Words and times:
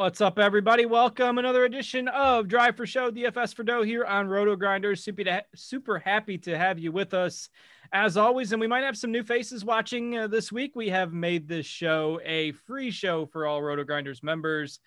What's 0.00 0.22
up, 0.22 0.38
everybody? 0.38 0.86
Welcome 0.86 1.36
another 1.36 1.66
edition 1.66 2.08
of 2.08 2.48
Drive 2.48 2.74
for 2.74 2.86
Show 2.86 3.10
DFS 3.10 3.54
for 3.54 3.64
Dough 3.64 3.82
here 3.82 4.06
on 4.06 4.28
Roto 4.28 4.56
Grinders. 4.56 5.04
Super, 5.04 5.42
super 5.54 5.98
happy 5.98 6.38
to 6.38 6.56
have 6.56 6.78
you 6.78 6.90
with 6.90 7.12
us 7.12 7.50
as 7.92 8.16
always. 8.16 8.52
And 8.52 8.62
we 8.62 8.66
might 8.66 8.82
have 8.82 8.96
some 8.96 9.12
new 9.12 9.22
faces 9.22 9.62
watching 9.62 10.16
uh, 10.16 10.26
this 10.26 10.50
week. 10.50 10.72
We 10.74 10.88
have 10.88 11.12
made 11.12 11.46
this 11.46 11.66
show 11.66 12.18
a 12.24 12.52
free 12.52 12.90
show 12.90 13.26
for 13.26 13.46
all 13.46 13.62
Roto 13.62 13.84
Grinders 13.84 14.22
members. 14.22 14.80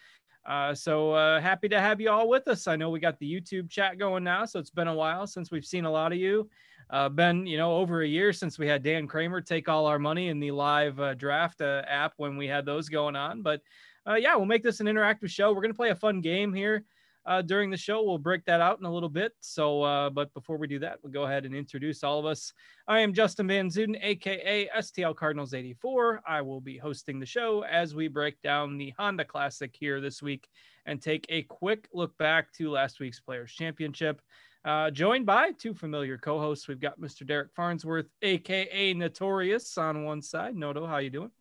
Uh, 0.47 0.73
so 0.73 1.11
uh, 1.11 1.39
happy 1.39 1.69
to 1.69 1.79
have 1.79 2.01
you 2.01 2.09
all 2.09 2.27
with 2.27 2.47
us. 2.47 2.67
I 2.67 2.75
know 2.75 2.89
we 2.89 2.99
got 2.99 3.19
the 3.19 3.31
YouTube 3.31 3.69
chat 3.69 3.99
going 3.99 4.23
now, 4.23 4.45
so 4.45 4.57
it's 4.57 4.71
been 4.71 4.87
a 4.87 4.95
while 4.95 5.27
since 5.27 5.51
we've 5.51 5.63
seen 5.63 5.85
a 5.85 5.91
lot 5.91 6.11
of 6.11 6.17
you. 6.17 6.49
Uh, 6.89 7.07
been 7.07 7.45
you 7.45 7.57
know 7.57 7.77
over 7.77 8.01
a 8.01 8.07
year 8.07 8.33
since 8.33 8.59
we 8.59 8.67
had 8.67 8.83
Dan 8.83 9.07
Kramer 9.07 9.41
take 9.41 9.69
all 9.69 9.85
our 9.85 9.99
money 9.99 10.27
in 10.27 10.39
the 10.39 10.51
live 10.51 10.99
uh, 10.99 11.13
draft 11.13 11.61
uh, 11.61 11.81
app 11.87 12.13
when 12.17 12.35
we 12.35 12.45
had 12.47 12.65
those 12.65 12.89
going 12.89 13.15
on, 13.15 13.41
but 13.41 13.61
uh, 14.07 14.15
yeah, 14.15 14.35
we'll 14.35 14.45
make 14.45 14.63
this 14.63 14.79
an 14.79 14.87
interactive 14.87 15.29
show. 15.29 15.53
We're 15.53 15.61
going 15.61 15.71
to 15.71 15.77
play 15.77 15.89
a 15.89 15.95
fun 15.95 16.21
game 16.21 16.53
here 16.53 16.85
uh, 17.25 17.41
during 17.41 17.69
the 17.69 17.77
show. 17.77 18.03
We'll 18.03 18.17
break 18.17 18.45
that 18.45 18.61
out 18.61 18.79
in 18.79 18.85
a 18.85 18.93
little 18.93 19.09
bit. 19.09 19.33
So, 19.39 19.83
uh, 19.83 20.09
but 20.09 20.33
before 20.33 20.57
we 20.57 20.67
do 20.67 20.79
that, 20.79 20.99
we'll 21.01 21.13
go 21.13 21.23
ahead 21.23 21.45
and 21.45 21.55
introduce 21.55 22.03
all 22.03 22.19
of 22.19 22.25
us. 22.25 22.53
I 22.87 22.99
am 22.99 23.13
Justin 23.13 23.47
Van 23.47 23.69
Zuiden, 23.69 23.97
aka 24.01 24.69
STL 24.77 25.15
Cardinals 25.15 25.53
84. 25.53 26.21
I 26.27 26.41
will 26.41 26.61
be 26.61 26.77
hosting 26.77 27.19
the 27.19 27.25
show 27.25 27.63
as 27.63 27.95
we 27.95 28.07
break 28.07 28.41
down 28.41 28.77
the 28.77 28.93
Honda 28.97 29.25
Classic 29.25 29.73
here 29.77 30.01
this 30.01 30.21
week 30.21 30.49
and 30.85 31.01
take 31.01 31.25
a 31.29 31.43
quick 31.43 31.87
look 31.93 32.17
back 32.17 32.51
to 32.53 32.69
last 32.69 32.99
week's 32.99 33.19
Players 33.19 33.53
Championship. 33.53 34.21
Uh, 34.65 34.89
joined 34.89 35.25
by 35.25 35.51
two 35.51 35.73
familiar 35.73 36.17
co-hosts, 36.17 36.69
we've 36.69 36.79
got 36.79 36.99
Mr. 36.99 37.27
Derek 37.27 37.53
Farnsworth, 37.53 38.07
aka 38.21 38.93
Notorious, 38.93 39.77
on 39.77 40.05
one 40.05 40.21
side. 40.21 40.55
Noto, 40.55 40.85
how 40.85 40.97
you 40.97 41.09
doing? 41.09 41.31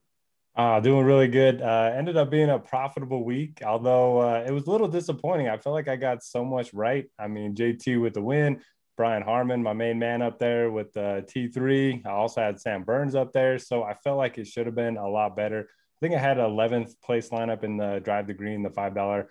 Uh, 0.55 0.81
doing 0.81 1.07
really 1.07 1.29
good. 1.29 1.63
Uh, 1.63 1.93
ended 1.95 2.17
up 2.17 2.31
being 2.31 2.51
a 2.51 2.59
profitable 2.59 3.25
week, 3.25 3.63
although 3.65 4.21
uh, 4.21 4.45
it 4.47 4.51
was 4.51 4.67
a 4.67 4.71
little 4.71 4.89
disappointing. 4.89 5.49
I 5.49 5.57
felt 5.57 5.73
like 5.73 5.89
I 5.89 5.97
got 5.97 6.23
so 6.23 6.45
much 6.45 6.75
right. 6.75 7.07
I 7.19 7.27
mean, 7.27 7.55
JT 7.55 8.01
with 8.01 8.13
the 8.13 8.21
win, 8.21 8.61
Brian 8.99 9.23
Harman, 9.23 9.63
my 9.63 9.73
main 9.73 9.99
man 9.99 10.21
up 10.21 10.39
there 10.39 10.71
with 10.71 10.93
the 10.93 11.25
T3. 11.27 12.05
I 12.05 12.11
also 12.11 12.43
had 12.43 12.61
Sam 12.61 12.83
Burns 12.83 13.15
up 13.15 13.33
there. 13.33 13.59
So 13.59 13.83
I 13.83 13.95
felt 13.95 14.19
like 14.19 14.37
it 14.37 14.47
should 14.47 14.67
have 14.67 14.75
been 14.75 14.99
a 14.99 15.09
lot 15.09 15.37
better. 15.37 15.61
I 15.61 15.99
think 16.01 16.15
I 16.15 16.19
had 16.19 16.37
11th 16.37 17.01
place 17.03 17.31
lineup 17.31 17.65
in 17.65 17.79
the 17.79 18.01
Drive 18.05 18.27
the 18.27 18.35
Green, 18.35 18.63
the 18.63 18.69
$5. 18.69 19.27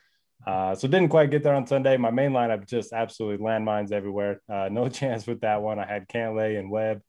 Uh, 0.47 0.73
so 0.73 0.87
didn't 0.87 1.09
quite 1.09 1.29
get 1.29 1.43
there 1.43 1.53
on 1.53 1.67
Sunday. 1.67 1.97
My 1.97 2.09
main 2.09 2.31
lineup 2.31 2.67
just 2.67 2.93
absolutely 2.93 3.45
landmines 3.45 3.91
everywhere. 3.91 4.41
Uh, 4.49 4.69
no 4.71 4.89
chance 4.89 5.27
with 5.27 5.41
that 5.41 5.61
one. 5.61 5.77
I 5.77 5.85
had 5.85 6.07
Cantlay 6.07 6.57
and 6.57 6.71
Webb, 6.71 7.01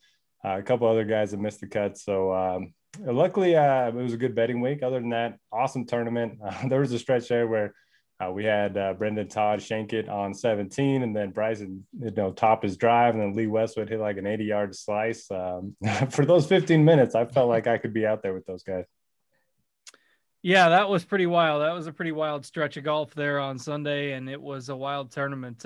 uh, 0.44 0.58
a 0.58 0.62
couple 0.62 0.86
other 0.86 1.04
guys 1.04 1.30
that 1.30 1.40
missed 1.40 1.60
the 1.60 1.66
cut. 1.66 1.96
So 1.96 2.34
um, 2.34 2.74
luckily, 3.00 3.56
uh, 3.56 3.88
it 3.88 3.94
was 3.94 4.12
a 4.12 4.18
good 4.18 4.34
betting 4.34 4.60
week. 4.60 4.82
Other 4.82 5.00
than 5.00 5.10
that, 5.10 5.38
awesome 5.52 5.86
tournament. 5.86 6.38
Uh, 6.42 6.68
there 6.68 6.80
was 6.80 6.92
a 6.92 6.98
stretch 6.98 7.28
there 7.28 7.46
where 7.46 7.74
uh, 8.20 8.30
we 8.30 8.44
had 8.44 8.76
uh, 8.76 8.92
Brendon 8.94 9.28
Todd 9.28 9.62
shank 9.62 9.92
it 9.92 10.08
on 10.08 10.34
17, 10.34 11.02
and 11.02 11.14
then 11.14 11.30
Bryson, 11.30 11.86
you 11.98 12.10
know, 12.10 12.32
top 12.32 12.62
his 12.62 12.76
drive, 12.76 13.14
and 13.14 13.22
then 13.22 13.32
Lee 13.34 13.46
Westwood 13.46 13.88
hit 13.88 14.00
like 14.00 14.16
an 14.16 14.26
80 14.26 14.44
yard 14.44 14.76
slice. 14.76 15.30
Um, 15.30 15.76
for 16.10 16.24
those 16.24 16.46
15 16.46 16.84
minutes, 16.84 17.14
I 17.14 17.24
felt 17.24 17.48
like 17.48 17.66
I 17.66 17.78
could 17.78 17.92
be 17.92 18.06
out 18.06 18.22
there 18.22 18.34
with 18.34 18.46
those 18.46 18.62
guys. 18.62 18.84
Yeah, 20.42 20.70
that 20.70 20.88
was 20.88 21.04
pretty 21.04 21.26
wild. 21.26 21.62
That 21.62 21.72
was 21.72 21.86
a 21.86 21.92
pretty 21.92 22.12
wild 22.12 22.44
stretch 22.44 22.76
of 22.76 22.84
golf 22.84 23.14
there 23.14 23.38
on 23.38 23.58
Sunday, 23.58 24.12
and 24.12 24.28
it 24.28 24.40
was 24.40 24.68
a 24.68 24.76
wild 24.76 25.12
tournament. 25.12 25.64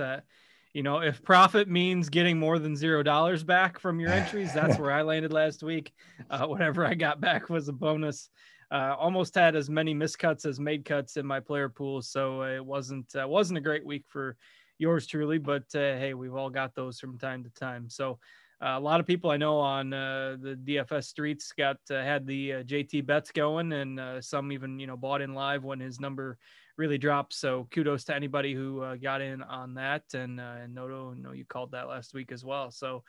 You 0.76 0.82
know, 0.82 0.98
if 0.98 1.22
profit 1.22 1.70
means 1.70 2.10
getting 2.10 2.38
more 2.38 2.58
than 2.58 2.76
zero 2.76 3.02
dollars 3.02 3.42
back 3.42 3.78
from 3.78 3.98
your 3.98 4.10
entries, 4.10 4.52
that's 4.52 4.78
where 4.78 4.92
I 4.92 5.00
landed 5.10 5.32
last 5.32 5.62
week. 5.62 5.94
Uh, 6.28 6.44
whatever 6.44 6.84
I 6.84 6.92
got 6.92 7.18
back 7.18 7.48
was 7.48 7.66
a 7.68 7.72
bonus. 7.72 8.28
Uh, 8.70 8.94
almost 8.98 9.34
had 9.34 9.56
as 9.56 9.70
many 9.70 9.94
miscuts 9.94 10.44
as 10.44 10.60
made 10.60 10.84
cuts 10.84 11.16
in 11.16 11.24
my 11.24 11.40
player 11.40 11.70
pool, 11.70 12.02
so 12.02 12.42
it 12.42 12.62
wasn't 12.62 13.06
uh, 13.16 13.26
wasn't 13.26 13.56
a 13.56 13.62
great 13.62 13.86
week 13.86 14.04
for 14.06 14.36
yours 14.76 15.06
truly. 15.06 15.38
But 15.38 15.64
uh, 15.74 15.96
hey, 15.96 16.12
we've 16.12 16.34
all 16.34 16.50
got 16.50 16.74
those 16.74 17.00
from 17.00 17.16
time 17.16 17.42
to 17.44 17.50
time. 17.54 17.88
So 17.88 18.18
uh, 18.62 18.74
a 18.76 18.80
lot 18.80 19.00
of 19.00 19.06
people 19.06 19.30
I 19.30 19.38
know 19.38 19.56
on 19.56 19.94
uh, 19.94 20.36
the 20.38 20.56
DFS 20.62 21.04
streets 21.04 21.52
got 21.56 21.78
had 21.88 22.26
the 22.26 22.50
JT 22.50 23.06
bets 23.06 23.32
going, 23.32 23.72
and 23.72 24.22
some 24.22 24.52
even 24.52 24.78
you 24.78 24.86
know 24.86 24.98
bought 24.98 25.22
in 25.22 25.32
live 25.32 25.64
when 25.64 25.80
his 25.80 26.00
number 26.00 26.36
really 26.76 26.98
dropped. 26.98 27.34
So 27.34 27.66
kudos 27.70 28.04
to 28.04 28.14
anybody 28.14 28.54
who 28.54 28.82
uh, 28.82 28.96
got 28.96 29.20
in 29.20 29.42
on 29.42 29.74
that. 29.74 30.02
And, 30.14 30.40
uh, 30.40 30.56
and 30.62 30.74
Noto, 30.74 31.12
know 31.12 31.32
you 31.32 31.44
called 31.44 31.72
that 31.72 31.88
last 31.88 32.14
week 32.14 32.32
as 32.32 32.44
well. 32.44 32.70
So 32.70 33.02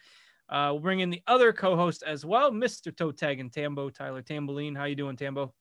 uh, 0.50 0.69
we'll 0.72 0.79
bring 0.79 1.01
in 1.01 1.09
the 1.09 1.22
other 1.28 1.51
co-host 1.51 2.03
as 2.06 2.25
well, 2.25 2.51
Mr. 2.51 2.95
Toe 2.95 3.11
Tag 3.11 3.39
and 3.39 3.51
Tambo, 3.51 3.89
Tyler 3.89 4.22
Tamboline. 4.22 4.77
How 4.77 4.85
you 4.85 4.95
doing, 4.95 5.17
Tambo? 5.17 5.53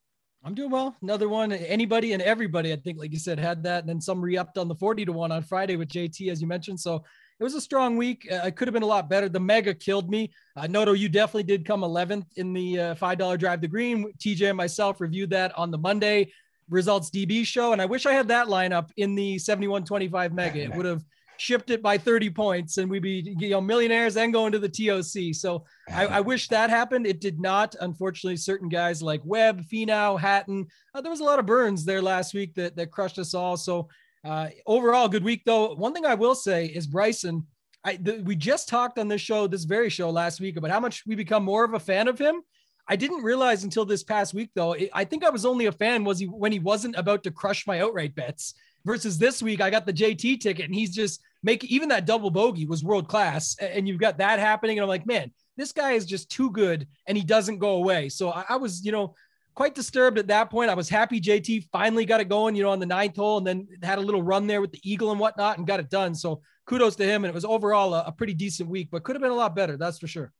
I'm 0.44 0.54
doing 0.54 0.70
well. 0.70 0.94
Another 1.02 1.28
one. 1.28 1.50
Anybody 1.50 2.12
and 2.12 2.22
everybody, 2.22 2.72
I 2.72 2.76
think, 2.76 2.98
like 2.98 3.12
you 3.12 3.18
said, 3.18 3.38
had 3.38 3.64
that, 3.64 3.80
and 3.80 3.88
then 3.88 4.00
some 4.00 4.20
re-upped 4.20 4.58
on 4.58 4.68
the 4.68 4.76
40 4.76 5.06
to 5.06 5.12
one 5.12 5.32
on 5.32 5.42
Friday 5.42 5.74
with 5.74 5.88
JT, 5.88 6.30
as 6.30 6.40
you 6.40 6.46
mentioned. 6.46 6.78
So 6.78 7.02
it 7.40 7.42
was 7.42 7.54
a 7.54 7.60
strong 7.60 7.96
week. 7.96 8.28
Uh, 8.30 8.46
it 8.46 8.54
could 8.54 8.68
have 8.68 8.72
been 8.72 8.84
a 8.84 8.86
lot 8.86 9.10
better. 9.10 9.28
The 9.28 9.40
mega 9.40 9.74
killed 9.74 10.08
me. 10.08 10.30
Uh, 10.54 10.68
Noto, 10.68 10.92
you 10.92 11.08
definitely 11.08 11.42
did 11.42 11.66
come 11.66 11.80
11th 11.80 12.26
in 12.36 12.52
the 12.52 12.78
uh, 12.78 12.94
$5 12.94 13.38
drive 13.38 13.60
the 13.60 13.66
green. 13.66 14.12
TJ 14.18 14.50
and 14.50 14.56
myself 14.56 15.00
reviewed 15.00 15.30
that 15.30 15.56
on 15.58 15.72
the 15.72 15.78
Monday 15.78 16.32
results 16.68 17.10
DB 17.10 17.44
show. 17.44 17.72
And 17.72 17.80
I 17.80 17.86
wish 17.86 18.06
I 18.06 18.12
had 18.12 18.28
that 18.28 18.48
lineup 18.48 18.90
in 18.96 19.14
the 19.14 19.38
7125 19.38 20.32
mega. 20.32 20.64
It 20.64 20.72
would 20.74 20.86
have 20.86 21.04
shipped 21.38 21.70
it 21.70 21.82
by 21.82 21.98
30 21.98 22.30
points 22.30 22.78
and 22.78 22.90
we'd 22.90 23.02
be 23.02 23.34
you 23.38 23.50
know 23.50 23.60
millionaires 23.60 24.16
and 24.16 24.32
going 24.32 24.52
to 24.52 24.58
the 24.58 24.68
TOC. 24.68 25.34
So 25.34 25.64
I, 25.90 26.06
I 26.06 26.20
wish 26.20 26.48
that 26.48 26.70
happened. 26.70 27.06
It 27.06 27.20
did 27.20 27.40
not. 27.40 27.74
Unfortunately, 27.80 28.36
certain 28.36 28.68
guys 28.68 29.02
like 29.02 29.20
Webb, 29.24 29.64
Finau, 29.64 30.18
Hatton, 30.18 30.66
uh, 30.94 31.00
there 31.00 31.10
was 31.10 31.20
a 31.20 31.24
lot 31.24 31.38
of 31.38 31.46
burns 31.46 31.84
there 31.84 32.02
last 32.02 32.34
week 32.34 32.54
that, 32.54 32.76
that 32.76 32.90
crushed 32.90 33.18
us 33.18 33.34
all. 33.34 33.56
So 33.56 33.88
uh, 34.24 34.48
overall, 34.66 35.08
good 35.08 35.24
week 35.24 35.42
though. 35.44 35.74
One 35.74 35.92
thing 35.92 36.06
I 36.06 36.14
will 36.14 36.34
say 36.34 36.66
is 36.66 36.86
Bryson. 36.86 37.46
I, 37.84 37.96
the, 37.96 38.22
we 38.24 38.34
just 38.34 38.68
talked 38.68 38.98
on 38.98 39.06
this 39.06 39.20
show, 39.20 39.46
this 39.46 39.64
very 39.64 39.90
show 39.90 40.10
last 40.10 40.40
week 40.40 40.56
about 40.56 40.72
how 40.72 40.80
much 40.80 41.04
we 41.06 41.14
become 41.14 41.44
more 41.44 41.64
of 41.64 41.74
a 41.74 41.80
fan 41.80 42.08
of 42.08 42.18
him. 42.18 42.42
I 42.88 42.96
didn't 42.96 43.24
realize 43.24 43.64
until 43.64 43.84
this 43.84 44.04
past 44.04 44.32
week, 44.32 44.50
though. 44.54 44.76
I 44.92 45.04
think 45.04 45.24
I 45.24 45.30
was 45.30 45.44
only 45.44 45.66
a 45.66 45.72
fan 45.72 46.04
was 46.04 46.20
he 46.20 46.26
when 46.26 46.52
he 46.52 46.58
wasn't 46.58 46.96
about 46.96 47.24
to 47.24 47.30
crush 47.30 47.66
my 47.66 47.80
outright 47.80 48.14
bets. 48.14 48.54
Versus 48.84 49.18
this 49.18 49.42
week, 49.42 49.60
I 49.60 49.68
got 49.68 49.84
the 49.84 49.92
JT 49.92 50.38
ticket, 50.40 50.64
and 50.64 50.74
he's 50.74 50.94
just 50.94 51.20
making 51.42 51.70
even 51.70 51.88
that 51.88 52.06
double 52.06 52.30
bogey 52.30 52.66
was 52.66 52.84
world 52.84 53.08
class, 53.08 53.56
and 53.58 53.88
you've 53.88 53.98
got 53.98 54.18
that 54.18 54.38
happening, 54.38 54.78
and 54.78 54.84
I'm 54.84 54.88
like, 54.88 55.06
man, 55.06 55.32
this 55.56 55.72
guy 55.72 55.92
is 55.92 56.06
just 56.06 56.30
too 56.30 56.52
good, 56.52 56.86
and 57.08 57.18
he 57.18 57.24
doesn't 57.24 57.58
go 57.58 57.70
away. 57.70 58.08
So 58.08 58.30
I, 58.30 58.44
I 58.50 58.56
was, 58.56 58.84
you 58.84 58.92
know, 58.92 59.16
quite 59.56 59.74
disturbed 59.74 60.18
at 60.20 60.28
that 60.28 60.50
point. 60.50 60.70
I 60.70 60.74
was 60.74 60.88
happy 60.88 61.20
JT 61.20 61.64
finally 61.72 62.04
got 62.04 62.20
it 62.20 62.28
going, 62.28 62.54
you 62.54 62.62
know, 62.62 62.70
on 62.70 62.78
the 62.78 62.86
ninth 62.86 63.16
hole, 63.16 63.38
and 63.38 63.46
then 63.46 63.66
had 63.82 63.98
a 63.98 64.02
little 64.02 64.22
run 64.22 64.46
there 64.46 64.60
with 64.60 64.70
the 64.70 64.80
eagle 64.88 65.10
and 65.10 65.18
whatnot, 65.18 65.58
and 65.58 65.66
got 65.66 65.80
it 65.80 65.90
done. 65.90 66.14
So 66.14 66.42
kudos 66.66 66.94
to 66.96 67.04
him, 67.04 67.24
and 67.24 67.30
it 67.30 67.34
was 67.34 67.44
overall 67.44 67.92
a, 67.92 68.04
a 68.06 68.12
pretty 68.12 68.34
decent 68.34 68.68
week, 68.68 68.90
but 68.92 69.02
could 69.02 69.16
have 69.16 69.22
been 69.22 69.32
a 69.32 69.34
lot 69.34 69.56
better, 69.56 69.76
that's 69.76 69.98
for 69.98 70.06
sure. 70.06 70.32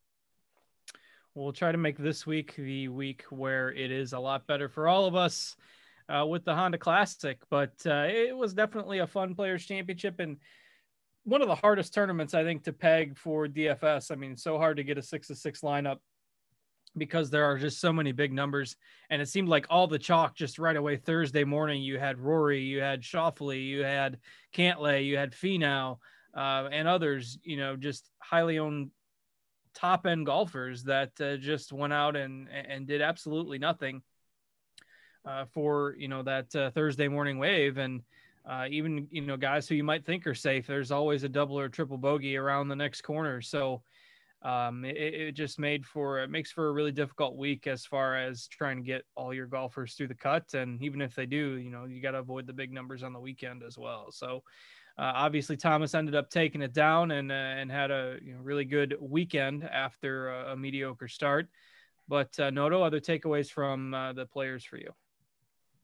We'll 1.37 1.53
try 1.53 1.71
to 1.71 1.77
make 1.77 1.99
this 1.99 2.27
week 2.27 2.55
the 2.57 2.89
week 2.89 3.25
where 3.29 3.71
it 3.71 3.91
is 3.91 4.15
a 4.15 4.19
lot 4.19 4.47
better 4.47 4.71
for 4.71 4.89
all 4.89 5.05
of 5.05 5.15
us 5.15 5.55
uh, 6.09 6.25
with 6.27 6.47
the 6.47 6.55
Honda 6.55 6.79
Classic. 6.79 7.39
But 7.51 7.75
uh, 7.85 8.07
it 8.09 8.35
was 8.35 8.55
definitely 8.55 9.01
a 9.01 9.07
fun 9.07 9.35
Players 9.35 9.67
Championship 9.67 10.19
and 10.19 10.39
one 11.25 11.43
of 11.43 11.49
the 11.49 11.55
hardest 11.55 11.93
tournaments 11.93 12.33
I 12.33 12.43
think 12.43 12.65
to 12.65 12.73
peg 12.73 13.19
for 13.19 13.47
DFS. 13.49 14.11
I 14.11 14.15
mean, 14.15 14.35
so 14.39 14.57
hard 14.57 14.79
to 14.79 14.83
get 14.83 14.97
a 14.97 15.03
six 15.03 15.27
to 15.27 15.35
six 15.35 15.61
lineup 15.61 15.99
because 16.97 17.29
there 17.29 17.45
are 17.45 17.59
just 17.59 17.83
so 17.83 17.93
many 17.93 18.13
big 18.13 18.33
numbers. 18.33 18.75
And 19.11 19.21
it 19.21 19.29
seemed 19.29 19.51
like 19.51 19.67
all 19.69 19.89
the 19.89 19.99
chalk 19.99 20.37
just 20.37 20.59
right 20.59 20.75
away 20.75 20.97
Thursday 20.97 21.45
morning. 21.45 21.83
You 21.83 21.99
had 21.99 22.19
Rory, 22.19 22.63
you 22.63 22.81
had 22.81 23.03
Schauffele, 23.03 23.63
you 23.63 23.83
had 23.83 24.21
Cantlay, 24.55 25.05
you 25.05 25.19
had 25.19 25.33
Finau, 25.33 25.99
uh, 26.35 26.71
and 26.73 26.89
others. 26.89 27.39
You 27.43 27.59
know, 27.59 27.77
just 27.77 28.09
highly 28.21 28.59
owned 28.59 28.91
top 29.77 30.07
end 30.07 30.27
golfers 30.27 30.83
that 30.85 31.13
uh, 31.21 31.37
just 31.37 31.73
went 31.73 31.93
out 31.93 32.17
and 32.17 32.49
and 32.49 32.87
did 32.87 33.03
absolutely 33.03 33.59
nothing 33.59 34.03
uh, 35.27 35.45
for 35.53 35.95
you 35.99 36.09
know 36.09 36.23
that 36.23 36.55
uh, 36.57 36.71
Thursday 36.71 37.09
morning 37.09 37.39
wave 37.39 37.77
and 37.79 38.03
uh, 38.49 38.67
even 38.71 39.07
you 39.11 39.21
know 39.21 39.37
guys 39.37 39.69
who 39.69 39.75
you 39.75 39.85
might 39.85 40.07
think 40.07 40.27
are 40.27 40.35
safe. 40.35 40.67
There's 40.67 40.91
always 40.91 41.25
a 41.25 41.29
double 41.29 41.59
or 41.59 41.69
triple 41.69 41.99
bogey 41.99 42.37
around 42.37 42.69
the 42.69 42.77
next 42.77 43.03
corner, 43.03 43.43
so 43.43 43.83
um, 44.43 44.85
it, 44.85 44.97
it, 44.97 45.33
just 45.33 45.59
made 45.59 45.85
for 45.85 46.21
it 46.21 46.31
makes 46.31 46.53
for 46.53 46.69
a 46.69 46.73
really 46.73 46.93
difficult 46.93 47.37
week 47.37 47.67
as 47.67 47.85
far 47.85 48.17
as 48.17 48.47
trying 48.47 48.77
to 48.77 48.83
get 48.83 49.03
all 49.17 49.35
your 49.35 49.47
golfers 49.47 49.95
through 49.95 50.09
the 50.09 50.15
cut. 50.15 50.55
And 50.55 50.81
even 50.83 51.01
if 51.01 51.15
they 51.15 51.27
do, 51.27 51.57
you 51.57 51.71
know 51.71 51.85
you 51.85 52.01
got 52.01 52.13
to 52.13 52.19
avoid 52.19 52.47
the 52.47 52.53
big 52.53 52.73
numbers 52.73 53.03
on 53.03 53.13
the 53.13 53.21
weekend 53.21 53.63
as 53.63 53.77
well. 53.77 54.07
So 54.11 54.43
uh, 54.99 55.13
obviously, 55.15 55.57
Thomas 55.57 55.95
ended 55.95 56.15
up 56.15 56.31
taking 56.31 56.63
it 56.63 56.73
down 56.73 57.11
and 57.11 57.31
uh, 57.31 57.35
and 57.35 57.71
had 57.71 57.91
a 57.91 58.17
you 58.23 58.33
know, 58.33 58.41
really 58.41 58.65
good 58.65 58.97
weekend 59.01 59.65
after 59.65 60.31
a, 60.31 60.53
a 60.53 60.57
mediocre 60.57 61.09
start. 61.09 61.49
But 62.09 62.39
uh, 62.39 62.51
Noto, 62.51 62.83
other 62.83 63.01
takeaways 63.01 63.51
from 63.51 63.93
uh, 63.93 64.13
the 64.13 64.27
players 64.27 64.65
for 64.65 64.77
you? 64.79 64.91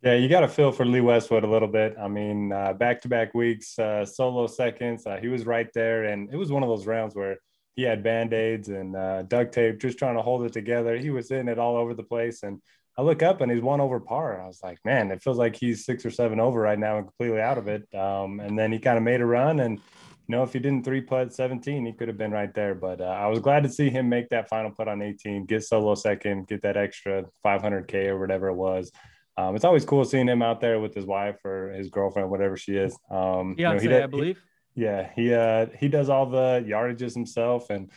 Yeah, 0.02 0.14
you 0.14 0.28
got 0.28 0.40
to 0.40 0.48
feel 0.48 0.72
for 0.72 0.84
Lee 0.84 1.00
Westwood 1.00 1.44
a 1.44 1.48
little 1.48 1.68
bit. 1.68 1.96
I 2.00 2.08
mean, 2.08 2.48
back 2.48 3.00
to 3.02 3.08
back 3.08 3.34
weeks, 3.34 3.78
uh, 3.78 4.04
solo 4.04 4.46
seconds, 4.46 5.06
uh, 5.06 5.18
he 5.20 5.28
was 5.28 5.46
right 5.46 5.68
there, 5.74 6.04
and 6.04 6.32
it 6.32 6.36
was 6.36 6.50
one 6.50 6.62
of 6.62 6.68
those 6.68 6.86
rounds 6.86 7.14
where 7.14 7.36
he 7.74 7.82
had 7.82 8.02
band 8.02 8.32
aids 8.32 8.69
and 8.69 8.92
duct 9.28 9.54
tape, 9.54 9.80
just 9.80 9.98
trying 9.98 10.16
to 10.16 10.22
hold 10.22 10.44
it 10.44 10.52
together. 10.52 10.96
He 10.96 11.10
was 11.10 11.30
in 11.30 11.48
it 11.48 11.58
all 11.58 11.76
over 11.76 11.94
the 11.94 12.02
place, 12.02 12.42
and 12.42 12.60
I 12.98 13.02
look 13.02 13.22
up 13.22 13.40
and 13.40 13.50
he's 13.50 13.62
one 13.62 13.80
over 13.80 14.00
par. 14.00 14.40
I 14.40 14.46
was 14.46 14.60
like, 14.62 14.78
man, 14.84 15.10
it 15.10 15.22
feels 15.22 15.38
like 15.38 15.56
he's 15.56 15.84
six 15.84 16.04
or 16.04 16.10
seven 16.10 16.38
over 16.40 16.60
right 16.60 16.78
now 16.78 16.98
and 16.98 17.06
completely 17.06 17.40
out 17.40 17.56
of 17.56 17.66
it. 17.69 17.86
Um, 17.94 18.40
and 18.40 18.58
then 18.58 18.70
he 18.70 18.78
kind 18.78 18.98
of 18.98 19.02
made 19.02 19.22
a 19.22 19.26
run. 19.26 19.60
And, 19.60 19.78
you 19.78 20.36
know, 20.36 20.42
if 20.42 20.52
he 20.52 20.58
didn't 20.58 20.84
three 20.84 21.00
putt 21.00 21.32
17, 21.32 21.86
he 21.86 21.92
could 21.92 22.08
have 22.08 22.19
been 22.19 22.32
right 22.32 22.52
there. 22.52 22.74
But 22.74 23.00
uh, 23.00 23.04
I 23.04 23.28
was 23.28 23.38
glad 23.38 23.62
to 23.62 23.70
see 23.70 23.88
him 23.88 24.10
make 24.10 24.28
that 24.28 24.50
final 24.50 24.70
putt 24.70 24.88
on 24.88 25.00
18, 25.00 25.46
get 25.46 25.64
solo 25.64 25.94
second, 25.94 26.48
get 26.48 26.62
that 26.62 26.76
extra 26.76 27.24
500K 27.44 28.08
or 28.08 28.19
whatever 28.19 28.48
it 28.48 28.56
was. 28.56 28.92
Um, 29.38 29.56
it's 29.56 29.64
always 29.64 29.86
cool 29.86 30.04
seeing 30.04 30.28
him 30.28 30.42
out 30.42 30.60
there 30.60 30.78
with 30.78 30.94
his 30.94 31.06
wife 31.06 31.42
or 31.46 31.70
his 31.70 31.88
girlfriend, 31.88 32.28
whatever 32.28 32.58
she 32.58 32.76
is. 32.76 32.94
Um, 33.10 33.54
yeah, 33.56 33.72
you 33.80 33.88
know, 33.88 33.96
he 33.96 34.02
I 34.02 34.06
believe. 34.06 34.42
Yeah, 34.74 35.10
he 35.14 35.34
uh, 35.34 35.66
he 35.78 35.88
does 35.88 36.08
all 36.08 36.26
the 36.26 36.64
yardages 36.66 37.14
himself, 37.14 37.70
and 37.70 37.90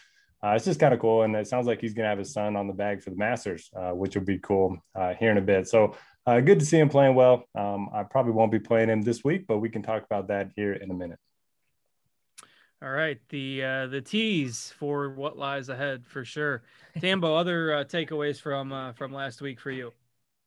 uh, 0.43 0.49
it's 0.49 0.65
just 0.65 0.79
kind 0.79 0.93
of 0.93 0.99
cool. 0.99 1.23
And 1.23 1.35
it 1.35 1.47
sounds 1.47 1.67
like 1.67 1.79
he's 1.79 1.93
going 1.93 2.03
to 2.03 2.09
have 2.09 2.19
his 2.19 2.33
son 2.33 2.55
on 2.55 2.67
the 2.67 2.73
bag 2.73 3.01
for 3.01 3.11
the 3.11 3.15
Masters, 3.15 3.69
uh, 3.75 3.91
which 3.91 4.15
will 4.15 4.25
be 4.25 4.39
cool 4.39 4.77
uh, 4.93 5.13
here 5.13 5.31
in 5.31 5.37
a 5.37 5.41
bit. 5.41 5.67
So 5.67 5.95
uh, 6.25 6.41
good 6.41 6.59
to 6.59 6.65
see 6.65 6.77
him 6.77 6.89
playing 6.89 7.15
well. 7.15 7.45
Um, 7.55 7.89
I 7.93 8.03
probably 8.03 8.33
won't 8.33 8.51
be 8.51 8.59
playing 8.59 8.89
him 8.89 9.01
this 9.01 9.23
week, 9.23 9.45
but 9.47 9.59
we 9.59 9.69
can 9.69 9.81
talk 9.81 10.03
about 10.03 10.27
that 10.27 10.51
here 10.55 10.73
in 10.73 10.91
a 10.91 10.93
minute. 10.93 11.19
All 12.83 12.91
right, 12.91 13.19
the 13.29 13.63
uh, 13.63 13.87
the 13.87 14.01
tease 14.01 14.73
for 14.77 15.09
what 15.09 15.37
lies 15.37 15.69
ahead 15.69 16.05
for 16.05 16.25
sure. 16.25 16.61
Tambo, 16.99 17.33
other 17.33 17.69
takeaways 17.85 18.39
from 18.39 18.93
from 18.93 19.13
last 19.13 19.41
week 19.41 19.59
for 19.59 19.71
you? 19.71 19.91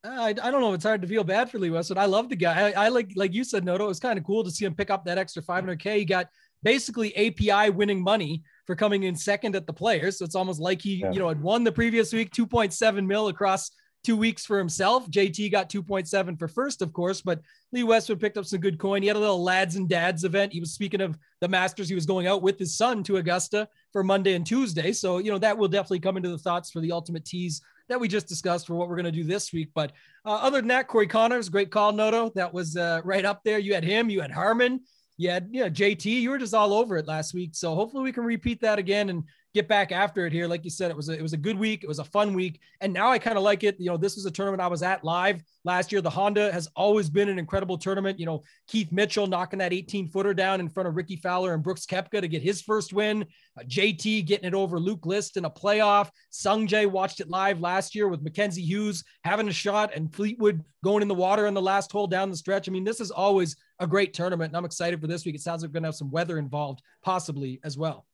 Uh, 0.05 0.11
I, 0.11 0.29
I 0.29 0.51
don't 0.51 0.61
know. 0.61 0.75
It's 0.75 0.85
hard 0.85 1.03
to 1.03 1.09
feel 1.09 1.25
bad 1.25 1.51
for 1.51 1.59
Lee 1.59 1.71
Westwood. 1.71 1.99
I 1.99 2.05
love 2.05 2.29
the 2.29 2.37
guy. 2.37 2.71
I, 2.71 2.87
I 2.87 2.89
like 2.89 3.13
like 3.17 3.35
you 3.35 3.43
said, 3.43 3.65
Noto. 3.65 3.85
It 3.85 3.89
was 3.89 4.01
kind 4.01 4.19
of 4.19 4.25
cool 4.25 4.45
to 4.45 4.51
see 4.51 4.65
him 4.65 4.75
pick 4.75 4.91
up 4.91 5.05
that 5.05 5.19
extra 5.19 5.43
500k. 5.43 5.97
He 5.97 6.05
got 6.05 6.29
basically 6.63 7.15
API 7.17 7.71
winning 7.71 8.03
money 8.03 8.43
for 8.67 8.77
coming 8.77 9.05
in 9.05 9.17
second 9.17 9.57
at 9.57 9.67
the 9.67 9.73
players. 9.73 10.19
So 10.19 10.25
it's 10.25 10.35
almost 10.35 10.61
like 10.61 10.83
he, 10.83 10.97
yeah. 10.97 11.13
you 11.13 11.19
know, 11.19 11.29
had 11.29 11.41
won 11.41 11.65
the 11.65 11.73
previous 11.73 12.13
week, 12.13 12.33
2.7 12.33 13.07
mil 13.07 13.29
across 13.29 13.71
two 14.05 14.17
weeks 14.17 14.47
for 14.47 14.59
himself. 14.59 15.11
JT 15.11 15.51
got 15.51 15.69
2.7 15.69 16.39
for 16.39 16.49
first, 16.49 16.83
of 16.83 16.93
course, 16.93 17.21
but 17.21 17.41
Lee 17.73 17.83
Westwood 17.83 18.21
picked 18.21 18.39
up 18.39 18.47
some 18.47 18.61
good 18.61 18.79
coin. 18.79 19.03
He 19.03 19.09
had 19.09 19.17
a 19.17 19.21
little 19.21 19.43
lads 19.43 19.77
and 19.77 19.89
dads 19.89 20.25
event. 20.25 20.53
He 20.53 20.61
was 20.61 20.73
speaking 20.73 21.01
of 21.01 21.19
the 21.41 21.49
Masters. 21.49 21.89
He 21.89 21.95
was 21.95 22.07
going 22.07 22.27
out 22.27 22.43
with 22.43 22.59
his 22.59 22.77
son 22.77 23.03
to 23.05 23.17
Augusta 23.17 23.69
for 23.93 24.05
Monday 24.05 24.35
and 24.35 24.47
Tuesday. 24.47 24.93
So, 24.93 25.19
you 25.19 25.31
know, 25.31 25.39
that 25.39 25.59
will 25.59 25.69
definitely 25.69 26.01
come 26.01 26.17
into 26.17 26.31
the 26.31 26.39
thoughts 26.39 26.71
for 26.71 26.81
the 26.81 26.93
ultimate 26.93 27.25
tease 27.25 27.61
that 27.89 28.01
we 28.01 28.09
just 28.09 28.29
discussed 28.29 28.67
for 28.67 28.75
what 28.75 28.89
we're 28.89 28.97
going 28.97 29.07
to 29.07 29.13
do 29.13 29.25
this 29.25 29.53
week. 29.53 29.71
But 29.75 29.93
uh, 30.25 30.35
other 30.35 30.59
than 30.59 30.69
that, 30.69 30.89
Corey 30.89 31.07
Conners, 31.07 31.49
great 31.49 31.71
call, 31.71 31.93
Noto. 31.93 32.31
That 32.35 32.53
was 32.53 32.77
uh, 32.77 33.01
right 33.05 33.25
up 33.25 33.43
there. 33.45 33.59
You 33.59 33.75
had 33.75 33.85
him, 33.85 34.11
you 34.11 34.21
had 34.21 34.31
Harman, 34.31 34.81
you 35.17 35.31
had, 35.31 35.49
you 35.51 35.63
know, 35.63 35.71
JT, 35.71 36.05
you 36.05 36.31
were 36.31 36.39
just 36.39 36.55
all 36.55 36.73
over 36.73 36.97
it 36.97 37.07
last 37.07 37.35
week. 37.35 37.51
So 37.55 37.75
hopefully 37.75 38.05
we 38.05 38.13
can 38.13 38.25
repeat 38.25 38.61
that 38.61 38.79
again 38.79 39.09
and 39.09 39.25
get 39.55 39.69
back 39.69 39.93
after 39.93 40.27
it 40.27 40.33
here. 40.33 40.47
Like 40.47 40.65
you 40.65 40.71
said, 40.71 40.91
it 40.91 40.97
was 40.97 41.09
a, 41.09 41.13
it 41.13 41.23
was 41.23 41.33
a 41.33 41.39
good 41.39 41.59
week. 41.59 41.83
It 41.83 41.89
was 41.89 41.99
a 41.99 42.05
fun 42.05 42.35
week. 42.35 42.61
And 42.81 42.93
now 42.93 43.11
I 43.11 43.19
kind 43.19 43.37
of 43.37 43.43
like 43.43 43.65
it. 43.65 43.77
You 43.79 43.87
know, 43.87 43.97
this 43.97 44.17
was 44.17 44.27
a 44.27 44.31
tournament 44.31 44.61
I 44.61 44.67
was 44.67 44.83
at 44.83 45.05
live 45.05 45.43
last 45.65 45.91
year. 45.91 46.01
The 46.01 46.11
Honda 46.11 46.53
has 46.53 46.69
always 46.77 47.09
been 47.09 47.29
an 47.29 47.39
incredible 47.39 47.79
tournament. 47.79 48.19
You 48.19 48.27
know, 48.27 48.43
Keith 48.67 48.93
Mitchell 48.93 49.27
knocking 49.27 49.59
that 49.61 49.73
18 49.73 50.09
footer 50.09 50.35
down 50.35 50.61
in 50.61 50.69
front 50.69 50.89
of 50.89 50.97
Rickie 50.97 51.17
Fowler 51.17 51.55
and 51.55 51.63
Brooks 51.63 51.87
Koepka 51.87 52.21
to 52.21 52.29
get 52.29 52.43
his 52.43 52.61
first 52.61 52.93
win. 52.93 53.25
Uh, 53.59 53.63
JT 53.65 54.27
getting 54.27 54.47
it 54.47 54.55
over 54.55 54.79
Luke 54.79 55.07
List 55.07 55.37
in 55.37 55.45
a 55.45 55.51
playoff. 55.51 56.11
Sungjae 56.31 56.91
watched 56.91 57.21
it 57.21 57.31
live 57.31 57.61
last 57.61 57.95
year 57.95 58.09
with 58.09 58.23
Mackenzie 58.23 58.63
Hughes 58.63 59.03
having 59.25 59.49
a 59.49 59.53
shot 59.53 59.93
and 59.95 60.15
Fleetwood 60.15 60.63
going 60.85 61.03
in 61.03 61.09
the 61.09 61.15
water 61.15 61.47
in 61.47 61.55
the 61.55 61.63
last 61.63 61.91
hole 61.91 62.07
down 62.07 62.31
the 62.31 62.37
stretch. 62.37 62.69
I 62.69 62.73
mean, 62.73 62.85
this 62.85 63.01
is 63.01 63.11
always 63.11 63.57
a 63.81 63.87
great 63.87 64.13
tournament, 64.13 64.51
and 64.51 64.57
I'm 64.57 64.65
excited 64.65 65.01
for 65.01 65.07
this 65.07 65.25
week. 65.25 65.35
It 65.35 65.41
sounds 65.41 65.63
like 65.63 65.71
we're 65.71 65.75
going 65.75 65.85
to 65.85 65.89
have 65.89 65.95
some 65.95 66.11
weather 66.11 66.39
involved, 66.39 66.83
possibly 67.03 67.61
as 67.65 67.77
well. 67.77 68.07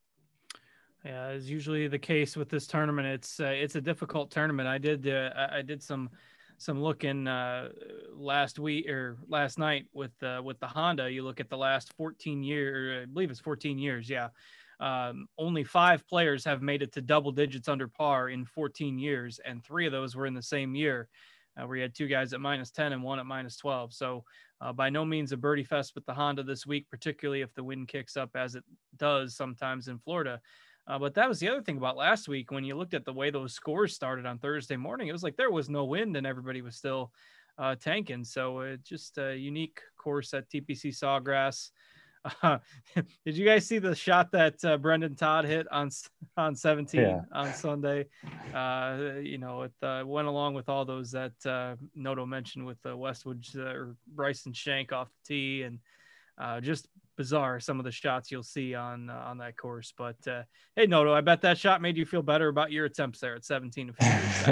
Yeah, 1.05 1.27
as 1.27 1.51
usually 1.51 1.87
the 1.87 1.99
case 1.99 2.35
with 2.35 2.49
this 2.49 2.67
tournament, 2.67 3.07
it's 3.07 3.39
uh, 3.39 3.45
it's 3.45 3.75
a 3.75 3.81
difficult 3.81 4.31
tournament. 4.31 4.67
I 4.67 4.79
did 4.79 5.07
uh, 5.07 5.49
I 5.53 5.61
did 5.61 5.83
some 5.83 6.09
some 6.57 6.83
looking 6.83 7.29
uh, 7.29 7.69
last 8.15 8.59
week 8.59 8.89
or 8.89 9.19
last 9.29 9.59
night 9.59 9.87
with 9.93 10.13
uh, 10.23 10.41
with 10.43 10.59
the 10.61 10.67
Honda. 10.67 11.11
You 11.11 11.23
look 11.23 11.41
at 11.41 11.51
the 11.51 11.59
last 11.59 11.93
14 11.99 12.43
years, 12.43 13.03
I 13.03 13.13
believe 13.13 13.31
it's 13.31 13.41
14 13.41 13.79
years. 13.79 14.09
Yeah, 14.09 14.29
um, 14.81 15.27
only 15.37 15.63
five 15.63 16.07
players 16.09 16.43
have 16.47 16.63
made 16.63 16.81
it 16.81 16.93
to 16.93 17.03
double 17.03 17.33
digits 17.33 17.69
under 17.69 17.87
par 17.87 18.31
in 18.31 18.47
14 18.47 18.99
years, 18.99 19.41
and 19.45 19.63
three 19.63 19.85
of 19.85 19.93
those 19.93 20.17
were 20.17 20.27
in 20.27 20.35
the 20.35 20.43
same 20.43 20.75
year, 20.75 21.09
uh, 21.61 21.67
where 21.67 21.77
you 21.77 21.83
had 21.83 21.95
two 21.95 22.09
guys 22.09 22.33
at 22.33 22.41
minus 22.41 22.71
10 22.71 22.95
and 22.95 23.03
one 23.03 23.19
at 23.19 23.27
minus 23.27 23.59
12. 23.59 23.93
So 23.93 24.25
uh, 24.63 24.73
by 24.73 24.89
no 24.89 25.05
means 25.05 25.33
a 25.33 25.37
birdie 25.37 25.65
fest 25.65 25.95
with 25.95 26.07
the 26.07 26.15
Honda 26.15 26.43
this 26.43 26.67
week, 26.67 26.89
particularly 26.89 27.43
if 27.43 27.53
the 27.53 27.65
wind 27.65 27.89
kicks 27.89 28.17
up 28.17 28.31
as 28.35 28.55
it 28.55 28.65
does 28.97 29.37
sometimes 29.37 29.89
in 29.89 29.99
Florida. 29.99 30.41
Uh, 30.87 30.99
but 30.99 31.15
that 31.15 31.29
was 31.29 31.41
the 31.41 31.49
other 31.49 31.63
thing 31.63 31.79
about 31.79 31.97
last 31.97 32.29
week 32.29 32.51
when 32.51 32.65
you 32.65 32.77
looked 32.77 32.95
at 32.95 33.05
the 33.05 33.13
way 33.13 33.31
those 33.31 33.55
scores 33.55 33.95
started 33.95 34.27
on 34.27 34.39
Thursday 34.39 34.77
morning. 34.77 35.09
It 35.09 35.13
was 35.13 35.23
like 35.23 35.37
there 35.37 35.51
was 35.51 35.71
no 35.71 35.85
wind 35.85 36.17
and 36.17 36.27
everybody 36.27 36.61
was 36.61 36.77
still 36.77 37.13
uh, 37.59 37.75
tanking. 37.77 38.25
So 38.25 38.61
uh, 38.61 38.77
just 38.83 39.17
a 39.19 39.37
unique 39.37 39.81
course 39.97 40.35
at 40.35 40.49
TPC 40.51 40.95
Sawgrass. 40.95 41.71
Uh, 42.43 42.59
did 43.25 43.37
you 43.37 43.45
guys 43.45 43.67
see 43.67 43.79
the 43.79 43.95
shot 43.95 44.33
that 44.33 44.63
uh, 44.65 44.77
Brendon 44.79 45.15
Todd 45.15 45.45
hit 45.45 45.67
on 45.71 45.91
on 46.37 46.55
17 46.55 47.01
yeah. 47.01 47.21
on 47.33 47.53
Sunday? 47.53 48.07
Uh, 48.55 49.15
you 49.21 49.39
know, 49.39 49.63
it 49.63 49.73
uh, 49.83 50.03
went 50.07 50.29
along 50.29 50.55
with 50.55 50.69
all 50.69 50.85
those 50.85 51.11
that 51.11 51.33
uh, 51.47 51.77
Noto 51.95 52.25
mentioned 52.25 52.65
with 52.65 52.81
the 52.83 52.97
Westwood 52.97 53.45
uh, 53.57 53.63
or 53.63 53.97
Bryson 54.07 54.53
Shank 54.53 54.93
off 54.93 55.09
the 55.09 55.35
tee 55.35 55.63
and 55.63 55.79
just 56.63 56.89
bizarre 57.17 57.61
some 57.61 57.79
of 57.79 57.85
the 57.85 57.93
shots 57.93 58.31
you'll 58.31 58.43
see 58.43 58.75
on 58.75 59.11
uh, 59.11 59.25
on 59.27 59.39
that 59.39 59.57
course. 59.57 59.93
But 59.97 60.17
uh, 60.27 60.43
hey, 60.77 60.87
Noto, 60.87 61.13
I 61.13 61.21
bet 61.21 61.43
that 61.43 61.59
shot 61.59 61.83
made 61.83 61.97
you 61.97 62.05
feel 62.05 62.23
better 62.23 62.49
about 62.49 62.73
your 62.73 62.85
attempts 62.85 63.21
there 63.21 63.35
at 63.35 63.45
17. 63.45 63.95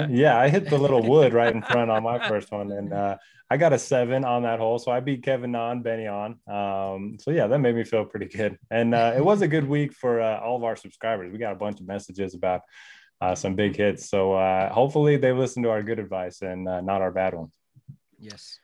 yeah, 0.09 0.37
I 0.37 0.49
hit 0.49 0.69
the 0.69 0.77
little 0.77 1.01
wood 1.09 1.33
right 1.33 1.53
in 1.53 1.61
front 1.61 1.91
on 1.91 2.03
my 2.03 2.27
first 2.27 2.51
one, 2.51 2.71
and 2.71 2.93
uh, 2.93 3.17
I 3.49 3.57
got 3.57 3.73
a 3.73 3.79
seven 3.79 4.25
on 4.25 4.43
that 4.43 4.59
hole. 4.59 4.79
So 4.79 4.91
I 4.91 4.99
beat 4.99 5.23
Kevin 5.23 5.51
Non, 5.51 5.81
Benny 5.81 6.07
on. 6.07 6.39
Um, 6.47 7.17
so 7.19 7.31
yeah, 7.31 7.47
that 7.47 7.59
made 7.59 7.75
me 7.75 7.83
feel 7.83 8.05
pretty 8.05 8.27
good, 8.27 8.57
and 8.71 8.93
uh, 8.93 9.13
it 9.15 9.23
was 9.23 9.41
a 9.41 9.47
good 9.47 9.67
week 9.67 9.93
for 9.93 10.21
uh, 10.21 10.39
all 10.39 10.57
of 10.57 10.63
our 10.63 10.75
subscribers. 10.75 11.31
We 11.31 11.37
got 11.37 11.53
a 11.53 11.57
bunch 11.57 11.79
of 11.79 11.87
messages 11.87 12.33
about. 12.33 12.61
Uh, 13.21 13.33
some 13.33 13.55
big 13.55 13.73
hits. 13.73 14.09
So 14.09 14.33
hopefully 14.73 15.15
they 15.15 15.31
listen 15.31 15.63
to 15.63 15.69
our 15.69 15.81
good 15.81 15.97
advice 15.97 16.41
and 16.41 16.65
not 16.65 17.01
our 17.01 17.11
bad 17.11 17.33
ones. 17.33 17.53
Yes. 18.19 18.59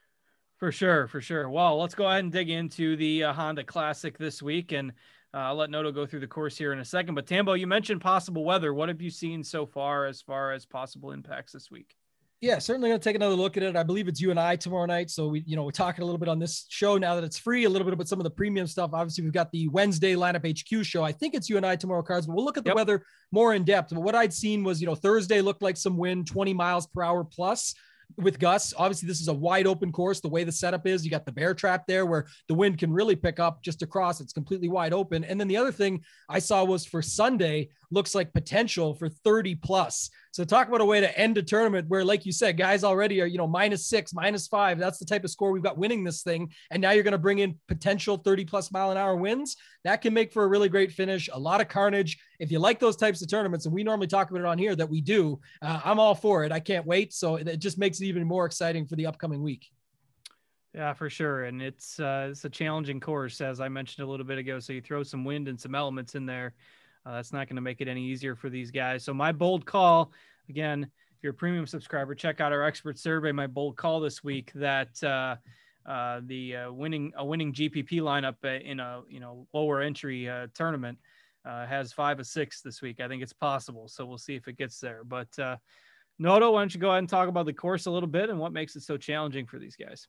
For 0.60 0.70
sure, 0.70 1.08
for 1.08 1.22
sure. 1.22 1.48
Well, 1.48 1.80
let's 1.80 1.94
go 1.94 2.06
ahead 2.06 2.22
and 2.22 2.30
dig 2.30 2.50
into 2.50 2.94
the 2.94 3.24
uh, 3.24 3.32
Honda 3.32 3.64
Classic 3.64 4.16
this 4.18 4.42
week, 4.42 4.72
and 4.72 4.90
uh, 5.32 5.38
I'll 5.38 5.54
let 5.54 5.70
Noto 5.70 5.90
go 5.90 6.04
through 6.04 6.20
the 6.20 6.26
course 6.26 6.54
here 6.58 6.74
in 6.74 6.80
a 6.80 6.84
second. 6.84 7.14
But 7.14 7.26
Tambo, 7.26 7.54
you 7.54 7.66
mentioned 7.66 8.02
possible 8.02 8.44
weather. 8.44 8.74
What 8.74 8.90
have 8.90 9.00
you 9.00 9.08
seen 9.08 9.42
so 9.42 9.64
far 9.64 10.04
as 10.04 10.20
far 10.20 10.52
as 10.52 10.66
possible 10.66 11.12
impacts 11.12 11.52
this 11.52 11.70
week? 11.70 11.96
Yeah, 12.42 12.58
certainly 12.58 12.90
going 12.90 13.00
to 13.00 13.04
take 13.04 13.16
another 13.16 13.36
look 13.36 13.56
at 13.56 13.62
it. 13.62 13.74
I 13.74 13.82
believe 13.82 14.06
it's 14.06 14.20
you 14.20 14.30
and 14.30 14.38
I 14.38 14.56
tomorrow 14.56 14.84
night. 14.84 15.08
So 15.10 15.28
we, 15.28 15.44
you 15.46 15.56
know, 15.56 15.64
we're 15.64 15.70
talking 15.70 16.02
a 16.02 16.04
little 16.04 16.18
bit 16.18 16.28
on 16.28 16.38
this 16.38 16.66
show 16.68 16.98
now 16.98 17.14
that 17.14 17.24
it's 17.24 17.38
free, 17.38 17.64
a 17.64 17.68
little 17.70 17.86
bit 17.86 17.94
about 17.94 18.08
some 18.08 18.18
of 18.18 18.24
the 18.24 18.30
premium 18.30 18.66
stuff. 18.66 18.90
Obviously, 18.92 19.24
we've 19.24 19.32
got 19.32 19.50
the 19.52 19.68
Wednesday 19.68 20.14
lineup 20.14 20.46
HQ 20.46 20.84
show. 20.84 21.02
I 21.02 21.12
think 21.12 21.34
it's 21.34 21.48
you 21.48 21.56
and 21.56 21.64
I 21.64 21.76
tomorrow 21.76 22.02
cards, 22.02 22.26
but 22.26 22.36
we'll 22.36 22.44
look 22.44 22.58
at 22.58 22.64
the 22.64 22.70
yep. 22.70 22.76
weather 22.76 23.04
more 23.32 23.54
in 23.54 23.64
depth. 23.64 23.94
But 23.94 24.00
what 24.00 24.14
I'd 24.14 24.32
seen 24.32 24.62
was, 24.62 24.78
you 24.78 24.86
know, 24.86 24.94
Thursday 24.94 25.40
looked 25.40 25.62
like 25.62 25.78
some 25.78 25.96
wind, 25.96 26.26
20 26.26 26.52
miles 26.52 26.86
per 26.86 27.02
hour 27.02 27.24
plus 27.24 27.74
with 28.16 28.38
Gus. 28.38 28.74
Obviously, 28.76 29.06
this 29.06 29.20
is 29.20 29.28
a 29.28 29.34
wide 29.34 29.66
open 29.66 29.92
course. 29.92 30.20
The 30.20 30.28
way 30.28 30.44
the 30.44 30.52
setup 30.52 30.86
is, 30.86 31.04
you 31.04 31.10
got 31.10 31.26
the 31.26 31.32
bear 31.32 31.54
trap 31.54 31.86
there 31.86 32.06
where 32.06 32.26
the 32.48 32.54
wind 32.54 32.78
can 32.78 32.92
really 32.92 33.16
pick 33.16 33.40
up 33.40 33.62
just 33.62 33.82
across. 33.82 34.20
It's 34.20 34.32
completely 34.32 34.68
wide 34.68 34.92
open. 34.92 35.24
And 35.24 35.40
then 35.40 35.48
the 35.48 35.56
other 35.56 35.72
thing 35.72 36.04
I 36.28 36.38
saw 36.38 36.64
was 36.64 36.84
for 36.84 37.02
Sunday, 37.02 37.70
looks 37.90 38.14
like 38.14 38.32
potential 38.32 38.94
for 38.94 39.08
30 39.08 39.56
plus. 39.56 40.10
So 40.32 40.44
talk 40.44 40.68
about 40.68 40.80
a 40.80 40.84
way 40.84 41.00
to 41.00 41.18
end 41.18 41.38
a 41.38 41.42
tournament 41.42 41.88
where, 41.88 42.04
like 42.04 42.24
you 42.24 42.32
said, 42.32 42.56
guys 42.56 42.84
already 42.84 43.20
are, 43.20 43.26
you 43.26 43.38
know, 43.38 43.48
minus 43.48 43.86
six, 43.86 44.14
minus 44.14 44.46
five. 44.46 44.78
That's 44.78 44.98
the 44.98 45.04
type 45.04 45.24
of 45.24 45.30
score 45.30 45.50
we've 45.50 45.62
got 45.62 45.78
winning 45.78 46.04
this 46.04 46.22
thing. 46.22 46.52
And 46.70 46.80
now 46.80 46.92
you're 46.92 47.02
going 47.02 47.12
to 47.12 47.18
bring 47.18 47.40
in 47.40 47.58
potential 47.66 48.16
30 48.16 48.44
plus 48.44 48.70
mile 48.70 48.92
an 48.92 48.96
hour 48.96 49.16
wins. 49.16 49.56
That 49.84 50.02
can 50.02 50.14
make 50.14 50.32
for 50.32 50.44
a 50.44 50.48
really 50.48 50.68
great 50.68 50.92
finish. 50.92 51.28
A 51.32 51.38
lot 51.38 51.60
of 51.60 51.68
carnage. 51.68 52.18
If 52.40 52.50
you 52.50 52.58
like 52.58 52.80
those 52.80 52.96
types 52.96 53.22
of 53.22 53.28
tournaments, 53.28 53.66
and 53.66 53.74
we 53.74 53.84
normally 53.84 54.08
talk 54.08 54.30
about 54.30 54.40
it 54.40 54.46
on 54.46 54.58
here 54.58 54.74
that 54.74 54.88
we 54.88 55.00
do, 55.00 55.38
uh, 55.62 55.80
I'm 55.84 56.00
all 56.00 56.14
for 56.14 56.44
it. 56.44 56.50
I 56.50 56.58
can't 56.58 56.86
wait. 56.86 57.12
So 57.12 57.36
it 57.36 57.58
just 57.58 57.78
makes 57.78 58.00
it 58.00 58.06
even 58.06 58.26
more 58.26 58.46
exciting 58.46 58.86
for 58.86 58.96
the 58.96 59.06
upcoming 59.06 59.42
week. 59.42 59.70
Yeah, 60.74 60.92
for 60.92 61.10
sure, 61.10 61.44
and 61.44 61.60
it's 61.60 61.98
uh, 61.98 62.28
it's 62.30 62.44
a 62.44 62.50
challenging 62.50 63.00
course, 63.00 63.40
as 63.40 63.60
I 63.60 63.68
mentioned 63.68 64.06
a 64.06 64.10
little 64.10 64.26
bit 64.26 64.38
ago. 64.38 64.60
So 64.60 64.72
you 64.72 64.80
throw 64.80 65.02
some 65.02 65.24
wind 65.24 65.48
and 65.48 65.60
some 65.60 65.74
elements 65.74 66.14
in 66.14 66.26
there, 66.26 66.54
uh, 67.06 67.16
that's 67.16 67.32
not 67.32 67.48
going 67.48 67.56
to 67.56 67.62
make 67.62 67.80
it 67.80 67.88
any 67.88 68.04
easier 68.04 68.36
for 68.36 68.50
these 68.50 68.70
guys. 68.70 69.04
So 69.04 69.14
my 69.14 69.32
bold 69.32 69.64
call, 69.64 70.12
again, 70.48 70.84
if 70.84 71.24
you're 71.24 71.32
a 71.32 71.34
premium 71.34 71.66
subscriber, 71.66 72.14
check 72.14 72.40
out 72.40 72.52
our 72.52 72.62
expert 72.62 72.98
survey. 72.98 73.32
My 73.32 73.46
bold 73.46 73.76
call 73.76 74.00
this 74.00 74.22
week 74.22 74.52
that 74.54 75.02
uh, 75.02 75.36
uh, 75.86 76.20
the 76.26 76.56
uh, 76.56 76.72
winning 76.72 77.12
a 77.16 77.24
winning 77.24 77.52
GPP 77.52 78.00
lineup 78.00 78.36
uh, 78.44 78.62
in 78.64 78.80
a 78.80 79.02
you 79.08 79.20
know 79.20 79.46
lower 79.52 79.80
entry 79.80 80.30
uh, 81.44 81.66
has 81.66 81.92
five 81.92 82.18
or 82.18 82.24
six 82.24 82.60
this 82.60 82.82
week. 82.82 83.00
I 83.00 83.08
think 83.08 83.22
it's 83.22 83.32
possible. 83.32 83.88
So 83.88 84.06
we'll 84.06 84.18
see 84.18 84.34
if 84.34 84.48
it 84.48 84.56
gets 84.56 84.80
there. 84.80 85.02
But 85.04 85.28
Noto, 86.18 86.50
why 86.50 86.60
don't 86.60 86.74
you 86.74 86.80
go 86.80 86.90
ahead 86.90 86.98
and 86.98 87.08
talk 87.08 87.28
about 87.28 87.46
the 87.46 87.52
course 87.52 87.86
a 87.86 87.90
little 87.90 88.08
bit 88.08 88.28
and 88.28 88.38
what 88.38 88.52
makes 88.52 88.76
it 88.76 88.82
so 88.82 88.98
challenging 88.98 89.46
for 89.46 89.58
these 89.58 89.74
guys? 89.74 90.06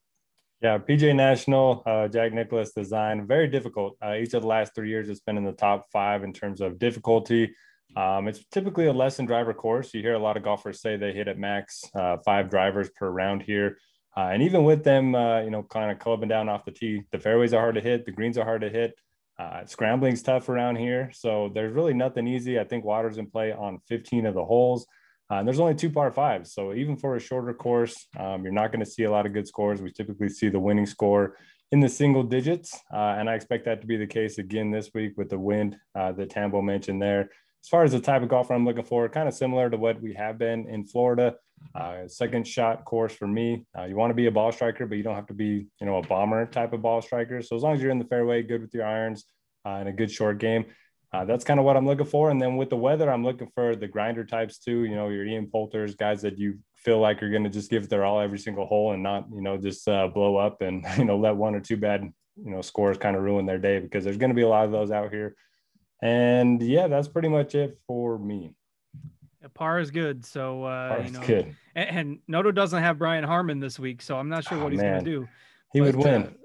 Yeah, 0.62 0.78
PGA 0.78 1.16
National, 1.16 1.82
uh, 1.88 2.08
Jack 2.08 2.34
Nicklaus 2.34 2.72
design, 2.72 3.26
very 3.26 3.48
difficult. 3.48 3.98
Uh, 4.00 4.14
each 4.16 4.36
of 4.36 4.44
the 4.44 4.48
last 4.48 4.76
three 4.76 4.90
years, 4.90 5.10
it's 5.10 5.22
been 5.22 5.38
in 5.38 5.44
the 5.44 5.54
top 5.54 5.86
five 5.92 6.24
in 6.24 6.34
terms 6.34 6.62
of 6.62 6.78
difficulty. 6.78 7.56
Um, 7.96 8.28
it's 8.28 8.46
typically 8.52 8.86
a 8.86 8.94
lesson 8.94 9.26
driver 9.26 9.56
course. 9.56 9.94
You 9.94 10.02
hear 10.02 10.14
a 10.14 10.20
lot 10.20 10.38
of 10.38 10.44
golfers 10.44 10.80
say 10.80 10.98
they 10.98 11.14
hit 11.14 11.28
at 11.28 11.40
max 11.40 11.84
uh, 11.96 12.18
five 12.24 12.50
drivers 12.50 12.90
per 12.92 13.10
round 13.10 13.42
here. 13.42 13.80
Uh, 14.16 14.30
and 14.34 14.44
even 14.44 14.64
with 14.64 14.84
them, 14.84 15.16
uh, 15.16 15.42
you 15.42 15.50
know, 15.50 15.64
kind 15.64 15.92
of 15.92 15.98
clubbing 15.98 16.30
down 16.30 16.48
off 16.48 16.66
the 16.66 16.72
tee, 16.72 17.02
the 17.12 17.20
fairways 17.20 17.54
are 17.54 17.62
hard 17.62 17.76
to 17.76 17.82
hit, 17.82 18.06
the 18.06 18.12
greens 18.12 18.38
are 18.38 18.46
hard 18.46 18.62
to 18.62 18.70
hit. 18.70 18.94
Uh, 19.42 19.66
scrambling's 19.66 20.22
tough 20.22 20.50
around 20.50 20.76
here. 20.76 21.10
So 21.14 21.50
there's 21.52 21.74
really 21.74 21.96
nothing 21.96 22.28
easy. 22.28 22.60
I 22.60 22.64
think 22.64 22.86
water's 22.86 23.18
in 23.18 23.26
play 23.26 23.52
on 23.52 23.80
15 23.88 24.28
of 24.28 24.36
the 24.36 24.46
holes. 24.46 24.86
Uh, 25.32 25.36
and 25.36 25.48
there's 25.48 25.60
only 25.60 25.74
two 25.74 25.90
par 25.90 26.12
fives. 26.12 26.54
So 26.54 26.74
even 26.74 26.96
for 26.96 27.16
a 27.16 27.20
shorter 27.20 27.54
course, 27.54 28.06
um, 28.20 28.44
you're 28.44 28.54
not 28.54 28.72
going 28.72 28.86
to 28.86 28.92
see 28.92 29.04
a 29.04 29.12
lot 29.12 29.26
of 29.26 29.34
good 29.34 29.48
scores. 29.48 29.82
We 29.82 29.92
typically 29.92 30.30
see 30.30 30.50
the 30.50 30.60
winning 30.60 30.86
score 30.86 31.38
in 31.72 31.80
the 31.80 31.90
single 31.90 32.22
digits. 32.22 32.80
Uh, 32.94 33.16
and 33.18 33.28
I 33.28 33.34
expect 33.34 33.66
that 33.66 33.82
to 33.82 33.88
be 33.88 33.98
the 33.98 34.06
case 34.06 34.38
again 34.38 34.70
this 34.70 34.92
week 34.94 35.14
with 35.18 35.30
the 35.30 35.40
wind 35.40 35.76
uh, 35.96 36.12
that 36.12 36.30
Tambo 36.30 36.62
mentioned 36.62 37.02
there 37.02 37.30
as 37.64 37.70
far 37.70 37.84
as 37.84 37.92
the 37.92 38.00
type 38.00 38.24
of 38.24 38.30
golfer 38.30 38.54
I'm 38.54 38.66
looking 38.66 38.84
for, 38.84 39.08
kind 39.08 39.28
of 39.28 39.36
similar 39.36 39.70
to 39.70 39.78
what 39.78 40.02
we 40.02 40.14
have 40.14 40.38
been 40.38 40.68
in 40.68 40.84
Florida. 40.84 41.36
Uh, 41.74 42.08
second 42.08 42.48
shot 42.48 42.84
course 42.86 43.14
for 43.14 43.28
me. 43.28 43.66
Uh, 43.78 43.86
you 43.86 43.96
want 43.96 44.12
to 44.12 44.16
be 44.16 44.28
a 44.28 44.32
ball 44.32 44.52
striker, 44.52 44.86
but 44.86 44.96
you 44.96 45.04
don't 45.04 45.16
have 45.16 45.28
to 45.28 45.34
be, 45.34 45.68
you 45.80 45.86
know, 45.86 45.98
a 45.98 46.02
bomber 46.02 46.46
type 46.46 46.74
of 46.74 46.82
ball 46.82 47.02
striker. 47.02 47.42
So 47.42 47.56
as 47.56 47.64
long 47.64 47.74
as 47.74 47.82
you're 47.82 47.92
in 47.92 48.00
the 48.00 48.06
fairway, 48.06 48.44
good 48.44 48.62
with 48.62 48.74
your 48.74 48.86
irons, 48.86 49.26
uh, 49.66 49.76
and 49.76 49.88
a 49.88 49.94
good 49.94 50.12
short 50.12 50.40
game, 50.40 50.66
uh, 51.14 51.26
that's 51.26 51.44
kind 51.44 51.60
of 51.60 51.66
what 51.66 51.76
I'm 51.76 51.86
looking 51.86 52.06
for. 52.06 52.30
And 52.30 52.42
then 52.42 52.56
with 52.56 52.70
the 52.70 52.78
weather, 52.78 53.12
I'm 53.12 53.24
looking 53.24 53.50
for 53.54 53.76
the 53.76 53.88
grinder 53.88 54.24
types 54.24 54.60
too. 54.60 54.84
You 54.86 54.96
know, 54.96 55.10
your 55.10 55.26
Ian 55.26 55.48
Poulters, 55.48 55.96
guys 55.96 56.22
that 56.22 56.38
you 56.38 56.60
feel 56.76 57.00
like 57.00 57.22
are 57.22 57.30
going 57.30 57.44
to 57.44 57.50
just 57.50 57.70
give 57.70 57.90
their 57.90 58.06
all 58.06 58.20
every 58.20 58.40
single 58.40 58.66
hole 58.66 58.94
and 58.94 59.04
not, 59.04 59.28
you 59.34 59.42
know, 59.42 59.58
just 59.58 59.88
uh, 59.88 60.08
blow 60.08 60.38
up 60.38 60.62
and 60.62 60.86
you 60.98 61.06
know 61.06 61.18
let 61.18 61.36
one 61.36 61.54
or 61.54 61.60
two 61.60 61.78
bad, 61.78 62.04
you 62.04 62.52
know, 62.52 62.62
scores 62.62 62.98
kind 62.98 63.16
of 63.16 63.24
ruin 63.24 63.46
their 63.46 63.60
day 63.60 63.80
because 63.80 64.04
there's 64.04 64.18
going 64.18 64.30
to 64.30 64.36
be 64.36 64.42
a 64.42 64.48
lot 64.48 64.66
of 64.66 64.72
those 64.72 64.92
out 64.92 65.12
here. 65.12 65.36
And 66.02 66.62
yeah, 66.62 66.88
that's 66.88 67.08
pretty 67.08 67.30
much 67.30 67.56
it 67.56 67.78
for 67.88 68.18
me. 68.18 68.56
Par 69.50 69.80
is 69.80 69.92
good. 69.92 70.26
So 70.26 70.64
uh, 70.64 70.90
Par 70.90 71.00
is 71.00 71.06
you 71.12 71.20
know, 71.20 71.28
good. 71.28 71.56
And, 71.76 71.98
and, 71.98 72.20
Noto 72.28 72.52
doesn't 72.52 72.82
have 72.82 72.98
Brian 72.98 73.24
Harman 73.24 73.60
this 73.60 73.80
week, 73.80 74.02
so 74.02 74.18
I'm 74.18 74.30
not 74.30 74.44
sure 74.44 74.58
oh, 74.58 74.64
what 74.64 74.72
he's 74.72 74.82
going 74.82 75.04
to 75.04 75.10
do. 75.10 75.28
He 75.74 75.80
but, 75.80 75.96
would 75.96 76.06
win. 76.06 76.36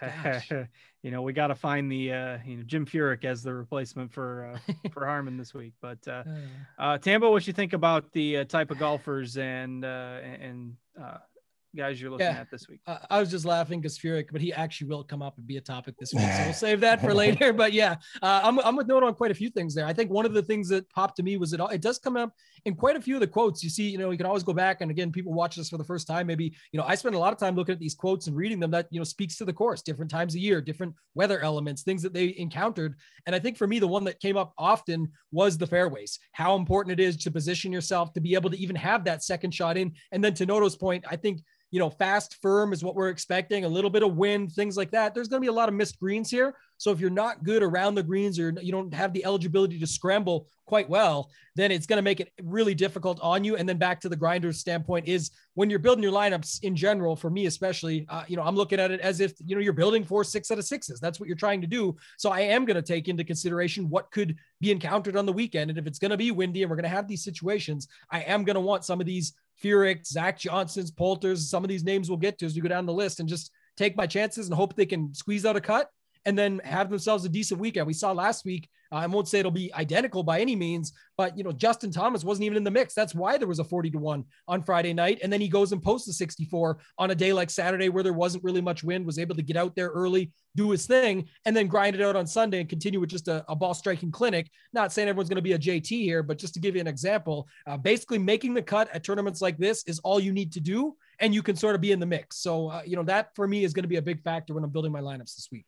Uh, 0.00 0.40
you 1.02 1.10
know, 1.10 1.22
we 1.22 1.32
got 1.32 1.48
to 1.48 1.54
find 1.54 1.90
the 1.90 2.12
uh, 2.12 2.38
you 2.44 2.56
know 2.56 2.62
Jim 2.64 2.86
Furyk 2.86 3.24
as 3.24 3.42
the 3.42 3.52
replacement 3.52 4.12
for 4.12 4.52
uh, 4.54 4.72
for 4.92 5.06
Harman 5.06 5.36
this 5.36 5.54
week. 5.54 5.72
But 5.80 6.06
uh, 6.06 6.24
uh, 6.78 6.98
Tambo, 6.98 7.30
what 7.30 7.46
you 7.46 7.52
think 7.52 7.72
about 7.72 8.12
the 8.12 8.38
uh, 8.38 8.44
type 8.44 8.70
of 8.70 8.78
golfers 8.78 9.36
and 9.36 9.84
uh, 9.84 10.18
and 10.40 10.76
uh, 11.00 11.18
guys 11.76 12.00
you're 12.00 12.10
looking 12.10 12.26
yeah. 12.26 12.40
at 12.40 12.50
this 12.50 12.68
week? 12.68 12.80
Uh, 12.86 12.98
I 13.08 13.20
was 13.20 13.30
just 13.30 13.44
laughing 13.44 13.80
because 13.80 13.98
Furyk, 13.98 14.26
but 14.32 14.40
he 14.40 14.52
actually 14.52 14.88
will 14.88 15.04
come 15.04 15.22
up 15.22 15.38
and 15.38 15.46
be 15.46 15.56
a 15.56 15.60
topic 15.60 15.94
this 15.98 16.12
week. 16.12 16.24
So 16.24 16.42
we'll 16.44 16.52
save 16.54 16.80
that 16.80 17.00
for 17.00 17.14
later. 17.14 17.52
But 17.52 17.72
yeah, 17.72 17.96
uh, 18.22 18.40
I'm, 18.42 18.58
I'm 18.60 18.76
with 18.76 18.86
Note 18.86 19.02
on 19.02 19.14
quite 19.14 19.30
a 19.30 19.34
few 19.34 19.50
things 19.50 19.74
there. 19.74 19.86
I 19.86 19.92
think 19.92 20.10
one 20.10 20.26
of 20.26 20.32
the 20.32 20.42
things 20.42 20.68
that 20.68 20.88
popped 20.90 21.16
to 21.16 21.22
me 21.22 21.36
was 21.36 21.52
it, 21.52 21.60
it 21.72 21.80
does 21.80 21.98
come 21.98 22.16
up 22.16 22.32
in 22.64 22.74
quite 22.74 22.96
a 22.96 23.00
few 23.00 23.14
of 23.14 23.20
the 23.20 23.26
quotes. 23.26 23.62
You 23.62 23.70
see, 23.70 23.88
you 23.88 23.98
know, 23.98 24.10
you 24.10 24.16
can 24.16 24.26
always 24.26 24.42
go 24.42 24.52
back 24.52 24.80
and 24.80 24.90
again, 24.90 25.12
people 25.12 25.32
watch 25.32 25.56
this 25.56 25.68
for 25.68 25.78
the 25.78 25.84
first 25.84 26.06
time. 26.06 26.26
Maybe, 26.26 26.54
you 26.72 26.78
know, 26.78 26.84
I 26.86 26.94
spend 26.94 27.14
a 27.14 27.18
lot 27.18 27.32
of 27.32 27.38
time 27.38 27.54
looking 27.54 27.72
at 27.72 27.78
these 27.78 27.94
quotes 27.94 28.26
and 28.26 28.36
reading 28.36 28.60
them 28.60 28.70
that, 28.72 28.88
you 28.90 28.98
know, 28.98 29.04
speaks 29.04 29.36
to 29.36 29.44
the 29.44 29.52
course, 29.52 29.82
different 29.82 30.10
times 30.10 30.34
a 30.34 30.40
year, 30.40 30.60
different 30.60 30.94
weather 31.14 31.40
elements, 31.40 31.82
things 31.82 32.02
that 32.02 32.12
they 32.12 32.34
encountered. 32.38 32.96
And 33.26 33.34
I 33.34 33.38
think 33.38 33.56
for 33.56 33.66
me, 33.66 33.78
the 33.78 33.88
one 33.88 34.04
that 34.04 34.20
came 34.20 34.36
up 34.36 34.52
often 34.58 35.08
was 35.32 35.56
the 35.56 35.66
fairways, 35.66 36.18
how 36.32 36.56
important 36.56 36.98
it 36.98 37.02
is 37.02 37.16
to 37.18 37.30
position 37.30 37.72
yourself 37.72 38.12
to 38.14 38.20
be 38.20 38.34
able 38.34 38.50
to 38.50 38.58
even 38.58 38.76
have 38.76 39.04
that 39.04 39.22
second 39.22 39.54
shot 39.54 39.76
in. 39.76 39.92
And 40.12 40.22
then 40.22 40.34
to 40.34 40.46
Noto's 40.46 40.76
point, 40.76 41.04
I 41.08 41.16
think 41.16 41.40
you 41.70 41.78
know, 41.78 41.90
fast, 41.90 42.36
firm 42.42 42.72
is 42.72 42.82
what 42.82 42.94
we're 42.94 43.08
expecting, 43.08 43.64
a 43.64 43.68
little 43.68 43.90
bit 43.90 44.02
of 44.02 44.16
wind, 44.16 44.52
things 44.52 44.76
like 44.76 44.90
that. 44.90 45.14
There's 45.14 45.28
going 45.28 45.40
to 45.40 45.44
be 45.44 45.50
a 45.50 45.52
lot 45.52 45.68
of 45.68 45.74
missed 45.74 45.98
greens 46.00 46.30
here. 46.30 46.54
So 46.78 46.90
if 46.90 46.98
you're 46.98 47.10
not 47.10 47.44
good 47.44 47.62
around 47.62 47.94
the 47.94 48.02
greens 48.02 48.38
or 48.38 48.54
you 48.60 48.72
don't 48.72 48.92
have 48.94 49.12
the 49.12 49.24
eligibility 49.24 49.78
to 49.78 49.86
scramble 49.86 50.48
quite 50.64 50.88
well, 50.88 51.30
then 51.54 51.70
it's 51.70 51.86
going 51.86 51.98
to 51.98 52.02
make 52.02 52.20
it 52.20 52.32
really 52.42 52.74
difficult 52.74 53.20
on 53.20 53.44
you. 53.44 53.56
And 53.56 53.68
then 53.68 53.76
back 53.76 54.00
to 54.00 54.08
the 54.08 54.16
grinders 54.16 54.58
standpoint 54.58 55.06
is 55.06 55.30
when 55.54 55.68
you're 55.68 55.78
building 55.78 56.02
your 56.02 56.12
lineups 56.12 56.62
in 56.62 56.74
general, 56.74 57.16
for 57.16 57.28
me 57.28 57.46
especially, 57.46 58.06
uh, 58.08 58.24
you 58.28 58.36
know, 58.36 58.42
I'm 58.42 58.56
looking 58.56 58.80
at 58.80 58.90
it 58.90 59.00
as 59.00 59.20
if 59.20 59.34
you 59.44 59.54
know 59.54 59.60
you're 59.60 59.72
building 59.72 60.04
four 60.04 60.24
six 60.24 60.50
out 60.50 60.58
of 60.58 60.64
sixes. 60.64 61.00
That's 61.00 61.20
what 61.20 61.26
you're 61.26 61.36
trying 61.36 61.60
to 61.60 61.66
do. 61.66 61.96
So 62.16 62.30
I 62.30 62.40
am 62.40 62.64
going 62.64 62.76
to 62.76 62.82
take 62.82 63.08
into 63.08 63.24
consideration 63.24 63.90
what 63.90 64.10
could 64.10 64.36
be 64.60 64.70
encountered 64.70 65.16
on 65.16 65.26
the 65.26 65.32
weekend, 65.32 65.70
and 65.70 65.78
if 65.78 65.86
it's 65.86 65.98
going 65.98 66.12
to 66.12 66.16
be 66.16 66.30
windy 66.30 66.62
and 66.62 66.70
we're 66.70 66.76
going 66.76 66.84
to 66.84 66.88
have 66.88 67.08
these 67.08 67.24
situations, 67.24 67.88
I 68.10 68.20
am 68.20 68.44
going 68.44 68.54
to 68.54 68.60
want 68.60 68.84
some 68.84 69.00
of 69.00 69.06
these 69.06 69.34
Furyk, 69.62 70.06
Zach 70.06 70.38
Johnson's, 70.38 70.90
Poulters, 70.90 71.48
some 71.48 71.64
of 71.64 71.68
these 71.68 71.84
names 71.84 72.08
we'll 72.08 72.18
get 72.18 72.38
to 72.38 72.46
as 72.46 72.54
we 72.54 72.60
go 72.60 72.68
down 72.68 72.86
the 72.86 72.92
list 72.92 73.20
and 73.20 73.28
just 73.28 73.50
take 73.76 73.96
my 73.96 74.06
chances 74.06 74.46
and 74.46 74.54
hope 74.54 74.74
they 74.74 74.86
can 74.86 75.14
squeeze 75.14 75.44
out 75.44 75.56
a 75.56 75.60
cut 75.60 75.88
and 76.26 76.38
then 76.38 76.60
have 76.64 76.90
themselves 76.90 77.24
a 77.24 77.28
decent 77.28 77.60
weekend. 77.60 77.86
We 77.86 77.94
saw 77.94 78.12
last 78.12 78.44
week. 78.44 78.68
Uh, 78.92 78.96
I 78.96 79.06
won't 79.06 79.28
say 79.28 79.38
it'll 79.38 79.52
be 79.52 79.72
identical 79.74 80.22
by 80.22 80.40
any 80.40 80.56
means, 80.56 80.92
but 81.16 81.36
you 81.38 81.44
know, 81.44 81.52
Justin 81.52 81.92
Thomas 81.92 82.24
wasn't 82.24 82.44
even 82.44 82.56
in 82.56 82.64
the 82.64 82.70
mix. 82.70 82.92
That's 82.92 83.14
why 83.14 83.38
there 83.38 83.46
was 83.46 83.60
a 83.60 83.64
40 83.64 83.90
to 83.90 83.98
1 83.98 84.24
on 84.48 84.62
Friday 84.62 84.92
night. 84.92 85.20
And 85.22 85.32
then 85.32 85.40
he 85.40 85.48
goes 85.48 85.72
and 85.72 85.82
posts 85.82 86.08
a 86.08 86.12
64 86.12 86.78
on 86.98 87.10
a 87.10 87.14
day 87.14 87.32
like 87.32 87.50
Saturday 87.50 87.88
where 87.88 88.02
there 88.02 88.12
wasn't 88.12 88.42
really 88.42 88.60
much 88.60 88.82
wind, 88.82 89.06
was 89.06 89.18
able 89.18 89.36
to 89.36 89.42
get 89.42 89.56
out 89.56 89.76
there 89.76 89.88
early, 89.88 90.32
do 90.56 90.70
his 90.70 90.86
thing, 90.86 91.28
and 91.44 91.56
then 91.56 91.68
grind 91.68 91.94
it 91.94 92.02
out 92.02 92.16
on 92.16 92.26
Sunday 92.26 92.60
and 92.60 92.68
continue 92.68 93.00
with 93.00 93.10
just 93.10 93.28
a, 93.28 93.44
a 93.48 93.54
ball 93.54 93.74
striking 93.74 94.10
clinic. 94.10 94.50
Not 94.72 94.92
saying 94.92 95.08
everyone's 95.08 95.28
going 95.28 95.36
to 95.36 95.42
be 95.42 95.52
a 95.52 95.58
JT 95.58 95.86
here, 95.86 96.22
but 96.22 96.38
just 96.38 96.54
to 96.54 96.60
give 96.60 96.74
you 96.74 96.80
an 96.80 96.88
example, 96.88 97.48
uh, 97.66 97.76
basically 97.76 98.18
making 98.18 98.54
the 98.54 98.62
cut 98.62 98.88
at 98.92 99.04
tournaments 99.04 99.40
like 99.40 99.56
this 99.56 99.84
is 99.84 100.00
all 100.00 100.18
you 100.18 100.32
need 100.32 100.52
to 100.52 100.60
do. 100.60 100.96
And 101.20 101.34
you 101.34 101.42
can 101.42 101.54
sort 101.54 101.74
of 101.74 101.80
be 101.80 101.92
in 101.92 102.00
the 102.00 102.06
mix. 102.06 102.38
So, 102.38 102.68
uh, 102.68 102.82
you 102.84 102.96
know, 102.96 103.02
that 103.04 103.34
for 103.36 103.46
me 103.46 103.62
is 103.62 103.72
going 103.72 103.84
to 103.84 103.88
be 103.88 103.96
a 103.96 104.02
big 104.02 104.22
factor 104.22 104.54
when 104.54 104.64
I'm 104.64 104.70
building 104.70 104.90
my 104.90 105.00
lineups 105.00 105.36
this 105.36 105.48
week. 105.52 105.66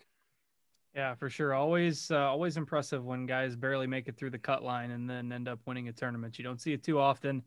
Yeah, 0.94 1.14
for 1.14 1.30
sure. 1.30 1.54
Always, 1.54 2.10
uh, 2.10 2.18
always 2.18 2.58
impressive 2.58 3.02
when 3.04 3.24
guys 3.24 3.56
barely 3.56 3.86
make 3.86 4.08
it 4.08 4.16
through 4.16 4.30
the 4.30 4.38
cut 4.38 4.62
line 4.62 4.90
and 4.90 5.08
then 5.08 5.32
end 5.32 5.48
up 5.48 5.58
winning 5.64 5.88
a 5.88 5.92
tournament. 5.92 6.38
You 6.38 6.44
don't 6.44 6.60
see 6.60 6.74
it 6.74 6.82
too 6.82 6.98
often, 6.98 7.42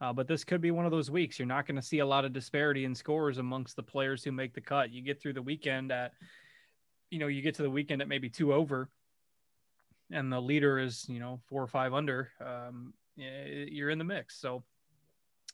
uh, 0.00 0.12
but 0.12 0.26
this 0.26 0.42
could 0.42 0.60
be 0.60 0.72
one 0.72 0.84
of 0.84 0.90
those 0.90 1.08
weeks. 1.08 1.38
You're 1.38 1.46
not 1.46 1.64
going 1.64 1.76
to 1.76 1.82
see 1.82 2.00
a 2.00 2.06
lot 2.06 2.24
of 2.24 2.32
disparity 2.32 2.84
in 2.84 2.94
scores 2.96 3.38
amongst 3.38 3.76
the 3.76 3.84
players 3.84 4.24
who 4.24 4.32
make 4.32 4.52
the 4.52 4.60
cut. 4.60 4.90
You 4.90 5.02
get 5.02 5.20
through 5.20 5.34
the 5.34 5.42
weekend 5.42 5.92
at, 5.92 6.12
you 7.10 7.20
know, 7.20 7.28
you 7.28 7.40
get 7.40 7.54
to 7.54 7.62
the 7.62 7.70
weekend 7.70 8.02
at 8.02 8.08
maybe 8.08 8.28
two 8.28 8.52
over, 8.52 8.88
and 10.10 10.32
the 10.32 10.40
leader 10.40 10.80
is, 10.80 11.06
you 11.08 11.20
know, 11.20 11.40
four 11.46 11.62
or 11.62 11.68
five 11.68 11.94
under. 11.94 12.30
Um, 12.44 12.94
you're 13.14 13.90
in 13.90 13.98
the 13.98 14.04
mix. 14.04 14.40
So 14.40 14.64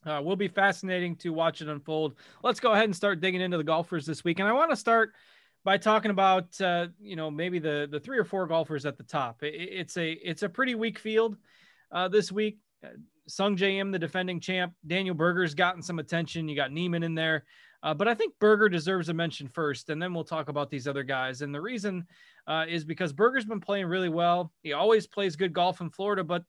uh, 0.07 0.21
will 0.23 0.37
be 0.37 0.49
fascinating 0.49 1.17
to 1.17 1.31
watch 1.31 1.61
it 1.61 1.69
unfold. 1.69 2.15
Let's 2.43 2.61
go 2.61 2.73
ahead 2.73 2.85
and 2.85 2.97
start 2.97 3.21
digging 3.21 3.43
into 3.43 3.59
the 3.59 3.65
golfers 3.65 4.07
this 4.07 4.25
week, 4.25 4.39
and 4.39 4.49
I 4.49 4.53
want 4.53 4.71
to 4.71 4.77
start 4.77 5.13
by 5.64 5.78
talking 5.78 6.11
about 6.11 6.61
uh, 6.61 6.88
you 7.00 7.16
know 7.16 7.30
maybe 7.30 7.59
the 7.59 7.88
the 7.90 8.00
three 8.00 8.18
or 8.18 8.25
four 8.25 8.47
golfers 8.47 8.87
at 8.87 8.97
the 8.97 9.02
top. 9.02 9.42
It, 9.42 9.54
it's 9.54 9.97
a 9.97 10.12
it's 10.12 10.42
a 10.42 10.49
pretty 10.49 10.75
weak 10.75 10.99
field 10.99 11.37
uh, 11.90 12.09
this 12.09 12.30
week. 12.30 12.59
Uh, 12.85 12.90
Sungjae 13.28 13.78
Im, 13.78 13.90
the 13.90 13.99
defending 13.99 14.38
champ, 14.38 14.75
Daniel 14.87 15.14
Berger's 15.14 15.54
gotten 15.54 15.83
some 15.83 15.99
attention. 15.99 16.47
You 16.47 16.54
got 16.54 16.73
Niemann 16.73 17.02
in 17.02 17.14
there, 17.14 17.44
uh, 17.83 17.94
but 17.94 18.06
I 18.06 18.14
think 18.14 18.35
Berger 18.38 18.68
deserves 18.68 19.09
a 19.09 19.14
mention 19.14 19.49
first, 19.49 19.88
and 19.88 20.00
then 20.00 20.12
we'll 20.12 20.25
talk 20.25 20.50
about 20.50 20.68
these 20.68 20.87
other 20.87 21.02
guys. 21.02 21.40
And 21.40 21.54
the 21.54 21.61
reason 21.61 22.06
uh, 22.47 22.66
is 22.68 22.85
because 22.85 23.14
Berger's 23.14 23.47
been 23.47 23.61
playing 23.61 23.87
really 23.87 24.11
well. 24.11 24.52
He 24.62 24.75
always 24.75 25.06
plays 25.06 25.37
good 25.37 25.54
golf 25.54 25.80
in 25.80 25.88
Florida, 25.88 26.23
but 26.23 26.44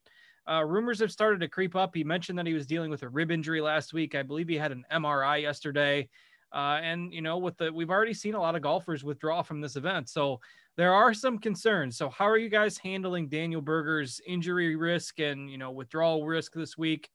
uh, 0.50 0.64
rumors 0.66 1.00
have 1.00 1.12
started 1.12 1.40
to 1.40 1.48
creep 1.48 1.76
up. 1.76 1.96
He 1.96 2.04
mentioned 2.04 2.38
that 2.38 2.46
he 2.46 2.54
was 2.54 2.68
dealing 2.68 2.92
with 2.92 3.04
a 3.04 3.10
rib 3.10 3.32
injury 3.32 3.62
last 3.62 3.94
week. 3.94 4.16
I 4.16 4.24
believe 4.24 4.50
he 4.50 4.58
had 4.58 4.74
an 4.74 4.86
MRI 4.92 5.42
yesterday. 5.42 6.10
Uh, 6.54 6.80
and 6.82 7.14
you 7.14 7.22
know, 7.22 7.38
with 7.38 7.58
the 7.58 7.72
we've 7.72 7.90
already 7.90 8.14
seen 8.14 8.34
a 8.34 8.40
lot 8.40 8.56
of 8.56 8.62
golfers 8.62 9.04
withdraw 9.04 9.42
from 9.42 9.62
this 9.62 9.76
event, 9.76 10.10
so 10.10 10.40
there 10.78 10.94
are 10.94 11.14
some 11.14 11.38
concerns. 11.38 11.98
So, 11.98 12.10
how 12.10 12.26
are 12.26 12.38
you 12.38 12.50
guys 12.50 12.78
handling 12.78 13.28
Daniel 13.28 13.62
Berger's 13.62 14.22
injury 14.26 14.76
risk 14.76 15.20
and 15.20 15.50
you 15.50 15.58
know 15.58 15.72
withdrawal 15.72 16.26
risk 16.26 16.54
this 16.54 16.78
week, 16.78 17.10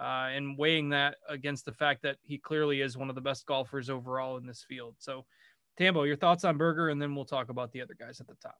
uh, 0.00 0.28
and 0.30 0.58
weighing 0.58 0.88
that 0.90 1.16
against 1.28 1.64
the 1.64 1.72
fact 1.72 2.02
that 2.02 2.16
he 2.22 2.38
clearly 2.38 2.80
is 2.80 2.96
one 2.96 3.08
of 3.08 3.14
the 3.14 3.20
best 3.20 3.46
golfers 3.46 3.90
overall 3.90 4.36
in 4.36 4.46
this 4.46 4.64
field? 4.66 4.94
So, 4.98 5.24
Tambo, 5.76 6.04
your 6.04 6.16
thoughts 6.16 6.44
on 6.44 6.56
Berger, 6.56 6.88
and 6.88 7.00
then 7.00 7.14
we'll 7.14 7.24
talk 7.24 7.48
about 7.48 7.72
the 7.72 7.82
other 7.82 7.94
guys 7.98 8.20
at 8.20 8.26
the 8.26 8.36
top 8.42 8.58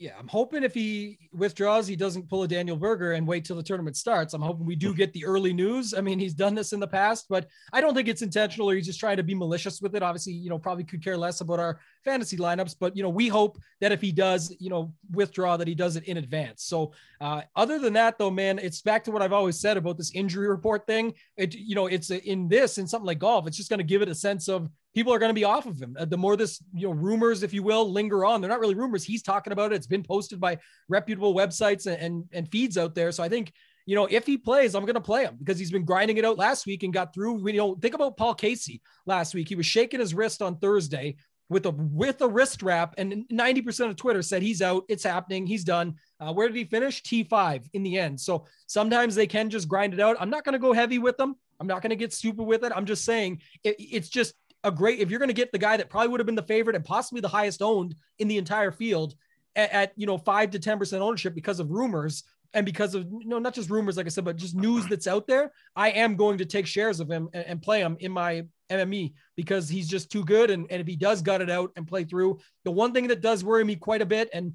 yeah, 0.00 0.12
I'm 0.18 0.28
hoping 0.28 0.62
if 0.62 0.72
he 0.72 1.18
withdraws, 1.30 1.86
he 1.86 1.94
doesn't 1.94 2.30
pull 2.30 2.42
a 2.42 2.48
Daniel 2.48 2.78
Berger 2.78 3.12
and 3.12 3.26
wait 3.26 3.44
till 3.44 3.56
the 3.56 3.62
tournament 3.62 3.98
starts. 3.98 4.32
I'm 4.32 4.40
hoping 4.40 4.64
we 4.64 4.74
do 4.74 4.94
get 4.94 5.12
the 5.12 5.26
early 5.26 5.52
news. 5.52 5.92
I 5.92 6.00
mean, 6.00 6.18
he's 6.18 6.32
done 6.32 6.54
this 6.54 6.72
in 6.72 6.80
the 6.80 6.86
past, 6.86 7.26
but 7.28 7.46
I 7.74 7.82
don't 7.82 7.94
think 7.94 8.08
it's 8.08 8.22
intentional 8.22 8.70
or 8.70 8.74
he's 8.76 8.86
just 8.86 8.98
trying 8.98 9.18
to 9.18 9.22
be 9.22 9.34
malicious 9.34 9.82
with 9.82 9.94
it. 9.94 10.02
Obviously, 10.02 10.32
you 10.32 10.48
know, 10.48 10.58
probably 10.58 10.84
could 10.84 11.04
care 11.04 11.18
less 11.18 11.42
about 11.42 11.60
our 11.60 11.80
fantasy 12.02 12.38
lineups, 12.38 12.76
but 12.80 12.96
you 12.96 13.02
know, 13.02 13.10
we 13.10 13.28
hope 13.28 13.58
that 13.82 13.92
if 13.92 14.00
he 14.00 14.10
does, 14.10 14.56
you 14.58 14.70
know, 14.70 14.94
withdraw, 15.12 15.58
that 15.58 15.68
he 15.68 15.74
does 15.74 15.96
it 15.96 16.04
in 16.04 16.16
advance. 16.16 16.64
So, 16.64 16.94
uh, 17.20 17.42
other 17.54 17.78
than 17.78 17.92
that, 17.92 18.16
though, 18.16 18.30
man, 18.30 18.58
it's 18.58 18.80
back 18.80 19.04
to 19.04 19.10
what 19.10 19.20
I've 19.20 19.34
always 19.34 19.60
said 19.60 19.76
about 19.76 19.98
this 19.98 20.12
injury 20.14 20.48
report 20.48 20.86
thing. 20.86 21.12
It, 21.36 21.54
you 21.54 21.74
know, 21.74 21.88
it's 21.88 22.10
in 22.10 22.48
this 22.48 22.78
in 22.78 22.86
something 22.86 23.06
like 23.06 23.18
golf, 23.18 23.46
it's 23.46 23.58
just 23.58 23.68
going 23.68 23.78
to 23.78 23.84
give 23.84 24.00
it 24.00 24.08
a 24.08 24.14
sense 24.14 24.48
of 24.48 24.70
people 24.94 25.12
are 25.12 25.18
going 25.18 25.30
to 25.30 25.34
be 25.34 25.44
off 25.44 25.66
of 25.66 25.80
him. 25.80 25.96
Uh, 25.98 26.04
the 26.04 26.16
more 26.16 26.36
this, 26.36 26.62
you 26.74 26.88
know, 26.88 26.94
rumors, 26.94 27.42
if 27.42 27.52
you 27.52 27.62
will, 27.62 27.90
linger 27.90 28.24
on, 28.24 28.40
they're 28.40 28.50
not 28.50 28.60
really 28.60 28.74
rumors. 28.74 29.04
He's 29.04 29.22
talking 29.22 29.52
about 29.52 29.72
it. 29.72 29.76
It's 29.76 29.86
been 29.86 30.02
posted 30.02 30.40
by 30.40 30.58
reputable 30.88 31.34
websites 31.34 31.86
and, 31.86 32.00
and, 32.00 32.24
and 32.32 32.50
feeds 32.50 32.76
out 32.76 32.94
there. 32.94 33.12
So 33.12 33.22
I 33.22 33.28
think, 33.28 33.52
you 33.86 33.94
know, 33.94 34.06
if 34.10 34.26
he 34.26 34.36
plays, 34.36 34.74
I'm 34.74 34.84
going 34.84 34.94
to 34.94 35.00
play 35.00 35.24
him 35.24 35.36
because 35.38 35.58
he's 35.58 35.70
been 35.70 35.84
grinding 35.84 36.16
it 36.16 36.24
out 36.24 36.38
last 36.38 36.66
week 36.66 36.82
and 36.82 36.92
got 36.92 37.14
through. 37.14 37.46
You 37.48 37.56
know, 37.58 37.74
think 37.74 37.94
about 37.94 38.16
Paul 38.16 38.34
Casey 38.34 38.82
last 39.06 39.34
week. 39.34 39.48
He 39.48 39.56
was 39.56 39.66
shaking 39.66 40.00
his 40.00 40.14
wrist 40.14 40.42
on 40.42 40.58
Thursday 40.58 41.16
with 41.48 41.66
a 41.66 41.70
with 41.70 42.20
a 42.22 42.28
wrist 42.28 42.62
wrap, 42.62 42.94
and 42.96 43.24
90% 43.30 43.90
of 43.90 43.96
Twitter 43.96 44.22
said 44.22 44.42
he's 44.42 44.62
out. 44.62 44.84
It's 44.88 45.02
happening. 45.02 45.46
He's 45.46 45.64
done. 45.64 45.96
Uh, 46.20 46.32
where 46.32 46.46
did 46.46 46.56
he 46.56 46.64
finish? 46.64 47.02
T5 47.02 47.68
in 47.72 47.82
the 47.82 47.98
end. 47.98 48.20
So 48.20 48.46
sometimes 48.68 49.14
they 49.16 49.26
can 49.26 49.50
just 49.50 49.68
grind 49.68 49.92
it 49.92 50.00
out. 50.00 50.16
I'm 50.20 50.30
not 50.30 50.44
going 50.44 50.52
to 50.52 50.60
go 50.60 50.72
heavy 50.72 50.98
with 50.98 51.16
them. 51.16 51.34
I'm 51.58 51.66
not 51.66 51.82
going 51.82 51.90
to 51.90 51.96
get 51.96 52.12
stupid 52.12 52.44
with 52.44 52.64
it. 52.64 52.72
I'm 52.74 52.86
just 52.86 53.04
saying 53.04 53.42
it, 53.64 53.76
it's 53.78 54.08
just 54.08 54.34
a 54.64 54.70
great 54.70 54.98
if 54.98 55.10
you're 55.10 55.18
going 55.18 55.28
to 55.28 55.34
get 55.34 55.52
the 55.52 55.58
guy 55.58 55.76
that 55.76 55.90
probably 55.90 56.08
would 56.08 56.20
have 56.20 56.26
been 56.26 56.34
the 56.34 56.42
favorite 56.42 56.76
and 56.76 56.84
possibly 56.84 57.20
the 57.20 57.28
highest 57.28 57.62
owned 57.62 57.94
in 58.18 58.28
the 58.28 58.38
entire 58.38 58.70
field 58.70 59.14
at, 59.56 59.70
at 59.72 59.92
you 59.96 60.06
know 60.06 60.18
five 60.18 60.50
to 60.50 60.58
ten 60.58 60.78
percent 60.78 61.02
ownership 61.02 61.34
because 61.34 61.60
of 61.60 61.70
rumors 61.70 62.24
and 62.52 62.66
because 62.66 62.94
of 62.94 63.06
you 63.10 63.28
know 63.28 63.38
not 63.38 63.54
just 63.54 63.70
rumors 63.70 63.96
like 63.96 64.06
I 64.06 64.10
said, 64.10 64.24
but 64.24 64.36
just 64.36 64.54
news 64.54 64.86
that's 64.86 65.06
out 65.06 65.26
there. 65.26 65.52
I 65.76 65.90
am 65.90 66.16
going 66.16 66.38
to 66.38 66.44
take 66.44 66.66
shares 66.66 67.00
of 67.00 67.10
him 67.10 67.28
and, 67.32 67.46
and 67.46 67.62
play 67.62 67.80
him 67.80 67.96
in 68.00 68.12
my 68.12 68.44
MME 68.70 69.12
because 69.36 69.68
he's 69.68 69.88
just 69.88 70.10
too 70.10 70.24
good. 70.24 70.50
And, 70.50 70.66
and 70.70 70.80
if 70.80 70.86
he 70.86 70.96
does 70.96 71.22
gut 71.22 71.40
it 71.40 71.50
out 71.50 71.72
and 71.76 71.86
play 71.86 72.04
through, 72.04 72.38
the 72.64 72.70
one 72.70 72.92
thing 72.92 73.08
that 73.08 73.20
does 73.20 73.44
worry 73.44 73.64
me 73.64 73.76
quite 73.76 74.02
a 74.02 74.06
bit 74.06 74.30
and 74.32 74.54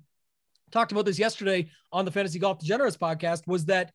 talked 0.71 0.91
about 0.91 1.05
this 1.05 1.19
yesterday 1.19 1.69
on 1.91 2.05
the 2.05 2.11
Fantasy 2.11 2.39
Golf 2.39 2.59
Degenerates 2.59 2.97
podcast 2.97 3.47
was 3.47 3.65
that 3.65 3.91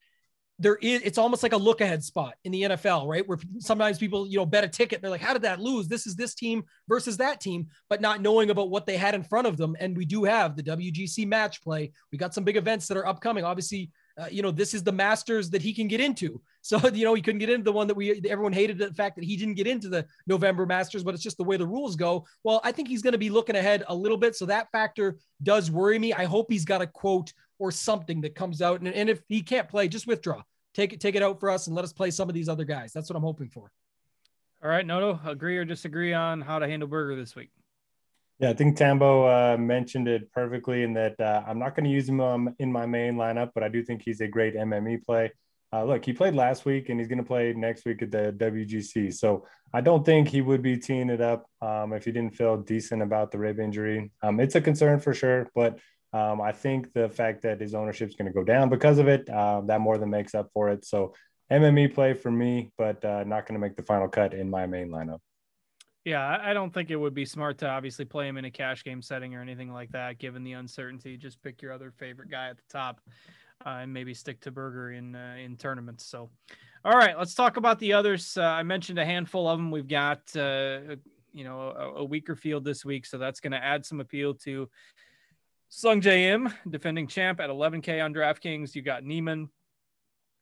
there 0.61 0.76
is 0.76 1.00
it's 1.02 1.17
almost 1.17 1.43
like 1.43 1.55
a 1.55 1.57
look 1.57 1.81
ahead 1.81 2.05
spot 2.05 2.35
in 2.45 2.52
the 2.52 2.62
NFL, 2.62 3.09
right? 3.09 3.26
Where 3.26 3.38
sometimes 3.59 3.99
people, 3.99 4.29
you 4.29 4.37
know, 4.37 4.45
bet 4.45 4.62
a 4.62 4.69
ticket. 4.69 5.00
They're 5.00 5.11
like, 5.11 5.23
how 5.23 5.33
did 5.33 5.43
that 5.43 5.59
lose? 5.59 5.88
This 5.88 6.07
is 6.07 6.14
this 6.14 6.35
team 6.35 6.64
versus 6.87 7.17
that 7.17 7.40
team, 7.40 7.69
but 7.88 8.02
not 8.02 8.21
knowing 8.21 8.50
about 8.50 8.69
what 8.69 8.85
they 8.85 8.99
had 8.99 9.14
in 9.14 9.23
front 9.23 9.47
of 9.47 9.57
them. 9.57 9.75
And 9.81 9.97
we 9.97 10.05
do 10.05 10.23
have 10.25 10.57
the 10.57 10.62
WGC 10.62 11.26
match 11.26 11.62
play. 11.62 11.93
We 12.12 12.19
got 12.19 12.35
some 12.35 12.45
big 12.45 12.59
events 12.59 12.87
that 12.88 12.99
are 12.99 13.07
upcoming. 13.07 13.43
Obviously, 13.43 13.90
uh, 14.21 14.26
you 14.31 14.43
know, 14.43 14.50
this 14.50 14.75
is 14.75 14.83
the 14.83 14.93
Masters 14.93 15.49
that 15.49 15.62
he 15.62 15.73
can 15.73 15.88
get 15.88 16.00
into. 16.00 16.40
So, 16.62 16.79
you 16.88 17.07
know, 17.07 17.14
he 17.14 17.23
couldn't 17.23 17.38
get 17.38 17.49
into 17.49 17.64
the 17.64 17.73
one 17.73 17.87
that 17.87 17.97
we 17.97 18.21
everyone 18.29 18.52
hated 18.52 18.76
the 18.76 18.93
fact 18.93 19.17
that 19.17 19.25
he 19.25 19.35
didn't 19.35 19.55
get 19.55 19.67
into 19.67 19.88
the 19.88 20.05
November 20.26 20.67
Masters, 20.67 21.02
but 21.02 21.14
it's 21.14 21.23
just 21.23 21.38
the 21.38 21.43
way 21.43 21.57
the 21.57 21.67
rules 21.67 21.97
go. 21.97 22.26
Well, 22.45 22.61
I 22.62 22.71
think 22.71 22.87
he's 22.87 23.00
going 23.00 23.12
to 23.12 23.19
be 23.19 23.31
looking 23.31 23.57
ahead 23.57 23.83
a 23.88 23.95
little 23.95 24.19
bit. 24.19 24.37
So 24.37 24.45
that 24.45 24.71
factor 24.71 25.17
does 25.43 25.71
worry 25.71 25.99
me. 25.99 26.12
I 26.12 26.26
hope 26.26 26.52
he's 26.52 26.67
got 26.67 26.83
a 26.83 26.87
quote 26.87 27.33
or 27.59 27.73
something 27.73 28.21
that 28.21 28.35
comes 28.35 28.61
out. 28.61 28.81
And, 28.81 28.88
and 28.93 29.09
if 29.09 29.23
he 29.26 29.40
can't 29.40 29.71
play, 29.71 29.88
just 29.88 30.07
withdraw. 30.07 30.43
Take 30.75 30.93
it, 30.93 31.00
take 31.00 31.15
it 31.15 31.23
out 31.23 31.41
for 31.41 31.50
us 31.50 31.67
and 31.67 31.75
let 31.75 31.85
us 31.85 31.93
play 31.93 32.11
some 32.11 32.29
of 32.29 32.35
these 32.35 32.49
other 32.49 32.65
guys. 32.65 32.93
That's 32.93 33.11
what 33.11 33.17
I'm 33.17 33.23
hoping 33.23 33.49
for. 33.49 33.73
All 34.62 34.69
right, 34.69 34.87
Noto, 34.87 35.19
agree 35.25 35.57
or 35.57 35.65
disagree 35.65 36.12
on 36.12 36.41
how 36.41 36.59
to 36.59 36.69
handle 36.69 36.89
Berger 36.89 37.17
this 37.17 37.35
week? 37.35 37.50
Yeah, 38.39 38.50
I 38.50 38.55
think 38.55 38.77
Tambo 38.77 39.27
uh, 39.27 39.57
mentioned 39.59 40.09
it 40.09 40.33
perfectly 40.33 40.83
in 40.83 40.95
that 40.95 41.19
uh, 41.21 41.43
I'm 41.47 41.59
not 41.59 41.75
going 41.75 41.85
to 41.85 41.91
use 41.91 42.09
him 42.09 42.21
um, 42.21 42.55
in 42.59 42.73
my 42.73 42.87
main 42.87 43.15
lineup, 43.15 43.50
but 43.55 43.62
I 43.62 43.69
do 43.69 43.83
think 43.83 44.03
he's 44.03 44.21
a 44.21 44.29
great 44.29 44.55
MME 44.55 45.05
play. 45.05 45.33
Uh, 45.73 45.85
look, 45.85 46.05
he 46.05 46.12
played 46.12 46.35
last 46.35 46.65
week 46.65 46.89
and 46.89 46.99
he's 46.99 47.07
going 47.07 47.19
to 47.19 47.25
play 47.25 47.53
next 47.53 47.85
week 47.85 48.03
at 48.03 48.11
the 48.11 48.35
WGC. 48.39 49.15
So 49.15 49.47
I 49.73 49.81
don't 49.81 50.05
think 50.05 50.29
he 50.29 50.41
would 50.41 50.62
be 50.62 50.77
teeing 50.77 51.11
it 51.11 51.21
up 51.21 51.47
um, 51.62 51.93
if 51.93 52.05
he 52.05 52.12
didn't 52.12 52.35
feel 52.35 52.57
decent 52.57 53.03
about 53.03 53.31
the 53.31 53.39
rib 53.39 53.61
injury. 53.61 54.11
Um, 54.23 54.41
it's 54.41 54.57
a 54.57 54.61
concern 54.61 55.00
for 55.00 55.15
sure, 55.15 55.49
but 55.55 55.79
um, 56.12 56.40
I 56.40 56.52
think 56.52 56.93
the 56.93 57.09
fact 57.09 57.43
that 57.43 57.61
his 57.61 57.75
ownership 57.75 58.09
is 58.09 58.14
going 58.17 58.26
to 58.26 58.35
go 58.35 58.45
down 58.45 58.69
because 58.69 58.99
of 58.99 59.09
it, 59.09 59.29
uh, 59.29 59.61
that 59.67 59.81
more 59.81 59.99
than 59.99 60.11
makes 60.11 60.35
up 60.35 60.50
for 60.52 60.69
it. 60.71 60.85
So 60.85 61.14
MME 61.50 61.95
play 61.95 62.14
for 62.14 62.31
me, 62.31 62.73
but 62.76 63.05
uh, 63.05 63.25
not 63.25 63.47
going 63.47 63.55
to 63.55 63.61
make 63.61 63.76
the 63.76 63.83
final 63.83 64.09
cut 64.09 64.35
in 64.35 64.50
my 64.50 64.67
main 64.67 64.90
lineup. 64.90 65.19
Yeah, 66.05 66.38
I 66.43 66.55
don't 66.55 66.73
think 66.73 66.90
it 66.90 66.97
would 66.97 67.12
be 67.12 67.26
smart 67.26 67.59
to 67.59 67.69
obviously 67.69 68.07
play 68.07 68.26
him 68.26 68.38
in 68.38 68.47
a 68.47 68.50
cash 68.50 68.85
game 68.85 69.02
setting 69.02 69.35
or 69.35 69.43
anything 69.43 69.71
like 69.71 69.90
that, 69.90 70.19
given 70.19 70.43
the 70.43 70.55
uncertainty. 70.55 71.17
Just 71.19 71.43
pick 71.43 71.61
your 71.61 71.73
other 71.73 71.90
favorite 71.90 72.31
guy 72.31 72.49
at 72.49 72.57
the 72.57 72.62
top, 72.71 73.02
uh, 73.67 73.81
and 73.81 73.93
maybe 73.93 74.14
stick 74.14 74.40
to 74.40 74.50
Berger 74.50 74.93
in 74.93 75.14
uh, 75.14 75.37
in 75.38 75.57
tournaments. 75.57 76.07
So, 76.07 76.31
all 76.87 76.97
right, 76.97 77.19
let's 77.19 77.35
talk 77.35 77.59
about 77.59 77.79
the 77.81 77.93
others. 77.93 78.38
Uh, 78.38 78.45
I 78.45 78.62
mentioned 78.62 78.99
a 78.99 79.05
handful 79.05 79.47
of 79.47 79.59
them. 79.59 79.71
We've 79.71 79.87
got 79.87 80.35
uh, 80.35 80.97
you 81.35 81.45
know 81.45 81.75
a, 81.76 82.00
a, 82.00 82.05
weaker 82.05 82.35
field 82.35 82.64
this 82.64 82.83
week, 82.83 83.05
so 83.05 83.19
that's 83.19 83.40
going 83.40 83.52
to 83.52 83.62
add 83.62 83.85
some 83.85 84.00
appeal 84.00 84.33
to 84.35 84.71
Sungjae 85.71 86.33
Im, 86.33 86.53
defending 86.69 87.07
champ 87.07 87.41
at 87.41 87.49
11K 87.49 88.05
on 88.05 88.12
DraftKings. 88.12 88.75
You 88.75 88.83
got 88.83 89.05
Niemann. 89.05 89.49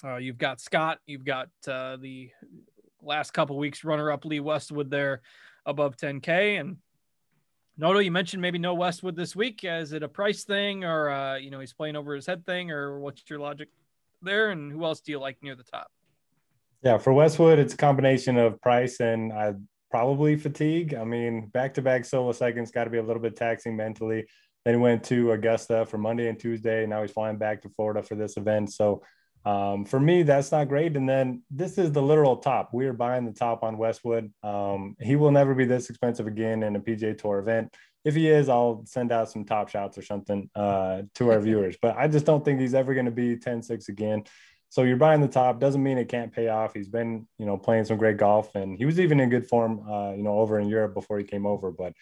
Uh, 0.03 0.17
you've 0.17 0.39
got 0.39 0.61
Scott. 0.61 0.99
You've 1.07 1.25
got 1.25 1.49
uh, 1.67 1.97
the 1.97 2.31
last 3.03 3.33
couple 3.33 3.59
weeks 3.59 3.85
runner 3.85 4.11
up 4.11 4.25
Lee 4.25 4.41
Westwood 4.41 4.91
there 4.91 5.21
above 5.67 5.97
10K. 5.97 6.61
And 6.61 6.79
Noto, 7.77 7.99
you 7.99 8.11
mentioned 8.11 8.41
maybe 8.41 8.59
no 8.59 8.75
Westwood 8.75 9.17
this 9.17 9.37
week. 9.37 9.61
Is 9.65 9.93
it 9.93 10.03
a 10.03 10.09
price 10.09 10.45
thing 10.45 10.85
or, 10.85 11.11
uh, 11.11 11.37
you 11.37 11.51
know, 11.51 11.61
he's 11.61 11.75
playing 11.75 11.97
over 11.97 12.15
his 12.15 12.27
head 12.27 12.47
thing 12.47 12.71
or 12.71 12.99
what's 12.99 13.23
your 13.29 13.39
logic 13.39 13.69
there? 14.23 14.51
And 14.51 14.73
who 14.73 14.85
else 14.85 15.01
do 15.01 15.13
you 15.13 15.21
like 15.21 15.43
near 15.43 15.55
the 15.55 15.63
top? 15.63 15.89
Yeah, 16.83 16.97
for 16.97 17.13
Westwood, 17.13 17.59
it's 17.59 17.75
a 17.75 17.77
combination 17.77 18.39
of 18.39 18.61
price 18.63 19.01
and 19.01 19.33
I 19.33 19.55
probably 19.91 20.37
fatigue. 20.37 20.95
I 20.95 21.05
mean, 21.05 21.49
back 21.49 21.75
to 21.75 21.83
back 21.83 22.05
solo 22.05 22.33
seconds 22.33 22.71
got 22.71 22.85
to 22.85 22.91
be 22.91 22.99
a 22.99 23.03
little 23.03 23.23
bit 23.23 23.37
taxing 23.37 23.77
mentally. 23.77 24.27
Then 24.69 24.75
he 24.75 24.83
went 24.83 25.05
to 25.05 25.33
Augusta 25.33 25.87
for 25.87 25.97
Monday 25.97 26.29
and 26.29 26.39
Tuesday. 26.39 26.85
Now 26.85 27.01
he's 27.01 27.11
flying 27.11 27.39
back 27.39 27.63
to 27.63 27.71
Florida 27.71 28.03
for 28.03 28.17
this 28.17 28.37
event. 28.37 28.71
So 28.71 29.03
um, 29.47 29.87
for 29.87 29.99
me, 29.99 30.25
that's 30.25 30.53
not 30.53 30.69
great. 30.69 30.95
And 30.95 31.09
then 31.09 31.43
this 31.51 31.79
is 31.79 31.91
the 31.91 32.03
literal 32.03 32.37
top. 32.37 32.69
We 32.75 32.85
are 32.85 32.93
buying 32.93 33.25
the 33.25 33.33
top 33.33 33.63
on 33.63 33.79
Westwood. 33.79 34.31
Um, 34.43 34.95
he 35.01 35.17
will 35.17 35.31
never 35.31 35.55
be 35.55 35.65
this 35.65 35.89
expensive 35.89 36.27
again 36.27 36.63
in 36.63 36.77
a 36.77 36.81
PGA 36.81 37.17
Tour 37.17 37.39
event. 37.39 37.75
If 38.05 38.15
he 38.15 38.29
is, 38.29 38.51
I'll 38.51 38.85
send 38.85 39.11
out 39.11 39.31
some 39.31 39.47
top 39.47 39.71
shots 39.71 39.97
or 39.97 40.03
something 40.03 40.51
uh, 40.55 41.05
to 41.15 41.33
our 41.33 41.41
viewers. 41.41 41.79
But 41.81 41.97
I 41.97 42.07
just 42.07 42.27
don't 42.27 42.45
think 42.45 42.61
he's 42.61 42.75
ever 42.75 42.93
going 42.93 43.07
to 43.07 43.11
be 43.11 43.39
10 43.39 43.63
6 43.63 43.89
again. 43.89 44.25
So 44.69 44.83
you're 44.83 44.99
buying 44.99 45.23
the 45.23 45.29
top 45.29 45.61
doesn't 45.61 45.83
mean 45.83 45.97
it 45.97 46.11
can't 46.11 46.31
pay 46.31 46.49
off. 46.49 46.75
He's 46.75 46.91
been, 46.91 47.27
you 47.39 47.47
know, 47.47 47.57
playing 47.57 47.87
some 47.87 47.97
great 47.97 48.19
golf, 48.19 48.55
and 48.55 48.77
he 48.77 48.85
was 48.85 49.01
even 49.01 49.19
in 49.19 49.31
good 49.31 49.49
form, 49.49 49.89
uh, 49.89 50.13
you 50.13 50.23
know, 50.23 50.39
over 50.39 50.61
in 50.61 50.69
Europe 50.69 50.93
before 50.93 51.17
he 51.19 51.25
came 51.25 51.47
over. 51.47 51.71
But 51.71 51.95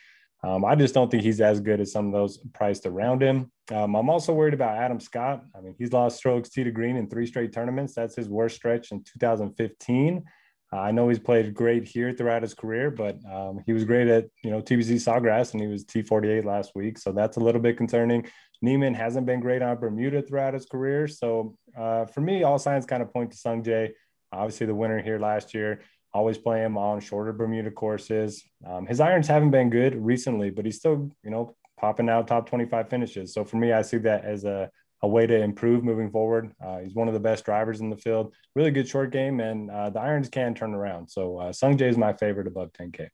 um, 0.45 0.65
I 0.65 0.75
just 0.75 0.95
don't 0.95 1.11
think 1.11 1.23
he's 1.23 1.41
as 1.41 1.61
good 1.61 1.81
as 1.81 1.93
some 1.93 2.07
of 2.07 2.13
those 2.13 2.39
priced 2.53 2.87
around 2.87 3.23
him. 3.23 3.51
Um, 3.73 3.95
I'm 3.97 4.11
also 4.11 4.33
worried 4.33 4.55
about 4.55 4.77
Adam 4.77 5.01
Scott. 5.01 5.45
I 5.57 5.61
mean, 5.61 5.75
he's 5.79 5.93
lost 5.93 6.19
strokes 6.19 6.51
tee 6.51 6.65
to 6.65 6.71
green 6.71 6.97
in 6.97 7.09
three 7.09 7.27
straight 7.27 7.53
tournaments. 7.53 7.95
That's 7.95 8.15
his 8.15 8.29
worst 8.29 8.57
stretch 8.57 8.93
in 8.93 9.03
2015. 9.03 10.25
Uh, 10.73 10.77
I 10.77 10.91
know 10.91 11.09
he's 11.09 11.19
played 11.19 11.55
great 11.55 11.85
here 11.87 12.13
throughout 12.13 12.43
his 12.43 12.55
career, 12.55 12.91
but 12.91 13.19
um, 13.33 13.61
he 13.67 13.73
was 13.73 13.85
great 13.85 14.09
at 14.09 14.27
you 14.43 14.51
know 14.51 14.61
TPC 14.61 14.97
Sawgrass 14.97 15.53
and 15.53 15.63
he 15.63 15.69
was 15.69 15.85
T48 15.85 16.45
last 16.45 16.73
week, 16.75 16.99
so 16.99 17.13
that's 17.13 17.37
a 17.37 17.41
little 17.41 17.61
bit 17.61 17.77
concerning. 17.77 18.27
Niemann 18.63 18.95
hasn't 18.95 19.27
been 19.27 19.41
great 19.41 19.63
on 19.63 19.77
Bermuda 19.79 20.23
throughout 20.23 20.55
his 20.55 20.67
career, 20.67 21.07
so 21.09 21.57
uh, 21.77 22.07
for 22.07 22.21
me, 22.21 22.43
all 22.43 22.59
signs 22.59 22.85
kind 22.85 23.03
of 23.03 23.13
point 23.13 23.31
to 23.31 23.37
Sungjae. 23.37 23.93
Obviously, 24.33 24.67
the 24.67 24.75
winner 24.75 25.01
here 25.01 25.19
last 25.21 25.55
year 25.55 25.83
always 26.17 26.39
play 26.39 26.65
him 26.65 26.79
on 26.79 27.01
shorter 27.01 27.33
Bermuda 27.33 27.71
courses. 27.71 28.43
Um, 28.67 28.87
his 28.87 29.01
irons 29.01 29.29
haven't 29.29 29.51
been 29.51 29.71
good 29.71 29.95
recently, 29.95 30.51
but 30.51 30.65
he's 30.65 30.79
still, 30.79 31.11
you 31.23 31.31
know, 31.31 31.55
popping 31.79 32.09
out 32.09 32.27
top 32.27 32.49
25 32.49 32.89
finishes. 32.89 33.35
So 33.35 33.45
for 33.45 33.57
me, 33.59 33.73
I 33.73 33.83
see 33.83 33.99
that 33.99 34.25
as 34.25 34.45
a, 34.45 34.71
a 35.03 35.09
way 35.09 35.27
to 35.27 35.39
improve 35.39 35.85
moving 35.85 36.11
forward. 36.11 36.53
Uh, 36.65 36.79
he's 36.79 36.95
one 36.95 37.07
of 37.07 37.15
the 37.15 37.21
best 37.21 37.45
drivers 37.45 37.81
in 37.81 37.91
the 37.91 37.97
field, 37.97 38.35
really 38.55 38.71
good 38.71 38.89
short 38.89 39.13
game, 39.13 39.41
and 39.41 39.71
uh, 39.71 39.91
the 39.91 40.01
irons 40.01 40.31
can 40.31 40.55
turn 40.55 40.75
around. 40.75 41.09
So 41.09 41.39
uh, 41.39 41.53
Sung 41.53 41.77
Jae 41.77 41.91
is 41.91 41.99
my 41.99 42.15
favorite 42.15 42.47
above 42.47 42.73
10K. 42.73 43.09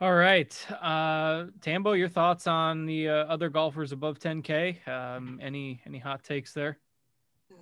All 0.00 0.14
right. 0.14 0.52
Uh, 0.82 1.46
Tambo, 1.60 1.92
your 1.92 2.08
thoughts 2.08 2.48
on 2.48 2.86
the 2.86 3.08
uh, 3.08 3.14
other 3.26 3.48
golfers 3.48 3.92
above 3.92 4.18
10K? 4.18 4.88
Um, 4.88 5.38
any 5.40 5.80
any 5.86 5.98
hot 5.98 6.24
takes 6.24 6.52
there? 6.52 6.78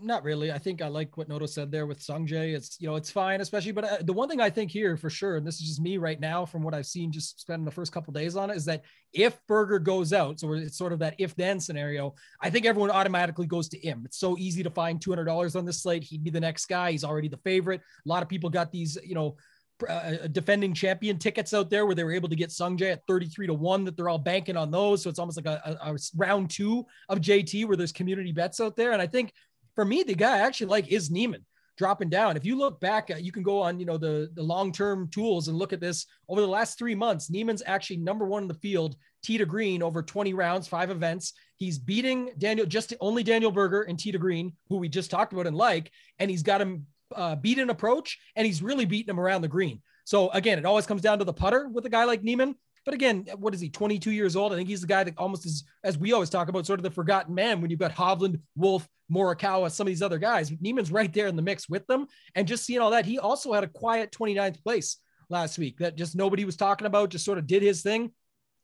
Not 0.03 0.25
really. 0.25 0.53
I 0.53 0.59
think 0.59 0.83
I 0.83 0.89
like 0.89 1.17
what 1.17 1.29
Noto 1.29 1.47
said 1.47 1.71
there 1.71 1.87
with 1.87 2.01
Sungjae. 2.01 2.55
It's 2.55 2.81
you 2.81 2.89
know 2.89 2.97
it's 2.97 3.11
fine, 3.11 3.41
especially. 3.41 3.73
But 3.73 3.85
uh, 3.85 3.97
the 4.03 4.13
one 4.13 4.29
thing 4.29 4.41
I 4.41 4.51
think 4.51 4.71
here 4.71 4.97
for 4.97 5.11
sure, 5.11 5.37
and 5.37 5.47
this 5.47 5.61
is 5.61 5.69
just 5.69 5.81
me 5.81 5.99
right 5.99 6.19
now 6.19 6.45
from 6.45 6.63
what 6.63 6.75
I've 6.75 6.87
seen, 6.87 7.13
just 7.13 7.41
spending 7.41 7.65
the 7.65 7.71
first 7.71 7.93
couple 7.93 8.13
days 8.13 8.37
on 8.37 8.51
it, 8.51 8.57
is 8.57 8.65
that 8.67 8.85
if 9.13 9.39
Berger 9.47 9.79
goes 9.79 10.13
out, 10.13 10.41
so 10.41 10.53
it's 10.53 10.79
sort 10.79 10.93
of 10.93 10.99
that 11.01 11.15
if 11.19 11.35
then 11.37 11.61
scenario. 11.61 12.15
I 12.41 12.51
think 12.51 12.67
everyone 12.67 12.91
automatically 12.91 13.47
goes 13.47 13.69
to 13.71 13.79
him. 13.79 14.03
It's 14.05 14.19
so 14.19 14.37
easy 14.39 14.63
to 14.63 14.71
find 14.71 15.01
two 15.01 15.11
hundred 15.11 15.25
dollars 15.25 15.57
on 15.57 15.65
this 15.65 15.83
slate. 15.83 16.05
He'd 16.05 16.25
be 16.25 16.31
the 16.31 16.41
next 16.41 16.67
guy. 16.67 16.93
He's 16.93 17.05
already 17.05 17.29
the 17.29 17.39
favorite. 17.39 17.81
A 17.81 18.09
lot 18.09 18.23
of 18.23 18.29
people 18.29 18.51
got 18.51 18.73
these, 18.73 18.99
you 19.05 19.15
know. 19.15 19.37
Uh, 19.89 20.27
defending 20.33 20.75
champion 20.75 21.17
tickets 21.17 21.55
out 21.55 21.71
there 21.71 21.87
where 21.87 21.95
they 21.95 22.05
were 22.05 22.13
able 22.13 22.29
to 22.29 22.37
get 22.37 22.51
Sungjae 22.51 22.93
at 22.93 23.07
33 23.07 23.47
to 23.47 23.55
1 23.55 23.85
that 23.87 23.97
they're 23.97 24.11
all 24.11 24.19
banking 24.19 24.55
on 24.55 24.71
those. 24.71 25.03
So 25.03 25.09
it's 25.09 25.19
almost 25.19 25.39
like 25.43 25.47
a, 25.47 25.79
a, 25.83 25.95
a 25.95 25.99
round 26.17 26.51
two 26.51 26.85
of 27.09 27.21
JT 27.21 27.67
where 27.67 27.79
there's 27.79 27.91
community 27.91 28.31
bets 28.31 28.61
out 28.61 28.77
there. 28.77 28.93
And 28.93 29.01
I 29.01 29.07
think 29.07 29.33
for 29.81 29.87
me, 29.87 30.03
the 30.03 30.15
guy 30.15 30.37
I 30.37 30.41
actually 30.41 30.67
like 30.67 30.89
is 30.89 31.11
Niemann 31.11 31.47
dropping 31.79 32.11
down. 32.11 32.37
If 32.37 32.45
you 32.45 32.55
look 32.55 32.79
back, 32.81 33.11
you 33.19 33.33
can 33.33 33.43
go 33.43 33.63
on, 33.63 33.81
you 33.81 33.87
know, 33.87 33.97
the, 33.97 34.29
the 34.35 34.43
long-term 34.43 35.09
tools 35.11 35.49
and 35.49 35.57
look 35.57 35.73
at 35.73 35.81
this 35.81 36.05
over 36.29 36.43
the 36.43 36.47
last 36.47 36.77
three 36.77 36.95
months. 36.95 37.31
Niemann's 37.31 37.63
actually 37.65 37.97
number 37.97 38.27
one 38.27 38.43
in 38.43 38.49
the 38.49 38.53
field, 38.53 38.97
tee 39.23 39.39
to 39.39 39.47
green 39.47 39.83
over 39.83 40.03
20 40.03 40.35
rounds, 40.35 40.69
five 40.69 40.91
events. 40.91 41.33
He's 41.57 41.79
beating 41.79 42.33
Daniel, 42.37 42.67
just 42.67 42.93
only 43.01 43.23
Daniel 43.23 43.51
Berger 43.51 43.81
and 43.85 43.99
tee 43.99 44.13
to 44.13 44.19
green, 44.19 44.53
who 44.69 44.77
we 44.77 44.91
just 44.91 45.11
talked 45.11 45.33
about 45.33 45.47
and 45.47 45.57
like, 45.57 45.91
and 46.19 46.31
he's 46.31 46.43
got 46.43 46.61
him 46.61 46.85
uh, 47.17 47.37
beat 47.37 47.59
in 47.59 47.71
approach 47.71 48.19
and 48.37 48.47
he's 48.47 48.63
really 48.63 48.85
beating 48.85 49.09
him 49.09 49.19
around 49.19 49.41
the 49.41 49.49
green. 49.49 49.81
So 50.05 50.29
again, 50.33 50.59
it 50.59 50.67
always 50.67 50.85
comes 50.85 51.01
down 51.01 51.21
to 51.21 51.25
the 51.25 51.33
putter 51.33 51.71
with 51.71 51.87
a 51.87 51.91
guy 51.91 52.05
like 52.05 52.23
Niemann. 52.23 52.55
But 52.85 52.95
again, 52.95 53.27
what 53.37 53.55
is 53.55 53.61
he? 53.61 53.69
22 53.69 54.11
years 54.11 54.37
old. 54.37 54.53
I 54.53 54.57
think 54.57 54.69
he's 54.69 54.81
the 54.81 54.87
guy 54.87 55.05
that 55.05 55.19
almost 55.19 55.45
is, 55.45 55.65
as 55.85 55.99
we 55.99 56.13
always 56.13 56.31
talk 56.31 56.49
about, 56.49 56.67
sort 56.67 56.81
of 56.81 56.85
the 56.85 56.91
forgotten 56.91 57.35
man 57.35 57.61
when 57.61 57.71
you've 57.71 57.81
got 57.81 57.93
Hovland, 57.95 58.41
Wolff, 58.57 58.89
Morikawa, 59.13 59.71
some 59.71 59.87
of 59.87 59.91
these 59.91 60.03
other 60.03 60.19
guys. 60.19 60.51
Niemann's 60.51 60.91
right 60.91 61.13
there 61.13 61.27
in 61.27 61.37
the 61.37 61.43
mix 61.43 61.69
with 61.69 61.87
them. 61.87 62.07
And 62.35 62.49
just 62.49 62.65
seeing 62.65 62.81
all 62.81 62.93
that, 62.93 63.07
he 63.07 63.19
also 63.19 63.53
had 63.53 63.65
a 63.65 63.69
quiet 63.69 64.13
29th 64.13 64.63
place 64.63 64.97
last 65.29 65.59
week 65.59 65.79
that 65.79 65.97
just 65.97 66.17
nobody 66.17 66.45
was 66.45 66.57
talking 66.57 66.87
about, 66.87 67.11
just 67.11 67.25
sort 67.25 67.39
of 67.39 67.47
did 67.47 67.63
his 67.63 67.83
thing. 67.83 68.13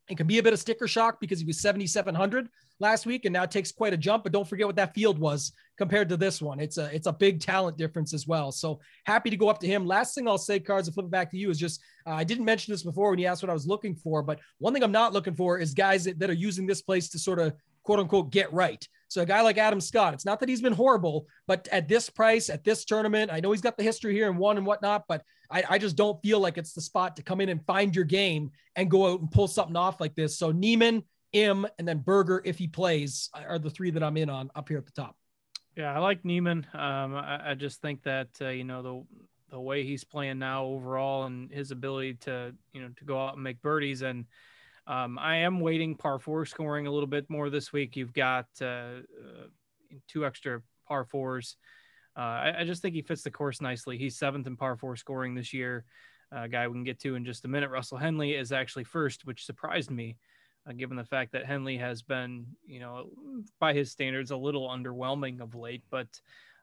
It 0.09 0.17
can 0.17 0.27
be 0.27 0.39
a 0.39 0.43
bit 0.43 0.53
of 0.53 0.61
sticker 0.61 0.89
shock 0.89 1.21
because 1.21 1.41
he 1.41 1.47
was 1.47 1.61
7,700 1.61 2.49
last 2.79 3.07
week 3.07 3.25
and 3.25 3.33
now 3.33 3.47
takes 3.47 3.73
quite 3.73 3.93
a 3.93 3.97
jump. 3.97 4.23
But 4.23 4.33
don't 4.33 4.49
forget 4.49 4.67
what 4.67 4.77
that 4.77 4.95
field 4.95 5.19
was 5.19 5.53
compared 5.79 6.09
to 6.09 6.17
this 6.17 6.41
one. 6.41 6.61
It's 6.61 6.79
a 6.79 6.95
it's 6.95 7.07
a 7.07 7.13
big 7.13 7.41
talent 7.41 7.77
difference 7.77 8.15
as 8.15 8.27
well. 8.27 8.53
So 8.53 8.81
happy 9.05 9.31
to 9.31 9.37
go 9.37 9.49
up 9.49 9.61
to 9.61 9.67
him. 9.67 9.87
Last 9.87 10.15
thing 10.15 10.29
I'll 10.29 10.39
say, 10.39 10.61
cards, 10.61 10.89
and 10.89 10.95
flip 10.95 11.07
it 11.07 11.11
back 11.11 11.31
to 11.31 11.37
you 11.37 11.51
is 11.51 11.59
just 11.59 11.81
uh, 12.07 12.13
I 12.13 12.25
didn't 12.25 12.45
mention 12.45 12.73
this 12.73 12.83
before 12.83 13.11
when 13.11 13.19
you 13.19 13.27
asked 13.27 13.43
what 13.43 13.51
I 13.51 13.55
was 13.55 13.67
looking 13.67 13.95
for, 13.95 14.23
but 14.23 14.41
one 14.59 14.73
thing 14.73 14.83
I'm 14.83 14.93
not 14.93 15.13
looking 15.13 15.35
for 15.35 15.59
is 15.59 15.75
guys 15.75 16.05
that, 16.05 16.19
that 16.19 16.31
are 16.31 16.35
using 16.35 16.67
this 16.67 16.83
place 16.83 17.09
to 17.11 17.19
sort 17.19 17.39
of 17.39 17.55
quote 17.83 18.01
unquote 18.01 18.31
get 18.31 18.53
right. 18.53 18.87
So 19.09 19.23
a 19.23 19.27
guy 19.27 19.41
like 19.41 19.57
Adam 19.57 19.81
Scott, 19.81 20.15
it's 20.15 20.27
not 20.27 20.41
that 20.41 20.49
he's 20.49 20.61
been 20.61 20.73
horrible, 20.73 21.27
but 21.47 21.69
at 21.71 21.89
this 21.89 22.11
price, 22.11 22.51
at 22.51 22.65
this 22.65 22.85
tournament, 22.85 23.31
I 23.33 23.39
know 23.39 23.53
he's 23.53 23.61
got 23.61 23.77
the 23.77 23.85
history 23.85 24.15
here 24.15 24.29
and 24.29 24.37
won 24.37 24.57
and 24.57 24.67
whatnot, 24.67 25.05
but 25.09 25.23
I, 25.51 25.63
I 25.71 25.79
just 25.79 25.95
don't 25.95 26.21
feel 26.23 26.41
like 26.41 26.59
it's 26.59 26.73
the 26.73 26.81
spot 26.81 27.15
to 27.17 27.23
come 27.23 27.41
in 27.41 27.49
and 27.49 27.65
find 27.67 27.95
your 27.95 28.05
game 28.05 28.51
and 28.75 28.91
go 28.91 29.13
out 29.13 29.21
and 29.21 29.31
pull 29.31 29.47
something 29.47 29.77
off 29.77 30.01
like 30.01 30.17
this. 30.17 30.37
So 30.37 30.51
Niemann, 30.51 31.05
Im, 31.37 31.67
and 31.79 31.87
then 31.87 31.99
Berger, 31.99 32.43
if 32.45 32.59
he 32.59 32.67
plays, 32.67 33.31
are 33.35 33.59
the 33.59 33.71
three 33.71 33.91
that 33.91 34.03
I'm 34.03 34.17
in 34.17 34.31
on 34.31 34.51
up 34.55 34.69
here 34.69 34.79
at 34.79 34.87
the 34.87 34.93
top. 34.93 35.17
Yeah, 35.77 35.95
I 35.95 35.99
like 35.99 36.25
Niemann. 36.25 36.67
Um, 36.73 37.15
I, 37.15 37.51
I, 37.51 37.55
just 37.55 37.83
think 37.83 38.03
that 38.05 38.29
uh, 38.41 38.49
you 38.49 38.65
know 38.65 38.83
the 38.83 39.03
the 39.51 39.61
way 39.61 39.85
he's 39.85 40.05
playing 40.05 40.39
now 40.39 40.65
overall 40.65 41.25
and 41.25 41.53
his 41.53 41.71
ability 41.71 42.15
to 42.15 42.55
you 42.73 42.81
know 42.81 42.89
to 42.97 43.05
go 43.05 43.23
out 43.23 43.35
and 43.35 43.43
make 43.43 43.61
birdies 43.61 44.03
and 44.03 44.25
um, 44.87 45.19
I 45.19 45.37
am 45.39 45.61
waiting 45.61 45.97
par 45.97 46.19
four 46.19 46.47
scoring 46.47 46.87
a 46.87 46.93
little 46.93 47.09
bit 47.09 47.29
more 47.29 47.51
this 47.51 47.73
week. 47.73 47.97
You've 47.97 48.13
got 48.13 48.47
uh, 48.61 48.65
uh, 48.65 49.47
two 50.07 50.25
extra 50.25 50.63
par 50.87 51.05
fours. 51.05 51.57
Uh, 52.17 52.21
I, 52.21 52.55
I, 52.61 52.65
just 52.65 52.83
think 52.83 52.95
he 52.95 53.03
fits 53.03 53.23
the 53.23 53.31
course 53.31 53.61
nicely. 53.61 53.99
He's 53.99 54.17
seventh 54.17 54.47
in 54.47 54.57
par 54.57 54.77
four 54.77 54.97
scoring 54.97 55.35
this 55.35 55.53
year. 55.53 55.85
Uh, 56.35 56.47
guy 56.47 56.67
we 56.67 56.75
can 56.75 56.85
get 56.85 57.01
to 57.01 57.17
in 57.17 57.25
just 57.25 57.45
a 57.45 57.49
minute. 57.49 57.71
Russell 57.71 57.99
Henley 57.99 58.35
is 58.35 58.53
actually 58.53 58.85
first, 58.85 59.27
which 59.27 59.45
surprised 59.45 59.91
me, 59.91 60.17
uh, 60.69 60.73
given 60.73 60.97
the 60.97 61.05
fact 61.05 61.33
that 61.33 61.47
Henley 61.47 61.79
has 61.79 62.03
been, 62.03 62.47
you 62.67 62.81
know, 62.81 63.11
by 63.61 63.73
his 63.73 63.91
standards, 63.91 64.31
a 64.31 64.37
little 64.37 64.69
underwhelming 64.69 65.41
of 65.41 65.55
late. 65.55 65.83
But 65.91 66.09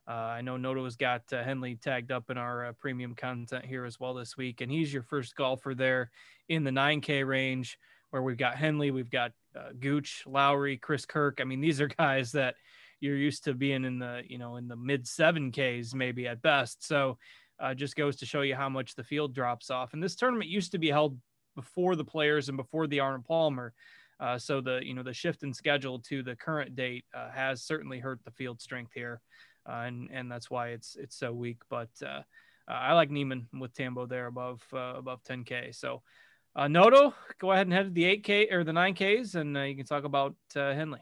uh, 0.07 0.11
I 0.11 0.41
know 0.41 0.57
Noto 0.57 0.83
has 0.83 0.95
got 0.95 1.23
Henley 1.29 1.75
tagged 1.75 2.11
up 2.11 2.29
in 2.29 2.37
our 2.37 2.73
premium 2.79 3.15
content 3.15 3.65
here 3.65 3.85
as 3.85 3.99
well 3.99 4.13
this 4.13 4.35
week, 4.35 4.61
and 4.61 4.71
he's 4.71 4.93
your 4.93 5.03
first 5.03 5.35
golfer 5.35 5.73
there 5.73 6.11
in 6.49 6.63
the 6.63 6.71
9K 6.71 7.25
range 7.25 7.77
where 8.13 8.21
we've 8.21 8.37
got 8.37 8.55
Henley, 8.55 8.91
we've 8.91 9.09
got 9.09 9.31
uh, 9.55 9.69
Gooch, 9.79 10.21
Lowry, 10.27 10.77
Chris 10.77 11.03
Kirk. 11.03 11.39
I 11.41 11.45
mean, 11.45 11.61
these 11.61 11.81
are 11.81 11.87
guys 11.87 12.31
that 12.33 12.53
you're 12.99 13.17
used 13.17 13.45
to 13.45 13.55
being 13.55 13.85
in 13.85 13.97
the, 13.97 14.21
you 14.27 14.37
know, 14.37 14.57
in 14.57 14.67
the 14.67 14.75
mid 14.75 15.07
seven 15.07 15.51
Ks 15.51 15.95
maybe 15.95 16.27
at 16.27 16.39
best. 16.43 16.85
So 16.85 17.17
uh, 17.59 17.73
just 17.73 17.95
goes 17.95 18.17
to 18.17 18.27
show 18.27 18.41
you 18.41 18.53
how 18.53 18.69
much 18.69 18.93
the 18.93 19.03
field 19.03 19.33
drops 19.33 19.71
off. 19.71 19.93
And 19.93 20.03
this 20.03 20.15
tournament 20.15 20.47
used 20.47 20.73
to 20.73 20.77
be 20.77 20.89
held 20.89 21.17
before 21.55 21.95
the 21.95 22.05
players 22.05 22.49
and 22.49 22.57
before 22.57 22.87
the 22.87 22.99
Arnold 22.99 23.25
Palmer. 23.25 23.73
Uh, 24.19 24.37
so 24.37 24.61
the 24.61 24.79
you 24.83 24.93
know 24.93 25.03
the 25.03 25.13
shift 25.13 25.43
in 25.43 25.53
schedule 25.53 25.99
to 25.99 26.23
the 26.23 26.35
current 26.35 26.75
date 26.75 27.05
uh, 27.13 27.29
has 27.31 27.61
certainly 27.61 27.99
hurt 27.99 28.19
the 28.23 28.31
field 28.31 28.61
strength 28.61 28.91
here, 28.93 29.21
uh, 29.67 29.83
and 29.85 30.09
and 30.13 30.31
that's 30.31 30.49
why 30.49 30.69
it's 30.69 30.95
it's 30.95 31.17
so 31.17 31.33
weak. 31.33 31.61
But 31.69 31.89
uh, 32.05 32.21
I 32.67 32.93
like 32.93 33.09
Niemann 33.09 33.47
with 33.53 33.73
Tambo 33.73 34.05
there 34.05 34.27
above 34.27 34.61
uh, 34.71 34.93
above 34.95 35.23
10k. 35.23 35.75
So 35.75 36.03
uh, 36.55 36.67
Noto, 36.67 37.13
go 37.39 37.51
ahead 37.51 37.67
and 37.67 37.73
head 37.73 37.85
to 37.85 37.91
the 37.91 38.03
8K 38.03 38.53
or 38.53 38.63
the 38.63 38.71
9Ks, 38.71 39.35
and 39.35 39.57
you 39.67 39.75
can 39.75 39.85
talk 39.85 40.03
about 40.03 40.35
Henley. 40.53 40.99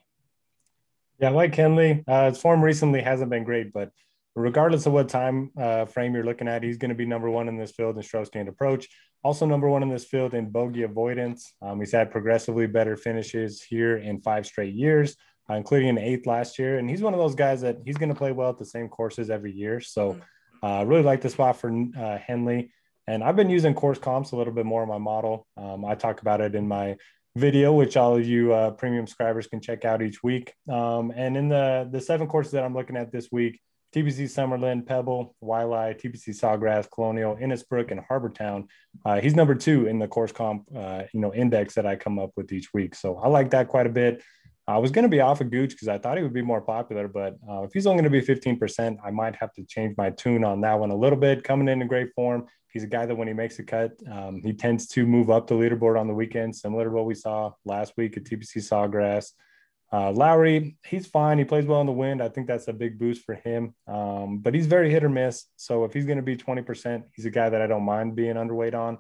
Yeah, 1.20 1.30
like 1.30 1.54
Henley. 1.54 2.04
His 2.08 2.42
form 2.42 2.64
recently 2.64 3.02
hasn't 3.02 3.30
been 3.30 3.44
great, 3.44 3.74
but 3.74 3.92
regardless 4.36 4.86
of 4.86 4.94
what 4.94 5.10
time 5.10 5.52
frame 5.90 6.16
you're 6.16 6.24
looking 6.24 6.48
at, 6.48 6.64
he's 6.64 6.78
going 6.78 6.90
to 6.90 6.96
be 6.96 7.06
number 7.06 7.30
one 7.30 7.50
in 7.50 7.58
this 7.58 7.72
field 7.72 7.98
in 7.98 8.02
stroke 8.02 8.32
gained 8.32 8.48
approach. 8.48 8.88
Also, 9.24 9.46
number 9.46 9.70
one 9.70 9.84
in 9.84 9.90
this 9.90 10.06
field 10.06 10.34
in 10.34 10.50
bogey 10.50 10.84
avoidance. 10.84 11.54
Um, 11.62 11.80
he's 11.80 11.92
had 11.92 12.12
progressively 12.12 12.68
better 12.68 12.98
finishes 12.98 13.62
here 13.62 13.98
in 13.98 14.22
five 14.22 14.46
straight 14.46 14.74
years, 14.74 15.16
uh, 15.50 15.54
including 15.54 15.90
an 15.90 15.98
eighth 15.98 16.26
last 16.26 16.58
year. 16.58 16.80
And 16.80 16.90
he's 16.90 17.02
one 17.02 17.14
of 17.14 17.20
those 17.20 17.36
guys 17.36 17.62
that 17.62 17.78
he's 17.86 17.98
going 17.98 18.10
to 18.10 18.16
play 18.16 18.32
well 18.32 18.50
at 18.50 18.58
the 18.58 18.66
same 18.66 18.90
courses 18.90 19.30
every 19.30 19.52
year. 19.52 19.80
So, 19.80 20.20
uh, 20.64 20.84
really 20.88 21.04
like 21.04 21.22
the 21.22 21.30
spot 21.30 21.58
for 21.58 21.72
uh, 21.98 22.18
Henley. 22.18 22.72
And 23.08 23.24
I've 23.24 23.36
been 23.36 23.50
using 23.50 23.74
course 23.74 24.00
comps 24.00 24.32
a 24.32 24.36
little 24.36 24.54
bit 24.54 24.66
more 24.66 24.84
in 24.84 24.90
my 24.90 24.98
model. 24.98 25.48
Um, 25.58 25.86
I 25.86 25.96
talk 25.96 26.22
about 26.22 26.42
it 26.42 26.56
in 26.56 26.68
my 26.68 26.98
video, 27.36 27.74
which 27.74 27.98
all 27.98 28.16
of 28.16 28.26
you 28.26 28.54
uh, 28.54 28.72
premium 28.72 29.08
subscribers 29.08 29.48
can 29.48 29.62
check 29.62 29.86
out 29.86 30.02
each 30.02 30.22
week. 30.24 30.54
Um, 30.70 31.12
and 31.16 31.38
in 31.38 31.50
the 31.50 31.88
the 31.92 32.02
seven 32.02 32.28
courses 32.28 32.54
that 32.54 32.64
I'm 32.64 32.74
looking 32.74 32.98
at 32.98 33.12
this 33.12 33.30
week, 33.32 33.60
TPC 33.94 34.24
Summerlin, 34.24 34.86
Pebble, 34.86 35.36
Waialae, 35.44 36.00
TPC 36.00 36.30
Sawgrass, 36.30 36.90
Colonial, 36.90 37.36
Innisbrook, 37.36 37.92
and 37.92 38.00
Harbour 38.00 38.30
Town. 38.30 38.68
Uh, 39.06 39.20
he's 39.20 39.36
number 39.36 39.54
two 39.54 39.88
in 39.88 40.00
the 40.00 40.08
course 40.08 40.32
comp, 40.32 40.66
uh, 40.76 41.04
you 41.14 41.20
know, 41.20 41.34
index 41.34 41.76
that 41.76 41.86
I 41.86 41.98
come 41.98 42.18
up 42.18 42.32
with 42.38 42.54
each 42.54 42.74
week. 42.74 42.96
So 42.96 43.18
I 43.18 43.28
like 43.28 43.50
that 43.52 43.68
quite 43.68 43.88
a 43.88 43.90
bit. 43.92 44.24
I 44.68 44.78
was 44.78 44.92
going 44.92 45.04
to 45.04 45.10
be 45.10 45.20
off 45.20 45.42
of 45.42 45.52
Gooch 45.52 45.72
because 45.72 45.88
I 45.88 45.98
thought 45.98 46.18
he 46.18 46.24
would 46.24 46.34
be 46.34 46.42
more 46.42 46.62
popular, 46.62 47.08
but 47.08 47.36
uh, 47.50 47.64
if 47.64 47.74
he's 47.74 47.86
only 47.88 48.02
going 48.02 48.12
to 48.12 48.36
be 48.36 48.58
15%, 48.58 48.98
I 49.04 49.12
might 49.12 49.36
have 49.36 49.52
to 49.54 49.66
change 49.66 49.96
my 49.98 50.12
tune 50.12 50.44
on 50.44 50.62
that 50.62 50.80
one 50.80 50.92
a 50.92 50.96
little 50.96 51.18
bit. 51.18 51.44
Coming 51.44 51.68
in 51.68 51.82
in 51.82 51.88
great 51.88 52.14
form, 52.14 52.46
he's 52.72 52.84
a 52.84 52.88
guy 52.88 53.06
that 53.06 53.16
when 53.16 53.28
he 53.28 53.34
makes 53.34 53.60
a 53.60 53.64
cut, 53.64 53.92
um, 54.10 54.42
he 54.44 54.54
tends 54.54 54.88
to 54.90 55.06
move 55.06 55.30
up 55.30 55.48
the 55.48 55.56
leaderboard 55.56 56.00
on 56.00 56.08
the 56.08 56.14
weekend, 56.14 56.56
similar 56.56 56.86
to 56.86 56.92
what 56.92 57.06
we 57.06 57.16
saw 57.16 57.52
last 57.66 57.94
week 57.98 58.16
at 58.16 58.24
TPC 58.24 58.58
Sawgrass. 58.58 59.32
Uh, 59.94 60.12
Lowry, 60.12 60.78
he's 60.86 61.06
fine. 61.06 61.38
He 61.38 61.44
plays 61.44 61.66
well 61.66 61.82
in 61.82 61.88
the 61.88 61.92
wind. 61.92 62.24
I 62.24 62.30
think 62.30 62.48
that's 62.48 62.70
a 62.70 62.74
big 62.74 62.98
boost 62.98 63.24
for 63.24 63.36
him. 63.36 63.76
Um, 63.88 64.38
but 64.38 64.54
he's 64.54 64.68
very 64.68 64.90
hit 64.90 65.04
or 65.04 65.10
miss. 65.10 65.46
So 65.58 65.84
if 65.84 65.94
he's 65.94 66.06
going 66.06 66.18
to 66.18 66.24
be 66.24 66.38
20%, 66.38 67.04
he's 67.14 67.26
a 67.26 67.30
guy 67.30 67.50
that 67.50 67.62
I 67.62 67.68
don't 67.68 67.84
mind 67.84 68.16
being 68.16 68.36
underweight 68.36 68.74
on. 68.74 69.00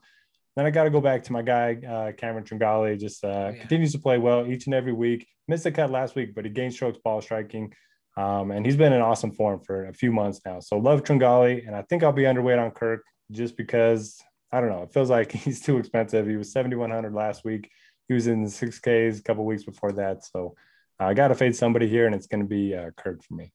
Then 0.55 0.65
I 0.65 0.69
got 0.69 0.83
to 0.83 0.89
go 0.89 0.99
back 0.99 1.23
to 1.23 1.31
my 1.33 1.41
guy, 1.41 1.75
uh, 1.75 2.11
Cameron 2.11 2.43
Tringale. 2.43 2.99
Just 2.99 3.23
uh, 3.23 3.27
oh, 3.27 3.49
yeah. 3.49 3.59
continues 3.59 3.93
to 3.93 3.99
play 3.99 4.17
well 4.17 4.45
each 4.45 4.65
and 4.65 4.75
every 4.75 4.91
week. 4.91 5.25
Missed 5.47 5.65
a 5.65 5.71
cut 5.71 5.91
last 5.91 6.15
week, 6.15 6.35
but 6.35 6.43
he 6.43 6.51
gained 6.51 6.73
strokes 6.73 6.99
ball 7.01 7.21
striking. 7.21 7.73
Um, 8.17 8.51
and 8.51 8.65
he's 8.65 8.75
been 8.75 8.91
in 8.91 9.01
awesome 9.01 9.31
form 9.31 9.61
for 9.61 9.85
a 9.85 9.93
few 9.93 10.11
months 10.11 10.41
now. 10.45 10.59
So 10.59 10.77
love 10.77 11.03
Tringale. 11.03 11.65
And 11.65 11.73
I 11.73 11.83
think 11.83 12.03
I'll 12.03 12.11
be 12.11 12.23
underweight 12.23 12.61
on 12.61 12.71
Kirk 12.71 13.03
just 13.31 13.55
because 13.55 14.21
I 14.51 14.59
don't 14.59 14.69
know. 14.69 14.83
It 14.83 14.91
feels 14.91 15.09
like 15.09 15.31
he's 15.31 15.61
too 15.61 15.77
expensive. 15.77 16.27
He 16.27 16.35
was 16.35 16.51
7,100 16.51 17.13
last 17.13 17.45
week. 17.45 17.69
He 18.09 18.13
was 18.13 18.27
in 18.27 18.43
the 18.43 18.49
6Ks 18.49 19.19
a 19.19 19.23
couple 19.23 19.45
weeks 19.45 19.63
before 19.63 19.93
that. 19.93 20.25
So 20.25 20.55
I 21.01 21.13
got 21.15 21.29
to 21.29 21.35
fade 21.35 21.55
somebody 21.55 21.87
here, 21.87 22.05
and 22.05 22.13
it's 22.13 22.27
going 22.27 22.41
to 22.41 22.47
be 22.47 22.75
uh, 22.75 22.91
Kirk 22.91 23.23
for 23.23 23.33
me. 23.33 23.51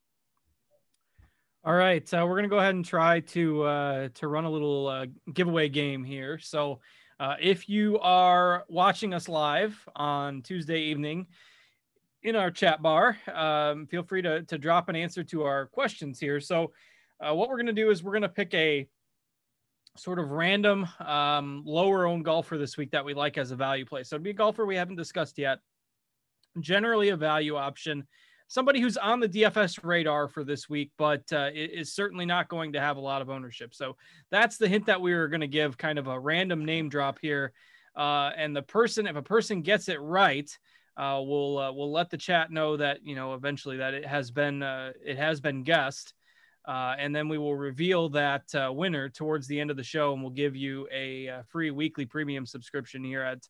All 1.65 1.75
right, 1.75 2.07
so 2.09 2.25
we're 2.27 2.37
gonna 2.37 2.47
go 2.47 2.61
ahead 2.61 2.77
and 2.77 2.85
try 2.85 3.19
to 3.19 3.65
uh, 3.65 4.09
to 4.15 4.29
run 4.29 4.45
a 4.45 4.51
little 4.51 4.87
uh, 4.87 5.07
giveaway 5.33 5.69
game 5.69 6.05
here. 6.05 6.39
So, 6.39 6.79
uh, 7.19 7.35
if 7.41 7.69
you 7.69 7.99
are 7.99 8.65
watching 8.69 9.13
us 9.13 9.29
live 9.29 9.77
on 9.97 10.43
Tuesday 10.43 10.83
evening 10.83 11.27
in 12.23 12.37
our 12.37 12.53
chat 12.53 12.83
bar, 12.83 13.19
um, 13.35 13.89
feel 13.89 14.05
free 14.05 14.23
to 14.23 14.45
to 14.45 14.59
drop 14.59 14.89
an 14.89 14.95
answer 14.95 15.25
to 15.25 15.43
our 15.43 15.67
questions 15.67 16.21
here. 16.21 16.41
So, 16.41 16.73
uh, 17.19 17.35
what 17.35 17.49
we're 17.49 17.59
gonna 17.59 17.73
do 17.73 17.91
is 17.91 18.01
we're 18.01 18.13
gonna 18.13 18.29
pick 18.29 18.55
a 18.55 18.87
sort 19.97 20.21
of 20.21 20.31
random 20.31 20.87
um, 21.01 21.65
lower 21.67 22.07
owned 22.07 22.25
golfer 22.25 22.59
this 22.59 22.77
week 22.77 22.93
that 22.93 23.05
we 23.05 23.13
like 23.13 23.39
as 23.39 23.51
a 23.51 23.57
value 23.57 23.85
play. 23.85 24.05
So, 24.05 24.15
it'd 24.15 24.23
be 24.23 24.31
a 24.31 24.35
golfer 24.35 24.65
we 24.65 24.77
haven't 24.77 24.95
discussed 24.95 25.37
yet. 25.37 25.59
Generally, 26.61 27.11
a 27.11 27.17
value 27.17 27.57
option 27.57 28.07
somebody 28.49 28.81
who's 28.81 28.97
on 28.97 29.21
the 29.21 29.29
DFS 29.29 29.83
radar 29.83 30.29
for 30.29 30.45
this 30.45 30.69
week, 30.69 30.93
but 30.99 31.23
uh, 31.33 31.51
is 31.53 31.95
certainly 31.95 32.27
not 32.27 32.49
going 32.49 32.73
to 32.73 32.81
have 32.81 32.97
a 32.97 33.01
lot 33.01 33.23
of 33.23 33.31
ownership. 33.31 33.75
So 33.75 33.97
that's 34.31 34.57
the 34.57 34.69
hint 34.69 34.87
that 34.87 35.01
we 35.01 35.15
were 35.15 35.29
going 35.29 35.41
to 35.41 35.47
give 35.47 35.77
kind 35.77 35.99
of 35.99 36.07
a 36.07 36.19
random 36.19 36.65
name 36.65 36.89
drop 36.89 37.19
here. 37.21 37.53
Uh, 37.97 38.31
and 38.37 38.55
the 38.55 38.63
person, 38.63 39.07
if 39.07 39.17
a 39.17 39.23
person 39.23 39.63
gets 39.63 39.89
it 39.89 40.01
right, 40.01 40.51
uh, 40.97 41.21
we'll 41.23 41.59
uh, 41.59 41.73
we'll 41.73 41.93
let 41.93 42.09
the 42.09 42.17
chat 42.17 42.51
know 42.51 42.77
that 42.77 43.01
you 43.05 43.15
know 43.15 43.35
eventually 43.35 43.77
that 43.79 43.95
it 43.95 44.07
has 44.07 44.31
been 44.31 44.63
uh, 44.63 44.93
it 45.05 45.19
has 45.19 45.41
been 45.41 45.63
guessed, 45.63 46.15
uh, 46.67 46.95
and 46.99 47.15
then 47.15 47.29
we 47.29 47.37
will 47.37 47.55
reveal 47.55 48.09
that 48.11 48.45
winner 48.55 49.09
towards 49.11 49.47
the 49.47 49.61
end 49.61 49.71
of 49.71 49.77
the 49.77 49.83
show, 49.83 50.15
and 50.15 50.23
we'll 50.23 50.31
give 50.31 50.57
you 50.57 50.89
a 50.91 51.43
free 51.49 51.71
weekly 51.71 52.07
premium 52.07 52.47
subscription 52.47 53.05
here 53.05 53.23
at 53.23 53.47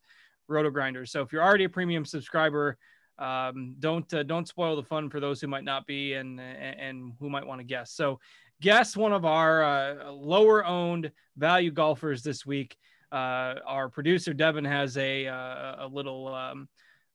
Roto 0.49 0.71
Grinders. 0.71 1.12
So 1.12 1.23
if 1.23 1.33
you're 1.33 1.42
already 1.42 1.64
a 1.64 1.69
premium 1.69 2.05
subscriber, 2.05 2.79
um, 3.18 3.74
don't 3.79 4.12
uh, 4.12 4.22
don't 4.22 4.46
spoil 4.46 4.76
the 4.76 4.83
fun 4.83 5.09
for 5.09 5.20
those 5.20 5.40
who 5.40 5.46
might 5.46 5.64
not 5.64 5.87
be 5.87 6.14
and 6.14 6.40
and 6.40 7.12
who 7.18 7.31
might 7.31 7.46
want 7.46 7.61
to 7.61 7.64
guess. 7.64 7.92
So, 7.92 8.20
guess 8.61 8.96
one 8.96 9.12
of 9.12 9.24
our 9.24 9.62
uh, 9.62 10.11
lower 10.12 10.64
owned 10.64 11.11
value 11.37 11.70
golfers 11.70 12.22
this 12.22 12.44
week. 12.44 12.76
Uh, 13.12 13.55
our 13.66 13.88
producer 13.88 14.35
Devin 14.35 14.64
has 14.64 14.96
a 14.96 15.26
uh, 15.26 15.87
a 15.87 15.88
little 15.90 16.35
um, 16.35 16.68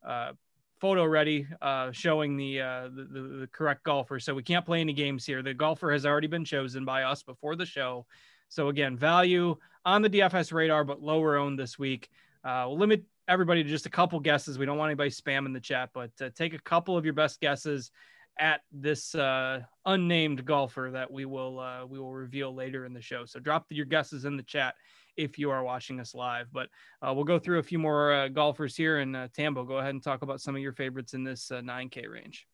uh, 0.08 0.32
photo 0.80 1.06
ready 1.06 1.46
uh, 1.62 1.92
showing 1.92 2.38
the, 2.38 2.58
the, 2.58 3.08
the 3.12 3.22
the 3.42 3.50
correct 3.52 3.84
golfer. 3.84 4.20
So 4.20 4.34
we 4.34 4.44
can't 4.44 4.66
play 4.66 4.82
any 4.82 4.94
games 4.94 5.26
here. 5.26 5.44
The 5.44 5.54
golfer 5.54 5.92
has 5.92 6.06
already 6.06 6.28
been 6.28 6.46
chosen 6.46 6.86
by 6.86 7.04
us 7.04 7.24
before 7.24 7.56
the 7.56 7.66
show. 7.66 8.06
So 8.50 8.70
again, 8.70 8.98
value 8.98 9.56
on 9.86 10.02
the 10.02 10.10
DFS 10.10 10.52
radar, 10.52 10.84
but 10.84 11.02
lower 11.02 11.38
owned 11.38 11.60
this 11.60 11.78
week. 11.78 12.10
Uh, 12.44 12.66
we'll 12.68 12.78
limit 12.78 13.04
everybody 13.28 13.64
to 13.64 13.70
just 13.70 13.86
a 13.86 13.90
couple 13.90 14.20
guesses. 14.20 14.58
We 14.58 14.66
don't 14.66 14.78
want 14.78 14.90
anybody 14.90 15.10
spamming 15.10 15.54
the 15.54 15.60
chat, 15.60 15.90
but 15.94 16.12
uh, 16.22 16.30
take 16.36 16.54
a 16.54 16.62
couple 16.62 16.98
of 16.98 17.06
your 17.06 17.14
best 17.14 17.40
guesses 17.40 17.92
at 18.40 18.62
this 18.72 19.14
uh, 19.16 19.60
unnamed 19.86 20.46
golfer 20.46 20.90
that 20.94 21.12
we 21.12 21.26
will 21.26 21.60
uh, 21.60 21.86
we 21.86 22.00
will 22.00 22.14
reveal 22.14 22.54
later 22.54 22.86
in 22.86 22.94
the 22.94 23.02
show. 23.02 23.26
So 23.26 23.40
drop 23.40 23.66
your 23.70 23.86
guesses 23.86 24.26
in 24.26 24.38
the 24.38 24.44
chat 24.44 24.76
if 25.18 25.38
you 25.38 25.52
are 25.52 25.64
watching 25.64 26.00
us 26.00 26.16
live. 26.16 26.48
But 26.52 26.70
uh, 27.02 27.14
we'll 27.14 27.26
go 27.26 27.40
through 27.40 27.60
a 27.60 27.64
few 27.64 27.80
more 27.80 28.14
uh, 28.14 28.28
golfers 28.30 28.76
here. 28.76 29.00
And 29.00 29.16
uh, 29.16 29.28
Tambo, 29.34 29.64
go 29.64 29.78
ahead 29.78 29.94
and 29.94 30.04
talk 30.04 30.22
about 30.22 30.42
some 30.42 30.56
of 30.56 30.62
your 30.62 30.74
favorites 30.74 31.14
in 31.14 31.24
this 31.24 31.52
9K 31.54 32.06
uh, 32.06 32.10
range. 32.10 32.48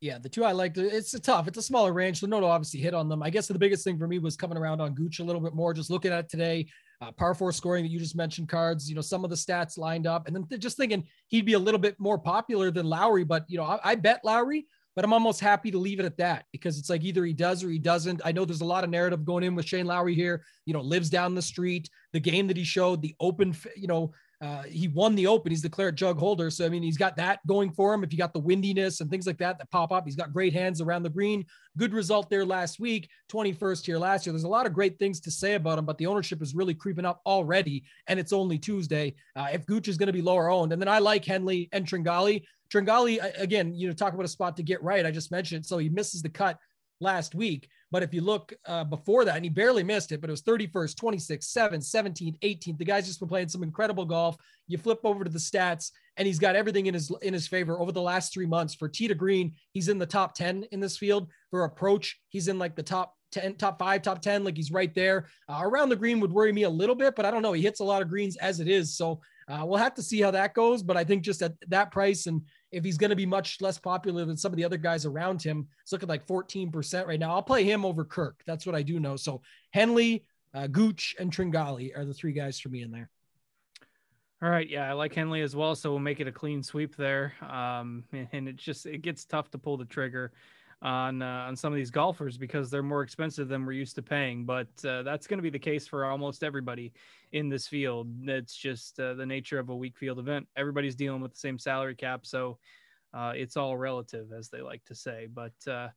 Yeah, 0.00 0.18
the 0.18 0.28
two 0.28 0.44
I 0.44 0.52
liked. 0.52 0.78
It's 0.78 1.14
a 1.14 1.20
tough. 1.20 1.48
It's 1.48 1.58
a 1.58 1.62
smaller 1.62 1.92
range, 1.92 2.20
so 2.20 2.28
no 2.28 2.40
to 2.40 2.46
obviously 2.46 2.78
hit 2.78 2.94
on 2.94 3.08
them. 3.08 3.20
I 3.20 3.30
guess 3.30 3.48
the 3.48 3.58
biggest 3.58 3.82
thing 3.82 3.98
for 3.98 4.06
me 4.06 4.20
was 4.20 4.36
coming 4.36 4.56
around 4.56 4.80
on 4.80 4.94
Gooch 4.94 5.18
a 5.18 5.24
little 5.24 5.40
bit 5.40 5.54
more. 5.54 5.74
Just 5.74 5.90
looking 5.90 6.12
at 6.12 6.28
today, 6.28 6.68
uh, 7.00 7.12
par 7.12 7.34
four 7.34 7.52
scoring 7.52 7.84
that 7.84 7.90
you 7.90 7.98
just 7.98 8.16
mentioned, 8.16 8.48
cards. 8.48 8.88
You 8.88 8.94
know 8.94 9.00
some 9.00 9.24
of 9.24 9.30
the 9.30 9.36
stats 9.36 9.78
lined 9.78 10.06
up, 10.06 10.26
and 10.26 10.34
then 10.34 10.60
just 10.60 10.76
thinking 10.76 11.04
he'd 11.28 11.46
be 11.46 11.52
a 11.52 11.58
little 11.58 11.80
bit 11.80 11.98
more 11.98 12.18
popular 12.18 12.70
than 12.70 12.86
Lowry. 12.86 13.24
But 13.24 13.44
you 13.48 13.58
know, 13.58 13.64
I, 13.64 13.80
I 13.84 13.94
bet 13.94 14.24
Lowry, 14.24 14.66
but 14.96 15.04
I'm 15.04 15.12
almost 15.12 15.40
happy 15.40 15.70
to 15.70 15.78
leave 15.78 16.00
it 16.00 16.06
at 16.06 16.16
that 16.18 16.46
because 16.52 16.78
it's 16.78 16.90
like 16.90 17.04
either 17.04 17.24
he 17.24 17.32
does 17.32 17.62
or 17.62 17.70
he 17.70 17.78
doesn't. 17.78 18.20
I 18.24 18.32
know 18.32 18.44
there's 18.44 18.62
a 18.62 18.66
lot 18.66 18.84
of 18.84 18.90
narrative 18.90 19.24
going 19.24 19.44
in 19.44 19.54
with 19.54 19.66
Shane 19.66 19.86
Lowry 19.86 20.14
here. 20.14 20.42
You 20.66 20.74
know, 20.74 20.80
lives 20.80 21.10
down 21.10 21.34
the 21.34 21.42
street. 21.42 21.88
The 22.12 22.20
game 22.20 22.46
that 22.48 22.56
he 22.56 22.64
showed, 22.64 23.00
the 23.00 23.14
open, 23.20 23.54
you 23.76 23.86
know, 23.86 24.12
uh, 24.40 24.62
he 24.62 24.86
won 24.86 25.16
the 25.16 25.26
Open. 25.26 25.50
He's 25.50 25.62
the 25.62 25.92
jug 25.92 26.18
holder. 26.18 26.48
So, 26.50 26.64
I 26.64 26.68
mean, 26.68 26.82
he's 26.82 26.96
got 26.96 27.16
that 27.16 27.44
going 27.46 27.72
for 27.72 27.92
him. 27.92 28.04
If 28.04 28.12
you 28.12 28.18
got 28.18 28.32
the 28.32 28.38
windiness 28.38 29.00
and 29.00 29.10
things 29.10 29.26
like 29.26 29.38
that 29.38 29.58
that 29.58 29.70
pop 29.70 29.90
up, 29.90 30.04
he's 30.04 30.14
got 30.14 30.32
great 30.32 30.52
hands 30.52 30.80
around 30.80 31.02
the 31.02 31.10
green. 31.10 31.44
Good 31.76 31.92
result 31.92 32.30
there 32.30 32.44
last 32.44 32.78
week, 32.78 33.08
21st 33.32 33.86
here 33.86 33.98
last 33.98 34.26
year. 34.26 34.32
There's 34.32 34.44
a 34.44 34.48
lot 34.48 34.66
of 34.66 34.72
great 34.72 34.98
things 34.98 35.20
to 35.20 35.30
say 35.30 35.54
about 35.54 35.78
him, 35.78 35.86
but 35.86 35.98
the 35.98 36.06
ownership 36.06 36.40
is 36.40 36.54
really 36.54 36.74
creeping 36.74 37.04
up 37.04 37.20
already. 37.26 37.82
And 38.06 38.20
it's 38.20 38.32
only 38.32 38.58
Tuesday. 38.58 39.14
Uh, 39.34 39.48
if 39.52 39.66
Gooch 39.66 39.88
is 39.88 39.96
going 39.96 40.06
to 40.06 40.12
be 40.12 40.22
lower 40.22 40.50
owned. 40.50 40.72
And 40.72 40.80
then 40.80 40.88
I 40.88 41.00
like 41.00 41.24
Henley 41.24 41.68
and 41.72 41.84
Tringale. 41.84 42.42
Tringale, 42.72 43.18
again, 43.40 43.74
you 43.74 43.88
know, 43.88 43.94
talk 43.94 44.12
about 44.12 44.26
a 44.26 44.28
spot 44.28 44.56
to 44.58 44.62
get 44.62 44.82
right. 44.82 45.04
I 45.04 45.10
just 45.10 45.32
mentioned. 45.32 45.66
So 45.66 45.78
he 45.78 45.88
misses 45.88 46.22
the 46.22 46.28
cut 46.28 46.58
last 47.00 47.34
week. 47.34 47.68
But 47.90 48.02
if 48.02 48.12
you 48.12 48.20
look 48.20 48.52
uh, 48.66 48.84
before 48.84 49.24
that, 49.24 49.36
and 49.36 49.44
he 49.44 49.48
barely 49.48 49.82
missed 49.82 50.12
it, 50.12 50.20
but 50.20 50.28
it 50.28 50.32
was 50.32 50.42
31st, 50.42 50.96
26, 50.96 51.46
7, 51.46 51.80
17, 51.80 52.38
18. 52.42 52.76
The 52.76 52.84
guy's 52.84 53.06
just 53.06 53.20
been 53.20 53.28
playing 53.28 53.48
some 53.48 53.62
incredible 53.62 54.04
golf. 54.04 54.36
You 54.66 54.78
flip 54.78 55.00
over 55.04 55.24
to 55.24 55.30
the 55.30 55.38
stats, 55.38 55.90
and 56.16 56.26
he's 56.26 56.38
got 56.38 56.56
everything 56.56 56.86
in 56.86 56.94
his 56.94 57.10
in 57.22 57.32
his 57.32 57.48
favor 57.48 57.80
over 57.80 57.92
the 57.92 58.02
last 58.02 58.32
three 58.32 58.46
months. 58.46 58.74
For 58.74 58.88
tee 58.88 59.08
to 59.08 59.14
green, 59.14 59.54
he's 59.72 59.88
in 59.88 59.98
the 59.98 60.06
top 60.06 60.34
10 60.34 60.64
in 60.72 60.80
this 60.80 60.98
field. 60.98 61.28
For 61.50 61.64
approach, 61.64 62.20
he's 62.28 62.48
in 62.48 62.58
like 62.58 62.76
the 62.76 62.82
top 62.82 63.14
10, 63.32 63.56
top 63.56 63.78
five, 63.78 64.02
top 64.02 64.20
10, 64.20 64.44
like 64.44 64.56
he's 64.56 64.70
right 64.70 64.94
there. 64.94 65.26
Uh, 65.48 65.60
around 65.62 65.88
the 65.88 65.96
green 65.96 66.20
would 66.20 66.32
worry 66.32 66.52
me 66.52 66.62
a 66.64 66.70
little 66.70 66.94
bit, 66.94 67.14
but 67.14 67.24
I 67.24 67.30
don't 67.30 67.42
know. 67.42 67.52
He 67.52 67.62
hits 67.62 67.80
a 67.80 67.84
lot 67.84 68.02
of 68.02 68.08
greens 68.08 68.36
as 68.36 68.60
it 68.60 68.68
is. 68.68 68.96
So 68.96 69.20
uh, 69.48 69.64
we'll 69.64 69.78
have 69.78 69.94
to 69.94 70.02
see 70.02 70.20
how 70.20 70.30
that 70.30 70.54
goes. 70.54 70.82
But 70.82 70.96
I 70.96 71.04
think 71.04 71.22
just 71.22 71.42
at 71.42 71.54
that 71.68 71.90
price 71.90 72.26
and 72.26 72.42
if 72.70 72.84
he's 72.84 72.98
going 72.98 73.10
to 73.10 73.16
be 73.16 73.26
much 73.26 73.60
less 73.60 73.78
popular 73.78 74.24
than 74.24 74.36
some 74.36 74.52
of 74.52 74.56
the 74.56 74.64
other 74.64 74.76
guys 74.76 75.06
around 75.06 75.42
him, 75.42 75.68
it's 75.82 75.92
looking 75.92 76.08
like 76.08 76.26
14% 76.26 77.06
right 77.06 77.20
now. 77.20 77.32
I'll 77.32 77.42
play 77.42 77.64
him 77.64 77.84
over 77.84 78.04
Kirk. 78.04 78.42
That's 78.46 78.66
what 78.66 78.74
I 78.74 78.82
do 78.82 79.00
know. 79.00 79.16
So 79.16 79.42
Henley, 79.70 80.24
uh, 80.54 80.66
Gooch, 80.66 81.16
and 81.18 81.32
Tringale 81.32 81.96
are 81.96 82.04
the 82.04 82.14
three 82.14 82.32
guys 82.32 82.60
for 82.60 82.68
me 82.68 82.82
in 82.82 82.90
there. 82.90 83.10
All 84.40 84.50
right, 84.50 84.68
yeah, 84.68 84.88
I 84.88 84.92
like 84.92 85.14
Henley 85.14 85.40
as 85.40 85.56
well, 85.56 85.74
so 85.74 85.90
we'll 85.90 85.98
make 85.98 86.20
it 86.20 86.28
a 86.28 86.32
clean 86.32 86.62
sweep 86.62 86.94
there. 86.96 87.32
Um, 87.42 88.04
and 88.32 88.48
it 88.48 88.54
just 88.54 88.86
it 88.86 89.02
gets 89.02 89.24
tough 89.24 89.50
to 89.50 89.58
pull 89.58 89.76
the 89.76 89.84
trigger 89.84 90.32
on 90.80 91.22
uh, 91.22 91.46
on 91.48 91.56
some 91.56 91.72
of 91.72 91.76
these 91.76 91.90
golfers 91.90 92.38
because 92.38 92.70
they're 92.70 92.82
more 92.82 93.02
expensive 93.02 93.48
than 93.48 93.66
we're 93.66 93.72
used 93.72 93.96
to 93.96 94.02
paying. 94.02 94.44
But 94.44 94.68
uh, 94.86 95.02
that's 95.02 95.26
going 95.26 95.38
to 95.38 95.42
be 95.42 95.50
the 95.50 95.58
case 95.58 95.86
for 95.86 96.04
almost 96.04 96.44
everybody 96.44 96.92
in 97.32 97.48
this 97.48 97.66
field. 97.66 98.08
It's 98.24 98.56
just 98.56 99.00
uh, 99.00 99.14
the 99.14 99.26
nature 99.26 99.58
of 99.58 99.70
a 99.70 99.76
weak 99.76 99.98
field 99.98 100.18
event. 100.18 100.46
Everybody's 100.56 100.94
dealing 100.94 101.20
with 101.20 101.32
the 101.32 101.38
same 101.38 101.58
salary 101.58 101.96
cap, 101.96 102.24
so 102.26 102.58
uh, 103.12 103.32
it's 103.34 103.56
all 103.56 103.76
relative, 103.76 104.32
as 104.32 104.48
they 104.48 104.62
like 104.62 104.84
to 104.84 104.94
say. 104.94 105.26
But 105.32 105.54
uh, 105.66 105.88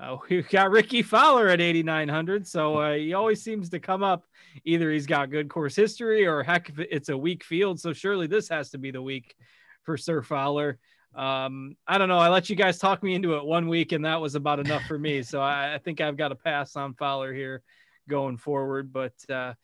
uh, 0.00 0.16
we've 0.30 0.48
got 0.48 0.70
Rickie 0.70 1.02
Fowler 1.02 1.48
at 1.48 1.60
8,900. 1.60 2.46
So 2.46 2.94
he 2.94 3.14
always 3.14 3.42
seems 3.42 3.70
to 3.70 3.80
come 3.80 4.02
up. 4.02 4.24
Either 4.64 4.92
he's 4.92 5.06
got 5.06 5.30
good 5.30 5.48
course 5.48 5.74
history 5.74 6.26
or 6.26 6.42
heck, 6.42 6.70
it's 6.78 7.08
a 7.08 7.18
weak 7.18 7.42
field. 7.42 7.80
So 7.80 7.92
surely 7.92 8.26
this 8.28 8.48
has 8.48 8.70
to 8.70 8.78
be 8.78 8.92
the 8.92 9.02
week 9.02 9.34
for 9.82 9.96
Sir 9.96 10.22
Fowler 10.22 10.78
um, 11.14 11.76
I 11.86 11.98
don't 11.98 12.08
know. 12.08 12.18
I 12.18 12.28
let 12.28 12.48
you 12.48 12.56
guys 12.56 12.78
talk 12.78 13.02
me 13.02 13.14
into 13.14 13.34
it 13.36 13.44
one 13.44 13.68
week, 13.68 13.92
and 13.92 14.04
that 14.04 14.20
was 14.20 14.34
about 14.34 14.60
enough 14.60 14.84
for 14.84 14.98
me. 14.98 15.22
So 15.22 15.40
I, 15.40 15.74
I 15.74 15.78
think 15.78 16.00
I've 16.00 16.16
got 16.16 16.28
to 16.28 16.36
pass 16.36 16.76
on 16.76 16.94
Fowler 16.94 17.32
here 17.32 17.62
going 18.08 18.36
forward. 18.36 18.92
But 18.92 19.14
uh, 19.28 19.54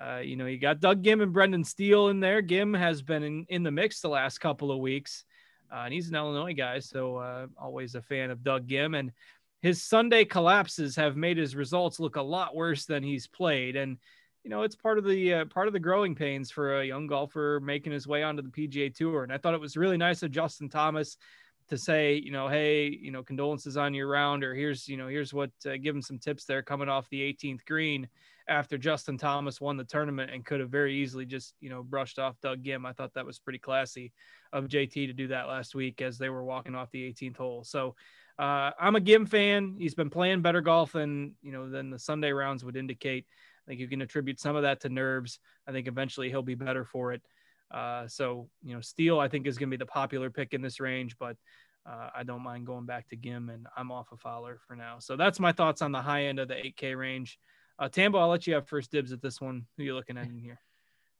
uh, 0.00 0.18
you 0.18 0.36
know, 0.36 0.46
you 0.46 0.58
got 0.58 0.80
Doug 0.80 1.02
Ghim 1.02 1.22
and 1.22 1.32
Brendan 1.32 1.64
Steele 1.64 2.08
in 2.08 2.20
there. 2.20 2.42
Ghim 2.42 2.76
has 2.78 3.02
been 3.02 3.22
in, 3.22 3.46
in 3.48 3.62
the 3.62 3.70
mix 3.70 4.00
the 4.00 4.08
last 4.08 4.38
couple 4.38 4.70
of 4.70 4.78
weeks, 4.78 5.24
uh, 5.72 5.82
and 5.84 5.92
he's 5.92 6.08
an 6.08 6.14
Illinois 6.14 6.54
guy, 6.54 6.78
so 6.78 7.16
uh, 7.16 7.46
always 7.60 7.94
a 7.94 8.02
fan 8.02 8.30
of 8.30 8.42
Doug 8.42 8.66
Ghim. 8.66 8.98
And 8.98 9.12
his 9.62 9.82
Sunday 9.82 10.24
collapses 10.24 10.96
have 10.96 11.16
made 11.16 11.36
his 11.36 11.56
results 11.56 11.98
look 11.98 12.16
a 12.16 12.22
lot 12.22 12.54
worse 12.54 12.84
than 12.84 13.02
he's 13.02 13.26
played. 13.26 13.76
And 13.76 13.98
you 14.46 14.50
know, 14.50 14.62
it's 14.62 14.76
part 14.76 14.96
of 14.96 15.04
the 15.04 15.34
uh, 15.34 15.44
part 15.46 15.66
of 15.66 15.72
the 15.72 15.80
growing 15.80 16.14
pains 16.14 16.52
for 16.52 16.78
a 16.78 16.86
young 16.86 17.08
golfer 17.08 17.58
making 17.60 17.92
his 17.92 18.06
way 18.06 18.22
onto 18.22 18.42
the 18.42 18.48
PGA 18.48 18.94
Tour. 18.94 19.24
And 19.24 19.32
I 19.32 19.38
thought 19.38 19.54
it 19.54 19.60
was 19.60 19.76
really 19.76 19.96
nice 19.96 20.22
of 20.22 20.30
Justin 20.30 20.68
Thomas 20.68 21.16
to 21.68 21.76
say, 21.76 22.14
you 22.14 22.30
know, 22.30 22.46
hey, 22.46 22.86
you 22.86 23.10
know, 23.10 23.24
condolences 23.24 23.76
on 23.76 23.92
your 23.92 24.06
round, 24.06 24.44
or 24.44 24.54
here's, 24.54 24.86
you 24.86 24.96
know, 24.96 25.08
here's 25.08 25.34
what, 25.34 25.50
uh, 25.68 25.76
give 25.82 25.96
him 25.96 26.00
some 26.00 26.20
tips 26.20 26.44
there 26.44 26.62
coming 26.62 26.88
off 26.88 27.08
the 27.10 27.20
18th 27.22 27.64
green 27.64 28.06
after 28.46 28.78
Justin 28.78 29.18
Thomas 29.18 29.60
won 29.60 29.76
the 29.76 29.82
tournament 29.82 30.30
and 30.30 30.46
could 30.46 30.60
have 30.60 30.70
very 30.70 30.94
easily 30.94 31.26
just, 31.26 31.54
you 31.58 31.68
know, 31.68 31.82
brushed 31.82 32.20
off 32.20 32.40
Doug 32.40 32.62
Ghim. 32.62 32.86
I 32.86 32.92
thought 32.92 33.14
that 33.14 33.26
was 33.26 33.40
pretty 33.40 33.58
classy 33.58 34.12
of 34.52 34.68
JT 34.68 35.08
to 35.08 35.12
do 35.12 35.26
that 35.26 35.48
last 35.48 35.74
week 35.74 36.00
as 36.00 36.18
they 36.18 36.28
were 36.28 36.44
walking 36.44 36.76
off 36.76 36.92
the 36.92 37.12
18th 37.12 37.36
hole. 37.36 37.64
So 37.64 37.96
uh, 38.38 38.70
I'm 38.78 38.94
a 38.94 39.00
Ghim 39.00 39.28
fan. 39.28 39.74
He's 39.76 39.96
been 39.96 40.10
playing 40.10 40.42
better 40.42 40.60
golf 40.60 40.92
than, 40.92 41.34
you 41.42 41.50
know, 41.50 41.68
than 41.68 41.90
the 41.90 41.98
Sunday 41.98 42.30
rounds 42.30 42.64
would 42.64 42.76
indicate. 42.76 43.26
I 43.66 43.70
think 43.70 43.80
you 43.80 43.88
can 43.88 44.02
attribute 44.02 44.38
some 44.38 44.56
of 44.56 44.62
that 44.62 44.80
to 44.82 44.88
nerves. 44.88 45.40
I 45.66 45.72
think 45.72 45.88
eventually 45.88 46.28
he'll 46.28 46.42
be 46.42 46.54
better 46.54 46.84
for 46.84 47.12
it. 47.12 47.22
Uh, 47.70 48.06
so, 48.06 48.48
you 48.62 48.74
know, 48.74 48.80
Steele, 48.80 49.18
I 49.18 49.28
think, 49.28 49.46
is 49.46 49.58
going 49.58 49.70
to 49.70 49.76
be 49.76 49.78
the 49.78 49.86
popular 49.86 50.30
pick 50.30 50.54
in 50.54 50.62
this 50.62 50.78
range, 50.78 51.16
but 51.18 51.36
uh, 51.84 52.10
I 52.14 52.22
don't 52.22 52.42
mind 52.42 52.66
going 52.66 52.86
back 52.86 53.08
to 53.08 53.16
Ghim, 53.16 53.52
and 53.52 53.66
I'm 53.76 53.90
off 53.90 54.12
of 54.12 54.20
Fowler 54.20 54.60
for 54.66 54.76
now. 54.76 54.98
So 55.00 55.16
that's 55.16 55.40
my 55.40 55.52
thoughts 55.52 55.82
on 55.82 55.92
the 55.92 56.00
high 56.00 56.26
end 56.26 56.38
of 56.38 56.48
the 56.48 56.54
8K 56.54 56.96
range. 56.96 57.38
Uh, 57.78 57.88
Tambo, 57.88 58.18
I'll 58.18 58.28
let 58.28 58.46
you 58.46 58.54
have 58.54 58.68
first 58.68 58.90
dibs 58.90 59.12
at 59.12 59.20
this 59.20 59.40
one. 59.40 59.66
Who 59.76 59.82
you 59.82 59.94
looking 59.94 60.16
at 60.16 60.28
in 60.28 60.38
here? 60.38 60.60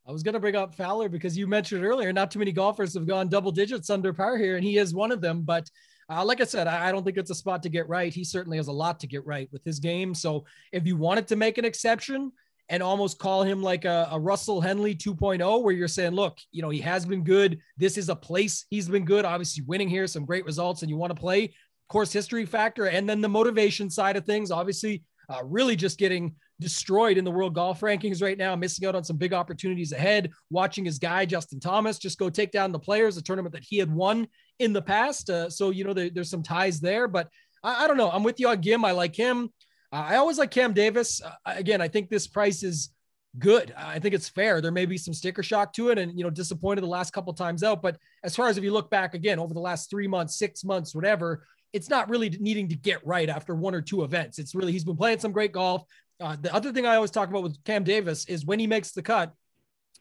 I 0.09 0.13
was 0.13 0.23
going 0.23 0.35
to 0.35 0.41
bring 0.41 0.55
up 0.55 0.75
Fowler 0.75 1.09
because 1.09 1.37
you 1.37 1.49
mentioned 1.49 1.85
earlier, 1.85 2.13
not 2.13 2.31
too 2.31 2.39
many 2.39 2.53
golfers 2.53 2.95
have 2.95 3.07
gone 3.07 3.29
double 3.29 3.51
digits 3.51 3.91
under 3.91 4.13
par 4.13 4.39
here, 4.39 4.55
and 4.55 4.65
he 4.65 4.79
is 4.79 4.95
one 4.95 5.11
of 5.11 5.21
them. 5.21 5.43
But 5.43 5.69
uh, 6.09 6.25
like 6.25 6.41
I 6.41 6.45
said, 6.45 6.67
I, 6.67 6.89
I, 6.89 6.93
don't 6.93 7.05
think 7.05 7.17
it's 7.17 7.31
a 7.31 7.35
spot 7.35 7.63
to 7.65 7.69
get 7.69 7.89
right. 7.89 8.15
He 8.15 8.23
certainly 8.23 8.59
has 8.59 8.69
a 8.69 8.73
lot 8.73 9.01
to 9.01 9.07
get 9.07 9.27
right 9.27 9.49
with 9.53 9.65
his 9.65 9.81
game. 9.81 10.15
So 10.15 10.45
if 10.73 10.87
you 10.87 10.97
wanted 10.97 11.27
to 11.29 11.37
make 11.37 11.59
an 11.59 11.65
exception 11.65 12.33
and 12.69 12.83
almost 12.83 13.19
call 13.19 13.43
him 13.43 13.63
like 13.63 13.85
a, 13.85 14.09
a 14.13 14.19
Russell 14.19 14.61
Henley 14.61 14.95
2.0, 14.95 15.63
where 15.63 15.75
you're 15.75 15.89
saying, 15.89 16.13
look, 16.13 16.39
you 16.53 16.63
know, 16.63 16.71
he 16.71 16.81
has 16.81 17.05
been 17.05 17.25
good. 17.25 17.59
This 17.77 17.99
is 17.99 18.09
a 18.09 18.17
place 18.17 18.67
he's 18.71 18.89
been 18.89 19.05
good. 19.05 19.25
Obviously, 19.25 19.65
winning 19.67 19.89
here, 19.89 20.07
some 20.07 20.25
great 20.25 20.45
results, 20.45 20.83
and 20.83 20.91
you 20.91 20.97
want 20.97 21.15
to 21.15 21.21
play 21.21 21.53
course 21.89 22.13
history 22.13 22.45
factor 22.45 22.87
and 22.87 23.09
then 23.09 23.21
the 23.21 23.29
motivation 23.29 23.89
side 23.89 24.17
of 24.17 24.25
things. 24.25 24.51
Obviously, 24.51 25.05
uh, 25.29 25.43
really 25.45 25.77
just 25.77 25.99
getting 25.99 26.35
destroyed 26.61 27.19
in 27.19 27.25
the 27.25 27.31
world 27.31 27.55
golf 27.55 27.81
rankings 27.81 28.23
right 28.23 28.39
now, 28.39 28.57
missing 28.57 28.87
out 28.89 28.95
on 28.95 29.05
some 29.05 29.17
big 29.17 29.33
opportunities 29.33 29.93
ahead. 29.93 30.31
Watching 30.51 30.85
his 30.85 30.99
guy, 30.99 31.27
Justin 31.27 31.61
Thomas, 31.61 31.99
just 31.99 32.19
go 32.19 32.31
take 32.31 32.51
down 32.51 32.73
the 32.73 32.79
players, 32.79 33.17
a 33.17 33.23
tournament 33.23 33.55
that 33.55 33.65
he 33.65 33.79
had 33.79 33.93
won 33.93 34.27
in 34.59 34.73
the 34.73 34.83
past. 34.83 35.31
Uh, 35.31 35.51
so, 35.51 35.71
you 35.71 35.85
know, 35.85 35.93
there, 35.93 36.11
there's 36.11 36.31
some 36.31 36.43
ties 36.43 36.81
there, 36.81 37.09
but 37.09 37.29
I, 37.63 37.85
I, 37.85 37.87
don't 37.89 37.97
know. 37.97 38.11
I'm 38.11 38.23
with 38.23 38.41
you 38.41 38.49
on 38.49 38.63
Ghim. 38.63 38.85
I 38.85 38.93
like 38.93 39.15
him. 39.15 39.51
Uh, 39.93 40.05
I 40.09 40.17
always 40.17 40.39
like 40.39 40.51
Cam 40.51 40.73
Davis. 40.73 41.21
Uh, 41.23 41.33
again, 41.45 41.81
I 41.81 41.89
think 41.89 42.09
this 42.09 42.27
price 42.27 42.63
is 42.63 42.91
good. 43.39 43.75
I 43.77 43.99
think 43.99 44.15
it's 44.15 44.29
fair. 44.29 44.61
There 44.61 44.73
may 44.73 44.87
be 44.87 44.99
some 44.99 45.15
sticker 45.15 45.43
shock 45.43 45.73
to 45.75 45.91
it 45.91 45.99
and, 45.99 46.17
you 46.17 46.25
know, 46.25 46.31
disappointed 46.31 46.83
the 46.83 46.89
last 46.89 47.13
couple 47.13 47.33
times 47.35 47.63
out. 47.63 47.83
But 47.83 47.99
as 48.25 48.35
far 48.35 48.49
as 48.49 48.57
if 48.57 48.65
you 48.65 48.73
look 48.73 48.91
back 48.91 49.15
again 49.15 49.39
over 49.39 49.53
the 49.53 49.61
last 49.61 49.91
three 49.91 50.09
months, 50.09 50.39
six 50.39 50.65
months, 50.65 50.95
whatever, 50.95 51.45
it's 51.73 51.91
not 51.91 52.09
really 52.09 52.31
needing 52.31 52.69
to 52.69 52.77
get 52.77 53.07
right 53.07 53.29
after 53.29 53.55
one 53.55 53.75
or 53.75 53.83
two 53.83 54.03
events. 54.03 54.39
It's 54.39 54.55
really, 54.55 54.73
he's 54.73 54.85
been 54.85 54.97
playing 54.97 55.19
some 55.19 55.33
great 55.33 55.53
golf. 55.53 55.85
Uh, 56.19 56.37
the 56.41 56.55
other 56.55 56.73
thing 56.73 56.87
I 56.87 56.95
always 56.95 57.11
talk 57.11 57.29
about 57.29 57.43
with 57.43 57.63
Cam 57.65 57.85
Davis 57.85 58.25
is 58.27 58.47
when 58.47 58.59
he 58.59 58.67
makes 58.67 58.93
the 58.93 59.03
cut, 59.03 59.35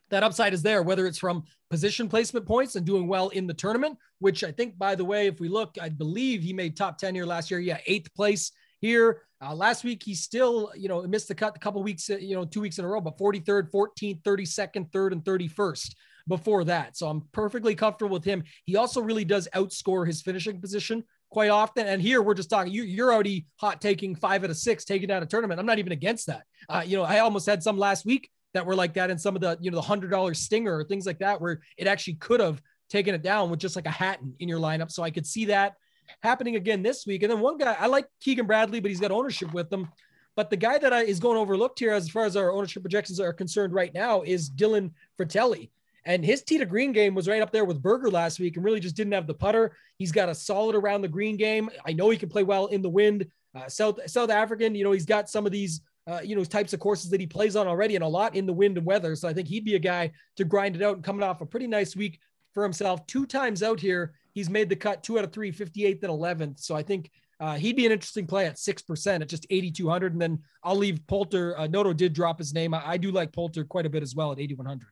that 0.09 0.23
upside 0.23 0.53
is 0.53 0.61
there, 0.61 0.83
whether 0.83 1.07
it's 1.07 1.17
from 1.17 1.43
position 1.69 2.07
placement 2.07 2.45
points 2.45 2.75
and 2.75 2.85
doing 2.85 3.07
well 3.07 3.29
in 3.29 3.47
the 3.47 3.53
tournament, 3.53 3.97
which 4.19 4.43
I 4.43 4.51
think, 4.51 4.77
by 4.77 4.95
the 4.95 5.05
way, 5.05 5.27
if 5.27 5.39
we 5.39 5.49
look, 5.49 5.75
I 5.81 5.89
believe 5.89 6.43
he 6.43 6.53
made 6.53 6.77
top 6.77 6.97
10 6.97 7.15
here 7.15 7.25
last 7.25 7.49
year. 7.49 7.59
Yeah, 7.59 7.79
eighth 7.87 8.13
place 8.13 8.51
here. 8.81 9.23
Uh, 9.43 9.53
last 9.53 9.83
week, 9.83 10.03
he 10.03 10.15
still, 10.15 10.71
you 10.75 10.87
know, 10.87 11.01
missed 11.03 11.27
the 11.27 11.35
cut 11.35 11.55
a 11.55 11.59
couple 11.59 11.83
weeks, 11.83 12.09
uh, 12.09 12.17
you 12.17 12.35
know, 12.35 12.45
two 12.45 12.61
weeks 12.61 12.79
in 12.79 12.85
a 12.85 12.87
row, 12.87 13.01
but 13.01 13.17
43rd, 13.17 13.71
14th, 13.71 14.21
32nd, 14.21 14.89
3rd, 14.91 15.11
and 15.11 15.23
31st 15.23 15.95
before 16.27 16.63
that. 16.63 16.97
So 16.97 17.07
I'm 17.07 17.23
perfectly 17.31 17.75
comfortable 17.75 18.13
with 18.13 18.23
him. 18.23 18.43
He 18.65 18.75
also 18.75 19.01
really 19.01 19.25
does 19.25 19.47
outscore 19.53 20.07
his 20.07 20.21
finishing 20.21 20.59
position 20.59 21.03
quite 21.29 21.49
often. 21.49 21.85
And 21.87 22.01
here 22.01 22.21
we're 22.21 22.33
just 22.33 22.49
talking, 22.49 22.71
you, 22.71 23.05
are 23.05 23.13
already 23.13 23.45
hot 23.57 23.81
taking 23.81 24.15
five 24.15 24.43
out 24.43 24.49
of 24.49 24.57
six, 24.57 24.85
taking 24.85 25.11
out 25.11 25.21
a 25.21 25.25
tournament. 25.25 25.59
I'm 25.59 25.65
not 25.65 25.79
even 25.79 25.91
against 25.91 26.27
that. 26.27 26.43
Uh, 26.69 26.83
you 26.85 26.97
know, 26.97 27.03
I 27.03 27.19
almost 27.19 27.45
had 27.45 27.61
some 27.61 27.77
last 27.77 28.05
week 28.05 28.29
that 28.55 28.65
were 28.65 28.75
like 28.75 28.93
that 28.93 29.09
in 29.09 29.17
some 29.17 29.35
of 29.35 29.41
the, 29.41 29.57
you 29.61 29.69
know, 29.69 29.75
the 29.75 29.81
hundred 29.81 30.09
dollar 30.09 30.33
stinger 30.33 30.75
or 30.77 30.83
things 30.83 31.05
like 31.05 31.19
that, 31.19 31.39
where 31.39 31.61
it 31.77 31.87
actually 31.87 32.15
could 32.15 32.39
have 32.39 32.61
taken 32.89 33.13
it 33.13 33.21
down 33.21 33.49
with 33.49 33.59
just 33.59 33.75
like 33.75 33.85
a 33.85 33.91
Hatton 33.91 34.33
in 34.39 34.49
your 34.49 34.59
lineup. 34.59 34.91
So 34.91 35.03
I 35.03 35.11
could 35.11 35.25
see 35.25 35.45
that 35.45 35.75
happening 36.21 36.55
again 36.55 36.81
this 36.81 37.05
week. 37.05 37.23
And 37.23 37.31
then 37.31 37.41
one 37.41 37.57
guy, 37.57 37.75
I 37.77 37.87
like 37.87 38.07
Keegan 38.21 38.47
Bradley, 38.47 38.79
but 38.79 38.89
he's 38.89 38.99
got 38.99 39.11
ownership 39.11 39.53
with 39.53 39.69
them. 39.69 39.89
But 40.35 40.49
the 40.49 40.57
guy 40.57 40.77
that 40.77 40.93
I, 40.93 41.03
is 41.03 41.19
going 41.19 41.37
overlooked 41.37 41.79
here, 41.79 41.93
as 41.93 42.09
far 42.09 42.25
as 42.25 42.35
our 42.35 42.51
ownership 42.51 42.83
projections 42.83 43.19
are 43.19 43.33
concerned 43.33 43.73
right 43.73 43.93
now, 43.93 44.21
is 44.21 44.49
Dylan 44.49 44.91
Fratelli. 45.17 45.71
And 46.05 46.23
his 46.23 46.43
tee 46.43 46.59
to 46.59 46.65
green 46.65 46.91
game 46.91 47.15
was 47.15 47.27
right 47.27 47.41
up 47.41 47.51
there 47.51 47.65
with 47.65 47.81
Berger 47.81 48.11
last 48.11 48.39
week 48.39 48.55
and 48.55 48.63
really 48.63 48.79
just 48.79 48.95
didn't 48.95 49.13
have 49.13 49.27
the 49.27 49.33
putter. 49.33 49.75
He's 49.97 50.11
got 50.11 50.29
a 50.29 50.35
solid 50.35 50.75
around 50.75 51.01
the 51.01 51.07
green 51.07 51.35
game. 51.35 51.69
I 51.85 51.93
know 51.93 52.09
he 52.09 52.17
can 52.17 52.29
play 52.29 52.43
well 52.43 52.67
in 52.67 52.81
the 52.81 52.89
wind. 52.89 53.25
Uh, 53.55 53.67
South 53.67 53.99
South 54.07 54.29
African, 54.29 54.75
you 54.75 54.83
know, 54.83 54.91
he's 54.91 55.05
got 55.05 55.29
some 55.29 55.45
of 55.45 55.51
these, 55.51 55.81
uh, 56.07 56.21
you 56.23 56.35
know, 56.35 56.43
types 56.43 56.73
of 56.73 56.79
courses 56.79 57.09
that 57.09 57.19
he 57.19 57.27
plays 57.27 57.55
on 57.55 57.67
already 57.67 57.95
and 57.95 58.03
a 58.03 58.07
lot 58.07 58.35
in 58.35 58.45
the 58.45 58.53
wind 58.53 58.77
and 58.77 58.85
weather. 58.85 59.15
So 59.15 59.27
I 59.27 59.33
think 59.33 59.47
he'd 59.47 59.65
be 59.65 59.75
a 59.75 59.79
guy 59.79 60.11
to 60.35 60.45
grind 60.45 60.75
it 60.75 60.81
out 60.81 60.95
and 60.95 61.03
coming 61.03 61.23
off 61.23 61.41
a 61.41 61.45
pretty 61.45 61.67
nice 61.67 61.95
week 61.95 62.19
for 62.53 62.63
himself. 62.63 63.05
Two 63.07 63.25
times 63.25 63.63
out 63.63 63.79
here, 63.79 64.13
he's 64.33 64.49
made 64.49 64.69
the 64.69 64.75
cut 64.75 65.03
two 65.03 65.17
out 65.17 65.23
of 65.23 65.31
three, 65.31 65.51
58th 65.51 66.03
and 66.03 66.11
11th. 66.11 66.59
So 66.59 66.75
I 66.75 66.83
think 66.83 67.09
uh, 67.39 67.55
he'd 67.55 67.75
be 67.75 67.85
an 67.85 67.91
interesting 67.91 68.27
play 68.27 68.45
at 68.45 68.55
6% 68.55 69.21
at 69.21 69.29
just 69.29 69.47
8,200. 69.49 70.13
And 70.13 70.21
then 70.21 70.39
I'll 70.63 70.75
leave 70.75 71.05
Poulter. 71.07 71.57
Uh, 71.57 71.67
Noto 71.67 71.91
did 71.91 72.13
drop 72.13 72.37
his 72.37 72.53
name. 72.53 72.73
I, 72.73 72.91
I 72.91 72.97
do 72.97 73.11
like 73.11 73.33
Poulter 73.33 73.63
quite 73.63 73.85
a 73.85 73.89
bit 73.89 74.03
as 74.03 74.15
well 74.15 74.31
at 74.31 74.39
8,100. 74.39 74.87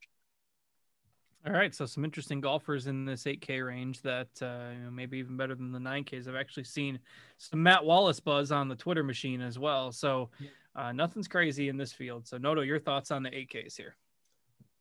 All 1.45 1.51
right, 1.51 1.75
so 1.75 1.85
some 1.85 2.05
interesting 2.05 2.39
golfers 2.39 2.87
in 2.87 3.03
this 3.03 3.23
8K 3.23 3.65
range 3.65 4.01
that 4.03 4.29
uh, 4.41 4.71
you 4.73 4.85
know, 4.85 4.91
maybe 4.91 5.17
even 5.17 5.35
better 5.35 5.53
than 5.55 5.73
the 5.73 5.79
9Ks. 5.79 6.29
I've 6.29 6.37
actually 6.37 6.63
seen 6.63 6.99
some 7.37 7.61
Matt 7.61 7.83
Wallace 7.83 8.21
buzz 8.21 8.49
on 8.53 8.69
the 8.69 8.77
Twitter 8.77 9.03
machine 9.03 9.41
as 9.41 9.59
well. 9.59 9.91
So 9.91 10.29
uh, 10.75 10.91
nothing's 10.91 11.27
crazy 11.27 11.69
in 11.69 11.77
this 11.77 11.93
field. 11.93 12.27
So 12.27 12.37
Noto, 12.37 12.61
your 12.61 12.79
thoughts 12.79 13.11
on 13.11 13.23
the 13.23 13.29
8Ks 13.29 13.75
here? 13.75 13.95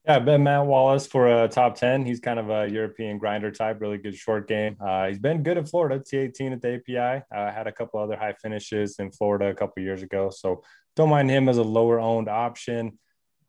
Yeah, 0.04 0.16
I've 0.16 0.24
been 0.24 0.42
Matt 0.42 0.66
Wallace 0.66 1.06
for 1.06 1.44
a 1.44 1.46
top 1.46 1.76
10. 1.76 2.04
He's 2.04 2.18
kind 2.18 2.40
of 2.40 2.50
a 2.50 2.68
European 2.68 3.18
grinder 3.18 3.52
type, 3.52 3.80
really 3.80 3.98
good 3.98 4.16
short 4.16 4.48
game. 4.48 4.76
Uh, 4.80 5.06
he's 5.06 5.20
been 5.20 5.44
good 5.44 5.56
in 5.56 5.64
Florida, 5.64 6.00
T18 6.00 6.52
at 6.52 6.60
the 6.60 6.74
API. 6.74 7.24
Uh, 7.32 7.52
had 7.52 7.68
a 7.68 7.72
couple 7.72 8.00
other 8.00 8.16
high 8.16 8.32
finishes 8.32 8.96
in 8.98 9.12
Florida 9.12 9.46
a 9.46 9.54
couple 9.54 9.80
years 9.82 10.02
ago. 10.02 10.30
So 10.30 10.64
don't 10.96 11.08
mind 11.08 11.30
him 11.30 11.48
as 11.48 11.58
a 11.58 11.62
lower 11.62 12.00
owned 12.00 12.28
option. 12.28 12.98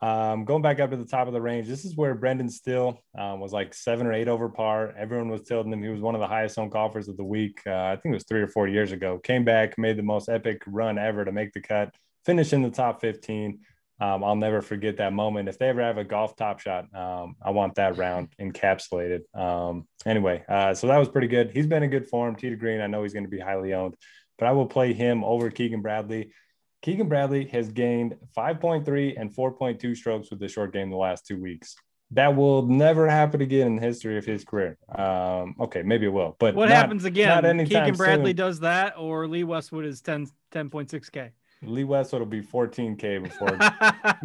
Um, 0.04 0.44
going 0.44 0.62
back 0.62 0.82
up 0.82 0.92
to 0.92 0.98
the 0.98 1.06
top 1.06 1.28
of 1.28 1.34
the 1.34 1.42
range, 1.42 1.66
this 1.66 1.86
is 1.86 1.96
where 1.96 2.14
Brendan 2.14 2.50
Steele 2.50 3.00
um, 3.18 3.40
was 3.40 3.54
like 3.54 3.74
seven 3.74 4.06
or 4.06 4.12
eight 4.12 4.28
over 4.28 4.50
par. 4.50 4.94
Everyone 4.98 5.30
was 5.30 5.44
tilting 5.44 5.72
him. 5.72 5.82
He 5.82 5.88
was 5.88 6.02
one 6.02 6.14
of 6.14 6.20
the 6.20 6.28
highest 6.28 6.60
owned 6.60 6.72
golfers 6.72 7.08
of 7.08 7.16
the 7.16 7.24
week. 7.24 7.62
Uh, 7.66 7.72
I 7.72 7.96
think 7.96 8.12
it 8.12 8.18
was 8.18 8.26
three 8.26 8.42
or 8.42 8.50
four 8.50 8.68
years 8.68 8.92
ago. 8.92 9.18
Came 9.18 9.46
back, 9.46 9.78
made 9.78 9.98
the 9.98 10.04
most 10.04 10.28
epic 10.28 10.62
run 10.68 10.98
ever 10.98 11.24
to 11.24 11.32
make 11.32 11.54
the 11.54 11.62
cut, 11.62 11.96
finish 12.26 12.54
in 12.54 12.62
the 12.62 12.70
top 12.70 13.02
15. 13.02 13.60
Um, 14.00 14.24
I'll 14.24 14.36
never 14.36 14.62
forget 14.62 14.98
that 14.98 15.14
moment. 15.14 15.48
If 15.48 15.60
they 15.60 15.70
ever 15.70 15.82
have 15.82 15.98
a 15.98 16.04
golf 16.04 16.36
top 16.36 16.60
shot, 16.60 16.94
um, 16.96 17.36
I 17.42 17.52
want 17.52 17.76
that 17.76 17.98
round 17.98 18.30
encapsulated. 18.42 19.22
Um, 19.34 19.88
anyway, 20.06 20.44
uh, 20.50 20.74
so 20.74 20.88
that 20.88 20.98
was 20.98 21.10
pretty 21.10 21.28
good. 21.28 21.52
He's 21.52 21.68
been 21.68 21.84
in 21.84 21.90
good 21.90 22.10
form. 22.10 22.36
To 22.36 22.56
green, 22.56 22.82
I 22.82 22.88
know 22.88 23.04
he's 23.04 23.14
going 23.14 23.26
to 23.26 23.30
be 23.30 23.40
highly 23.40 23.74
owned, 23.74 23.96
but 24.38 24.48
I 24.48 24.52
will 24.52 24.66
play 24.66 24.94
him 24.94 25.24
over 25.24 25.50
Keegan 25.50 25.82
Bradley. 25.82 26.34
Keegan 26.82 27.08
Bradley 27.08 27.46
has 27.46 27.70
gained 27.70 28.16
5.3 28.36 29.14
and 29.18 29.34
4.2 29.34 29.96
strokes 29.96 30.30
with 30.30 30.40
the 30.40 30.50
short 30.50 30.74
game 30.74 30.90
the 30.90 30.98
last 30.98 31.26
two 31.26 31.42
weeks. 31.42 31.76
That 32.12 32.36
will 32.36 32.64
never 32.64 33.08
happen 33.08 33.42
again 33.42 33.68
in 33.68 33.76
the 33.78 33.82
history 33.82 34.18
of 34.18 34.26
his 34.26 34.44
career. 34.44 34.78
Um, 34.94 35.56
okay, 35.62 35.82
maybe 35.82 36.08
it 36.08 36.14
will, 36.14 36.36
but 36.40 36.56
what 36.56 36.70
not, 36.70 36.76
happens 36.76 37.06
again? 37.06 37.66
Keegan 37.66 37.96
Bradley 37.96 38.32
soon. 38.32 38.36
does 38.36 38.60
that, 38.60 38.96
or 38.98 39.28
Lee 39.28 39.46
Westwood 39.46 39.86
is 39.86 40.02
10 40.02 40.28
10.6k. 40.52 41.32
Lee 41.66 41.84
Westwood 41.84 42.22
will 42.22 42.28
be 42.28 42.42
14k 42.42 43.24
before 43.24 43.58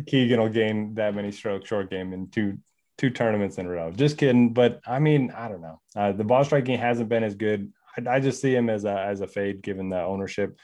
Keegan 0.07 0.41
will 0.41 0.49
gain 0.49 0.95
that 0.95 1.15
many 1.15 1.33
strokes 1.33 1.69
short 1.69 1.91
game 1.91 2.13
in 2.13 2.29
two 2.31 2.59
two 2.97 3.11
tournaments 3.11 3.59
in 3.59 3.67
a 3.67 3.69
row. 3.69 3.93
Just 3.93 4.19
kidding, 4.19 4.53
but 4.53 4.81
I 4.87 4.99
mean, 4.99 5.31
I 5.31 5.49
don't 5.49 5.61
know. 5.61 5.81
Uh, 5.97 6.13
the 6.13 6.25
ball 6.25 6.45
striking 6.45 6.79
hasn't 6.79 7.09
been 7.09 7.23
as 7.23 7.37
good. 7.37 7.73
I, 7.97 8.17
I, 8.17 8.21
just 8.21 8.41
see 8.41 8.55
him 8.55 8.69
as 8.69 8.85
a 8.85 8.99
as 8.99 9.21
a 9.21 9.29
fade 9.29 9.63
given 9.63 9.89
the 9.89 10.03
ownership. 10.03 10.59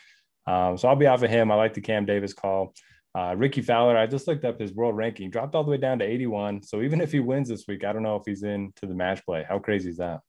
Um, 0.46 0.76
so 0.76 0.88
I'll 0.88 0.96
be 0.96 1.06
off 1.06 1.22
of 1.22 1.30
him. 1.30 1.50
I 1.50 1.54
like 1.54 1.74
the 1.74 1.80
Cam 1.80 2.04
Davis 2.04 2.34
call. 2.34 2.74
Uh, 3.16 3.34
Rickie 3.36 3.62
Fowler, 3.62 3.96
I 3.96 4.08
just 4.08 4.26
looked 4.26 4.44
up 4.44 4.58
his 4.58 4.72
world 4.72 4.96
ranking, 4.96 5.30
dropped 5.30 5.54
all 5.54 5.62
the 5.62 5.70
way 5.70 5.76
down 5.76 6.00
to 6.00 6.04
81. 6.04 6.64
So 6.64 6.82
even 6.82 7.00
if 7.00 7.12
he 7.12 7.20
wins 7.20 7.48
this 7.48 7.64
week, 7.68 7.84
I 7.84 7.92
don't 7.92 8.02
know 8.02 8.16
if 8.16 8.24
he's 8.26 8.42
into 8.42 8.86
the 8.86 8.94
match 8.94 9.24
play. 9.24 9.46
How 9.48 9.60
crazy 9.60 9.90
is 9.90 9.98
that? 9.98 10.20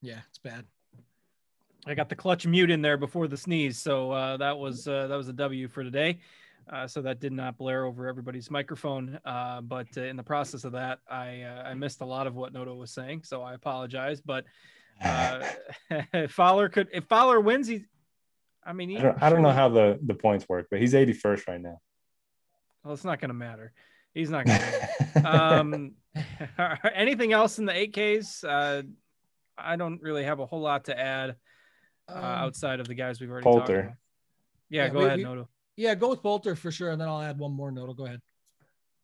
Yeah, 0.00 0.18
it's 0.28 0.38
bad. 0.38 0.64
I 1.86 1.94
got 1.94 2.08
the 2.08 2.16
clutch 2.16 2.46
mute 2.46 2.70
in 2.70 2.80
there 2.80 2.96
before 2.96 3.26
the 3.26 3.36
sneeze, 3.36 3.78
so 3.78 4.12
uh, 4.12 4.36
that 4.36 4.56
was 4.56 4.86
uh, 4.86 5.08
that 5.08 5.16
was 5.16 5.28
a 5.28 5.32
W 5.32 5.68
for 5.68 5.82
today. 5.82 6.20
Uh, 6.70 6.86
so 6.86 7.02
that 7.02 7.18
did 7.18 7.32
not 7.32 7.58
blare 7.58 7.84
over 7.84 8.06
everybody's 8.06 8.50
microphone. 8.50 9.18
Uh, 9.24 9.60
but 9.60 9.88
uh, 9.96 10.02
in 10.02 10.16
the 10.16 10.22
process 10.22 10.64
of 10.64 10.72
that, 10.72 11.00
I 11.10 11.42
uh, 11.42 11.62
I 11.66 11.74
missed 11.74 12.00
a 12.00 12.04
lot 12.04 12.28
of 12.28 12.36
what 12.36 12.52
Noto 12.52 12.74
was 12.76 12.92
saying, 12.92 13.22
so 13.24 13.42
I 13.42 13.54
apologize. 13.54 14.20
But 14.20 14.44
if 15.90 16.30
Fowler 16.30 16.68
could, 16.68 16.88
if 16.92 17.04
Fowler 17.04 17.40
wins, 17.40 17.66
he, 17.66 17.84
I 18.64 18.72
mean, 18.72 18.90
he, 18.90 18.98
I, 18.98 19.02
don't, 19.02 19.22
I 19.22 19.30
don't 19.30 19.42
know 19.42 19.50
how 19.50 19.68
the 19.68 19.98
the 20.04 20.14
points 20.14 20.48
work, 20.48 20.68
but 20.70 20.80
he's 20.80 20.94
81st 20.94 21.48
right 21.48 21.60
now. 21.60 21.80
Well, 22.84 22.94
it's 22.94 23.04
not 23.04 23.20
going 23.20 23.30
to 23.30 23.34
matter. 23.34 23.72
He's 24.14 24.30
not 24.30 24.46
going 24.46 24.60
to. 25.14 25.24
um, 25.24 25.94
anything 26.94 27.32
else 27.32 27.58
in 27.58 27.64
the 27.64 27.72
8Ks? 27.72 28.84
I 29.58 29.76
don't 29.76 30.00
really 30.00 30.24
have 30.24 30.40
a 30.40 30.46
whole 30.46 30.60
lot 30.60 30.86
to 30.86 30.98
add 30.98 31.36
uh, 32.08 32.16
um, 32.16 32.24
outside 32.24 32.80
of 32.80 32.88
the 32.88 32.94
guys 32.94 33.20
we've 33.20 33.30
already 33.30 33.44
Poulter. 33.44 33.60
talked 33.60 33.70
about. 33.70 33.96
Yeah, 34.70 34.84
yeah 34.84 34.88
go 34.88 34.98
we, 34.98 35.04
ahead, 35.06 35.18
we, 35.18 35.24
Noto. 35.24 35.48
Yeah, 35.76 35.94
go 35.94 36.08
with 36.08 36.22
Poulter 36.22 36.56
for 36.56 36.70
sure, 36.70 36.90
and 36.90 37.00
then 37.00 37.08
I'll 37.08 37.22
add 37.22 37.38
one 37.38 37.52
more. 37.52 37.70
Noto, 37.70 37.94
go 37.94 38.06
ahead. 38.06 38.20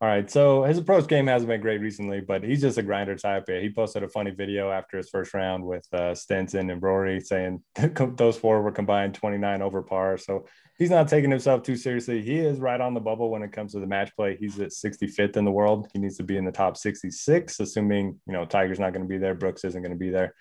All 0.01 0.09
right, 0.09 0.31
so 0.31 0.63
his 0.63 0.79
approach 0.79 1.09
game 1.09 1.27
hasn't 1.27 1.49
been 1.49 1.61
great 1.61 1.81
recently, 1.81 2.21
but 2.21 2.45
he's 2.45 2.61
just 2.61 2.79
a 2.79 2.83
grinder 2.85 3.17
type. 3.17 3.49
He 3.49 3.69
posted 3.69 4.05
a 4.05 4.09
funny 4.09 4.31
video 4.31 4.71
after 4.71 4.97
his 4.97 5.11
first 5.11 5.35
round 5.35 5.65
with 5.65 5.85
uh, 5.93 6.15
Stenson 6.15 6.71
and 6.71 6.81
Rory 6.81 7.21
saying 7.21 7.65
those 8.15 8.39
four 8.39 8.63
were 8.63 8.71
combined 8.71 9.15
29 9.15 9.61
over 9.61 9.83
par. 9.83 10.17
So 10.17 10.47
he's 10.79 10.91
not 10.91 11.09
taking 11.09 11.33
himself 11.33 11.65
too 11.65 11.75
seriously. 11.75 12.23
He 12.23 12.39
is 12.39 12.61
right 12.61 12.81
on 12.81 12.95
the 12.95 13.01
bubble 13.01 13.29
when 13.29 13.43
it 13.43 13.51
comes 13.51 13.73
to 13.73 13.81
the 13.81 13.89
match 13.89 14.15
play. 14.15 14.37
He's 14.39 14.61
at 14.61 14.71
65th 14.71 15.37
in 15.37 15.45
the 15.45 15.51
world. 15.51 15.89
He 15.93 15.99
needs 15.99 16.17
to 16.19 16.23
be 16.23 16.37
in 16.37 16.45
the 16.45 16.53
top 16.53 16.77
66, 16.77 17.59
assuming 17.59 18.21
you 18.25 18.33
know 18.33 18.45
Tiger's 18.45 18.79
not 18.79 18.93
going 18.93 19.05
to 19.05 19.09
be 19.09 19.19
there, 19.19 19.35
Brooks 19.35 19.65
isn't 19.65 19.83
going 19.83 19.91
to 19.91 19.99
be 19.99 20.11
there. 20.11 20.33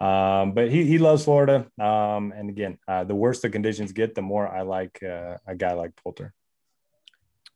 Um, 0.00 0.52
but 0.52 0.70
he, 0.70 0.84
he 0.84 0.98
loves 0.98 1.24
Florida. 1.24 1.66
Um, 1.80 2.32
and 2.32 2.50
again, 2.50 2.78
uh, 2.88 3.04
the 3.04 3.14
worse 3.14 3.40
the 3.40 3.50
conditions 3.50 3.92
get, 3.92 4.14
the 4.14 4.22
more 4.22 4.48
I 4.48 4.62
like 4.62 5.02
uh, 5.02 5.36
a 5.46 5.54
guy 5.54 5.72
like 5.72 5.96
Poulter. 5.96 6.34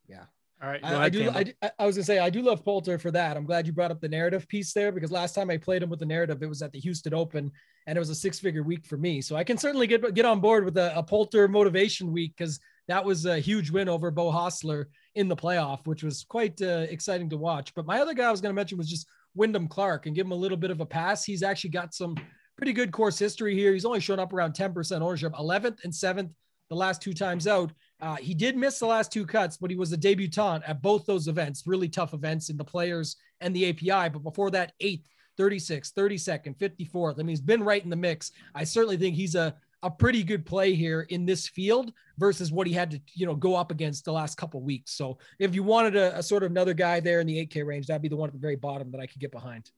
Yeah. 0.09 0.25
All 0.63 0.69
right. 0.69 0.81
I, 0.83 1.05
I, 1.05 1.09
do. 1.09 1.31
I, 1.31 1.45
I, 1.79 1.87
was 1.87 1.97
gonna 1.97 2.05
say 2.05 2.19
I 2.19 2.31
do 2.31 2.43
love 2.43 2.65
Poulter 2.65 2.99
for 2.99 3.11
that. 3.13 3.37
I'm 3.37 3.45
glad 3.45 3.67
you 3.67 3.73
brought 3.73 3.91
up 3.91 4.01
the 4.01 4.09
narrative 4.09 4.49
piece 4.49 4.73
there 4.73 4.91
because 4.91 5.13
last 5.13 5.35
time 5.35 5.51
I 5.51 5.57
played 5.57 5.83
him 5.83 5.91
with 5.91 6.01
the 6.01 6.07
narrative, 6.07 6.43
it 6.43 6.49
was 6.49 6.63
at 6.63 6.73
the 6.73 6.81
Houston 6.81 7.15
Open, 7.15 7.53
and 7.87 7.97
it 7.97 8.01
was 8.01 8.11
a 8.11 8.15
six 8.15 8.41
figure 8.41 8.63
week 8.63 8.85
for 8.87 8.97
me. 8.97 9.21
So 9.21 9.37
I 9.37 9.45
can 9.45 9.57
certainly 9.57 9.87
get 9.87 10.15
get 10.15 10.25
on 10.25 10.41
board 10.41 10.65
with 10.65 10.77
a, 10.77 10.97
a 10.99 11.03
Poulter 11.03 11.47
motivation 11.49 12.13
week 12.13 12.35
because 12.37 12.59
that 12.89 13.05
was 13.05 13.27
a 13.27 13.39
huge 13.39 13.71
win 13.71 13.89
over 13.89 14.11
Beau 14.11 14.33
Hossler 14.33 14.87
in 15.15 15.29
the 15.29 15.37
playoff, 15.37 15.87
which 15.87 16.03
was 16.03 16.25
quite 16.25 16.61
uh, 16.63 16.87
exciting 16.89 17.31
to 17.31 17.37
watch. 17.37 17.75
But 17.75 17.87
my 17.87 18.01
other 18.01 18.15
guy 18.15 18.27
I 18.27 18.31
was 18.31 18.41
going 18.41 18.51
to 18.51 18.57
mention 18.57 18.79
was 18.79 18.89
just 18.89 19.07
Wyndham 19.35 19.69
Clark 19.69 20.07
and 20.07 20.15
give 20.15 20.27
him 20.27 20.33
a 20.33 20.37
little 20.37 20.57
bit 20.57 20.71
of 20.71 20.81
a 20.81 20.87
pass. 20.87 21.25
He's 21.25 21.43
actually 21.43 21.71
got 21.71 21.95
some 21.95 22.17
pretty 22.57 22.73
good 22.73 22.93
course 22.93 23.19
history 23.19 23.55
here. 23.55 23.73
He's 23.73 23.85
only 23.85 24.01
shown 24.01 24.19
up 24.19 24.33
around 24.33 24.55
10% 24.55 25.01
ownership, 25.01 25.33
11th 25.33 25.85
and 25.85 25.93
7th 25.93 26.31
the 26.69 26.77
last 26.77 27.01
two 27.01 27.15
times 27.15 27.47
out. 27.47 27.73
Uh, 28.01 28.17
he 28.17 28.35
did 28.35 28.57
miss 28.57 28.79
the 28.79 28.87
last 28.87 29.11
two 29.11 29.25
cuts, 29.25 29.57
but 29.57 29.71
he 29.71 29.77
was 29.77 29.93
a 29.93 29.97
debutant 29.97 30.63
at 30.67 30.83
both 30.83 31.07
those 31.07 31.29
events, 31.29 31.65
really 31.67 31.89
tough 31.89 32.15
events 32.15 32.51
in 32.51 32.57
the 32.57 32.65
players 32.65 33.17
and 33.41 33.55
the 33.55 33.71
API. 33.71 34.11
But 34.11 34.23
before 34.23 34.51
that, 34.51 34.73
eighth, 34.81 35.09
36, 35.37 35.93
32nd, 35.93 36.59
54th. 36.59 37.15
I 37.15 37.19
mean, 37.19 37.29
he's 37.29 37.41
been 37.41 37.63
right 37.63 37.83
in 37.83 37.91
the 37.91 37.97
mix. 37.97 38.33
I 38.55 38.65
certainly 38.65 38.97
think 38.97 39.15
he's 39.15 39.37
a 39.37 39.55
a 39.83 39.91
pretty 39.91 40.25
good 40.25 40.45
play 40.45 40.75
here 40.75 41.03
in 41.03 41.25
this 41.25 41.49
field 41.49 41.93
versus 42.19 42.51
what 42.51 42.67
he 42.67 42.73
had 42.73 42.91
to, 42.91 43.01
you 43.15 43.27
know, 43.27 43.35
go 43.35 43.55
up 43.55 43.71
against 43.71 44.05
the 44.05 44.13
last 44.13 44.37
couple 44.37 44.61
weeks. 44.61 44.93
So 44.93 45.19
if 45.39 45.55
you 45.55 45.63
wanted 45.63 45.97
a, 45.97 46.19
a, 46.19 46.23
sort 46.23 46.43
of 46.43 46.51
another 46.51 46.75
guy 46.75 47.01
there 47.01 47.21
in 47.21 47.27
the 47.27 47.47
8K 47.47 47.65
range, 47.65 47.87
that'd 47.87 48.03
be 48.03 48.09
the 48.09 48.17
one 48.17 48.29
at 48.29 48.33
the 48.33 48.41
very 48.41 48.57
bottom 48.57 48.91
that 48.91 49.01
I 49.01 49.07
could 49.07 49.21
get 49.21 49.31
behind. 49.31 49.71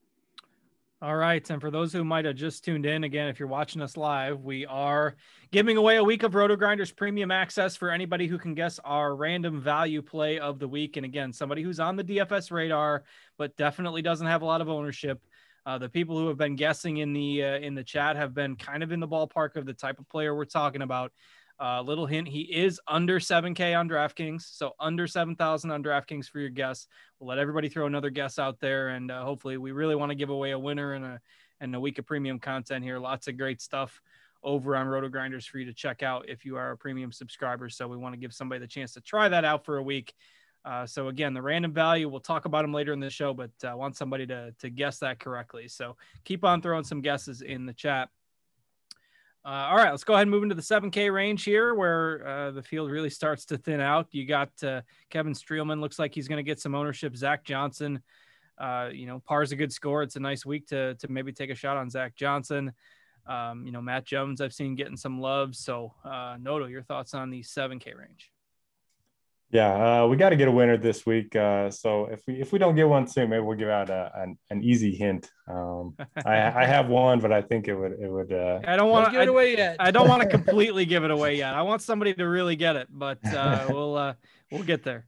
All 1.03 1.17
right. 1.17 1.49
And 1.49 1.63
for 1.63 1.71
those 1.71 1.95
who 1.95 2.05
might 2.05 2.27
have 2.27 2.37
just 2.37 2.63
tuned 2.63 2.85
in, 2.85 3.05
again, 3.05 3.29
if 3.29 3.39
you're 3.39 3.49
watching 3.49 3.81
us 3.81 3.97
live, 3.97 4.43
we 4.43 4.67
are 4.67 5.17
giving 5.51 5.79
away 5.79 5.97
a 5.97 6.05
week 6.05 6.25
of 6.25 6.35
Roto 6.35 6.57
Grinders 6.57 6.93
premium 6.93 7.31
access 7.31 7.75
for 7.75 7.91
anybody 7.91 8.27
who 8.27 8.37
can 8.37 8.55
guess 8.55 8.79
our 8.85 9.17
random 9.17 9.63
value 9.63 10.03
play 10.03 10.39
of 10.39 10.59
the 10.59 10.69
week. 10.69 10.99
And 10.99 11.07
again, 11.07 11.33
somebody 11.33 11.63
who's 11.63 11.81
on 11.81 11.97
the 11.97 12.05
DFS 12.05 12.51
radar, 12.51 13.05
but 13.39 13.57
definitely 13.57 14.03
doesn't 14.03 14.27
have 14.27 14.43
a 14.43 14.47
lot 14.47 14.61
of 14.61 14.69
ownership. 14.69 15.23
Uh, 15.67 15.79
the 15.79 15.89
people 15.89 16.19
who 16.19 16.29
have 16.29 16.39
been 16.39 16.57
guessing 16.57 16.99
in 16.99 17.13
the 17.13 17.45
uh, 17.45 17.59
in 17.59 17.75
the 17.75 17.85
chat 17.85 18.17
have 18.17 18.35
been 18.35 18.57
kind 18.57 18.83
of 18.83 18.93
in 18.93 19.01
the 19.01 19.09
ballpark 19.09 19.57
of 19.57 19.67
the 19.67 19.75
type 19.75 19.99
of 19.99 20.09
player 20.09 20.35
we're 20.35 20.45
talking 20.45 20.83
about. 20.83 21.13
Uh, 21.61 21.83
little 21.83 22.07
hint: 22.07 22.27
he 22.27 22.41
is 22.41 22.81
under 22.89 23.21
7K 23.21 23.79
on 23.79 23.89
DraftKings, 23.89 24.43
so 24.43 24.73
under 24.81 25.07
7,000 25.07 25.71
on 25.71 25.83
DraftKings 25.83 26.27
for 26.27 26.41
your 26.41 26.49
guess. 26.49 26.87
We'll 27.19 27.29
let 27.29 27.39
everybody 27.39 27.69
throw 27.69 27.87
another 27.87 28.09
guess 28.09 28.39
out 28.39 28.61
there, 28.61 28.89
and 28.89 29.11
uh, 29.11 29.23
hopefully, 29.25 29.59
we 29.59 29.73
really 29.73 29.95
want 29.95 30.11
to 30.11 30.17
give 30.17 30.31
away 30.31 30.53
a 30.53 30.59
winner 30.59 30.95
and 30.95 31.05
a 31.05 31.21
and 31.61 31.75
a 31.75 31.81
week 31.81 31.99
of 31.99 32.07
premium 32.07 32.39
content 32.39 32.83
here. 32.83 32.99
Lots 32.99 33.29
of 33.29 33.37
great 33.37 33.61
stuff 33.61 34.01
over 34.43 34.75
on 34.75 34.87
Roto 34.87 35.09
Grinders 35.09 35.45
for 35.45 35.59
you 35.59 35.67
to 35.67 35.75
check 35.75 36.03
out 36.03 36.29
if 36.29 36.47
you 36.47 36.57
are 36.57 36.71
a 36.71 36.77
premium 36.77 37.13
subscriber. 37.13 37.69
So 37.69 37.87
we 37.87 37.99
want 37.99 38.15
to 38.15 38.21
give 38.21 38.33
somebody 38.33 38.61
the 38.61 38.67
chance 38.67 38.95
to 38.95 39.01
try 39.03 39.29
that 39.29 39.45
out 39.45 39.67
for 39.67 39.77
a 39.77 39.83
week 39.83 40.15
uh, 40.65 40.87
so 40.87 41.09
again, 41.09 41.33
the 41.33 41.43
random 41.43 41.73
value, 41.73 42.09
we'll 42.09 42.21
talk 42.21 42.45
about 42.45 42.63
them 42.63 42.73
later 42.73 42.93
in 42.93 43.01
the 43.01 43.11
show, 43.11 43.33
but 43.33 43.51
I 43.65 43.69
uh, 43.69 43.77
want 43.77 43.97
somebody 43.97 44.27
to, 44.27 44.53
to 44.59 44.71
guess 44.71 44.99
that 44.99 45.19
correctly. 45.19 45.69
So 45.69 45.97
keep 46.25 46.45
on 46.45 46.61
throwing 46.61 46.85
some 46.85 47.01
guesses 47.01 47.41
in 47.41 47.67
the 47.67 47.73
chat. 47.73 48.11
Uh, 49.43 49.69
all 49.71 49.77
right, 49.77 49.91
let's 49.91 50.05
go 50.05 50.13
ahead 50.13 50.23
and 50.23 50.31
move 50.31 50.43
into 50.43 50.55
the 50.55 50.61
7K 50.61 51.11
range 51.13 51.45
here, 51.45 51.75
where 51.75 52.27
uh, 52.27 52.51
the 52.51 52.63
field 52.63 52.91
really 52.91 53.09
starts 53.09 53.47
to 53.47 53.57
thin 53.57 53.81
out. 53.81 54.09
You 54.11 54.27
got 54.27 54.51
uh, 54.63 54.83
Kevin 55.09 55.33
Streelman, 55.33 55.81
looks 55.81 55.99
like 55.99 56.15
he's 56.15 56.29
going 56.29 56.37
to 56.37 56.43
get 56.43 56.61
some 56.61 56.75
ownership. 56.75 57.17
Zach 57.17 57.43
Johnson, 57.43 58.03
uh, 58.59 58.91
you 58.93 59.07
know, 59.07 59.21
par's 59.21 59.53
a 59.53 59.57
good 59.57 59.73
score. 59.73 60.03
It's 60.03 60.17
a 60.17 60.21
nice 60.21 60.45
week 60.45 60.67
to 60.69 60.95
to 60.97 61.11
maybe 61.11 61.33
take 61.33 61.49
a 61.49 61.55
shot 61.55 61.79
on 61.79 61.89
Zach 61.89 62.15
Johnson. 62.17 62.73
Um, 63.27 63.65
you 63.65 63.73
know, 63.73 63.81
Matt 63.81 64.05
Jones, 64.05 64.43
I've 64.43 64.53
seen 64.53 64.75
getting 64.75 64.99
some 64.99 65.23
love. 65.23 65.57
So, 65.57 65.95
uh, 66.05 66.37
Noto, 66.39 66.67
your 66.67 66.83
thoughts 66.83 67.15
on 67.15 67.31
the 67.31 67.41
7K 67.41 67.97
range? 67.97 68.31
Yeah, 69.53 70.03
uh, 70.05 70.07
we 70.07 70.17
got 70.17 70.29
to 70.29 70.37
get 70.37 70.47
a 70.47 70.53
winner 70.53 70.77
this 70.77 71.05
week. 71.05 71.35
Uh, 71.35 71.71
so 71.71 72.05
if 72.07 72.21
we 72.27 72.41
if 72.41 72.53
we 72.53 72.59
don't 72.61 72.77
get 72.77 72.89
one 72.89 73.09
soon, 73.09 73.31
maybe 73.31 73.43
we'll 73.43 73.57
give 73.59 73.69
out 73.69 73.91
a, 73.91 74.13
an, 74.15 74.39
an 74.49 74.63
easy 74.63 74.95
hint. 74.95 75.29
Um, 75.49 75.97
I, 76.25 76.63
I 76.63 76.65
have 76.67 76.87
one, 76.89 77.19
but 77.19 77.33
I 77.33 77.43
think 77.43 77.67
it 77.67 77.75
would 77.75 77.93
it 77.93 78.09
would. 78.09 78.33
Uh, 78.33 78.61
I 78.65 78.77
don't 78.77 78.91
want 78.91 79.07
to 79.07 79.13
give 79.13 79.23
it 79.23 79.29
away 79.29 79.57
yet. 79.57 79.77
I 79.81 79.91
don't 79.91 80.09
want 80.09 80.23
to 80.23 80.29
completely 80.29 80.85
give 80.85 81.03
it 81.03 81.11
away 81.11 81.37
yet. 81.37 81.55
I 81.55 81.63
want 81.63 81.83
somebody 81.83 82.15
to 82.15 82.25
really 82.29 82.55
get 82.55 82.77
it, 82.77 82.87
but 82.91 83.19
uh, 83.35 83.67
we'll 83.71 83.97
uh, 83.97 84.15
we'll 84.53 84.63
get 84.63 84.85
there. 84.85 85.07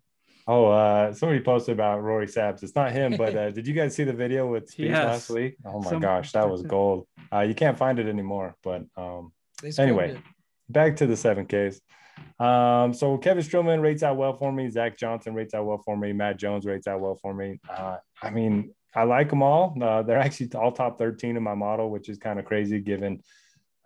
Oh, 0.48 0.66
uh, 0.66 1.12
somebody 1.14 1.40
posted 1.40 1.74
about 1.74 2.02
Rory 2.02 2.26
Saps. 2.26 2.64
It's 2.64 2.74
not 2.74 2.90
him, 2.90 3.16
but 3.16 3.36
uh, 3.36 3.50
did 3.56 3.64
you 3.68 3.74
guys 3.74 3.94
see 3.94 4.02
the 4.02 4.12
video 4.12 4.48
with 4.48 4.68
Speed 4.70 4.88
Yes. 4.90 5.04
last 5.06 5.30
week? 5.30 5.56
Oh 5.64 5.80
my 5.80 5.90
Some- 5.90 6.00
gosh, 6.00 6.32
that 6.32 6.50
was 6.50 6.62
gold. 6.76 7.06
Uh, 7.32 7.40
you 7.40 7.54
can't 7.54 7.78
find 7.78 8.00
it 8.00 8.08
anymore, 8.08 8.56
but 8.64 8.82
um, 8.96 9.32
They 9.62 9.70
scrubbed 9.70 9.88
Anyway. 9.88 10.20
Back 10.72 10.96
to 10.96 11.06
the 11.06 11.16
seven 11.16 11.46
Ks. 11.46 11.80
Um, 12.38 12.92
so 12.92 13.18
Kevin 13.18 13.42
Streelman 13.42 13.82
rates 13.82 14.02
out 14.02 14.16
well 14.16 14.34
for 14.34 14.52
me. 14.52 14.68
Zach 14.70 14.96
Johnson 14.96 15.34
rates 15.34 15.54
out 15.54 15.66
well 15.66 15.78
for 15.84 15.96
me. 15.96 16.12
Matt 16.12 16.38
Jones 16.38 16.64
rates 16.64 16.86
out 16.86 17.00
well 17.00 17.18
for 17.20 17.32
me. 17.34 17.60
Uh, 17.68 17.98
I 18.22 18.30
mean, 18.30 18.74
I 18.94 19.04
like 19.04 19.30
them 19.30 19.42
all. 19.42 19.76
Uh, 19.80 20.02
they're 20.02 20.18
actually 20.18 20.50
all 20.54 20.72
top 20.72 20.98
13 20.98 21.36
in 21.36 21.42
my 21.42 21.54
model, 21.54 21.90
which 21.90 22.08
is 22.08 22.18
kind 22.18 22.38
of 22.38 22.44
crazy 22.44 22.80
given, 22.80 23.22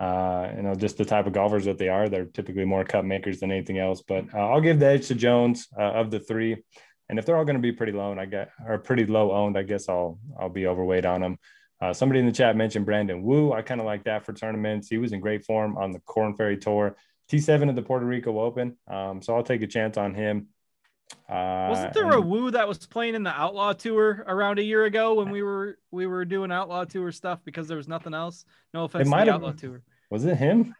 uh, 0.01 0.49
you 0.57 0.62
know, 0.62 0.74
just 0.74 0.97
the 0.97 1.05
type 1.05 1.26
of 1.26 1.32
golfers 1.32 1.64
that 1.66 1.78
they 1.78 1.89
are. 1.89 2.09
They're 2.09 2.24
typically 2.24 2.64
more 2.64 2.84
cut 2.84 3.05
makers 3.05 3.41
than 3.41 3.51
anything 3.51 3.78
else. 3.78 4.03
But 4.07 4.32
uh, 4.34 4.39
I'll 4.39 4.61
give 4.61 4.78
the 4.80 4.87
edge 4.87 5.09
to 5.09 5.14
Jones 5.14 5.68
uh, 5.78 5.93
of 5.93 6.11
the 6.11 6.20
three. 6.20 6.62
And 7.09 7.18
if 7.18 7.26
they're 7.26 7.37
all 7.37 7.45
going 7.45 7.57
to 7.57 7.62
be 7.62 7.72
pretty 7.72 7.93
low, 7.93 8.11
and 8.11 8.20
I 8.20 8.26
get 8.26 8.51
or 8.66 8.78
pretty 8.78 9.07
low 9.07 9.32
owned, 9.32 9.57
I 9.57 9.62
guess 9.62 9.89
I'll 9.89 10.18
I'll 10.39 10.49
be 10.49 10.66
overweight 10.66 11.07
on 11.07 11.20
them. 11.20 11.39
Uh, 11.80 11.92
somebody 11.92 12.20
in 12.20 12.26
the 12.26 12.32
chat 12.32 12.56
mentioned 12.56 12.86
Brandon 12.86 13.22
Wu. 13.22 13.52
I 13.52 13.62
kind 13.62 13.80
of 13.80 13.86
like 13.86 14.04
that 14.04 14.24
for 14.24 14.32
tournaments. 14.32 14.88
He 14.88 14.98
was 14.98 15.12
in 15.12 15.20
great 15.20 15.44
form 15.44 15.76
on 15.76 15.92
the 15.92 16.00
Corn 16.00 16.34
Ferry 16.34 16.56
Tour, 16.56 16.96
T7 17.30 17.68
at 17.68 17.74
the 17.74 17.82
Puerto 17.82 18.06
Rico 18.06 18.40
Open. 18.40 18.76
Um, 18.88 19.20
so 19.20 19.36
I'll 19.36 19.42
take 19.42 19.62
a 19.62 19.66
chance 19.66 19.96
on 19.96 20.14
him. 20.14 20.48
Uh, 21.28 21.68
Wasn't 21.70 21.92
there 21.94 22.10
a 22.10 22.20
and- 22.20 22.30
Wu 22.30 22.50
that 22.52 22.66
was 22.66 22.84
playing 22.86 23.14
in 23.14 23.22
the 23.22 23.30
Outlaw 23.30 23.72
Tour 23.74 24.24
around 24.26 24.58
a 24.58 24.62
year 24.62 24.84
ago 24.86 25.14
when 25.14 25.30
we 25.30 25.42
were 25.42 25.78
we 25.90 26.06
were 26.06 26.24
doing 26.24 26.50
Outlaw 26.50 26.84
Tour 26.84 27.12
stuff 27.12 27.40
because 27.44 27.68
there 27.68 27.76
was 27.76 27.86
nothing 27.88 28.14
else? 28.14 28.44
No 28.74 28.84
offense 28.84 29.08
to 29.08 29.10
the 29.10 29.32
Outlaw 29.32 29.52
Tour. 29.52 29.82
was 30.10 30.24
it 30.24 30.36
him? 30.36 30.74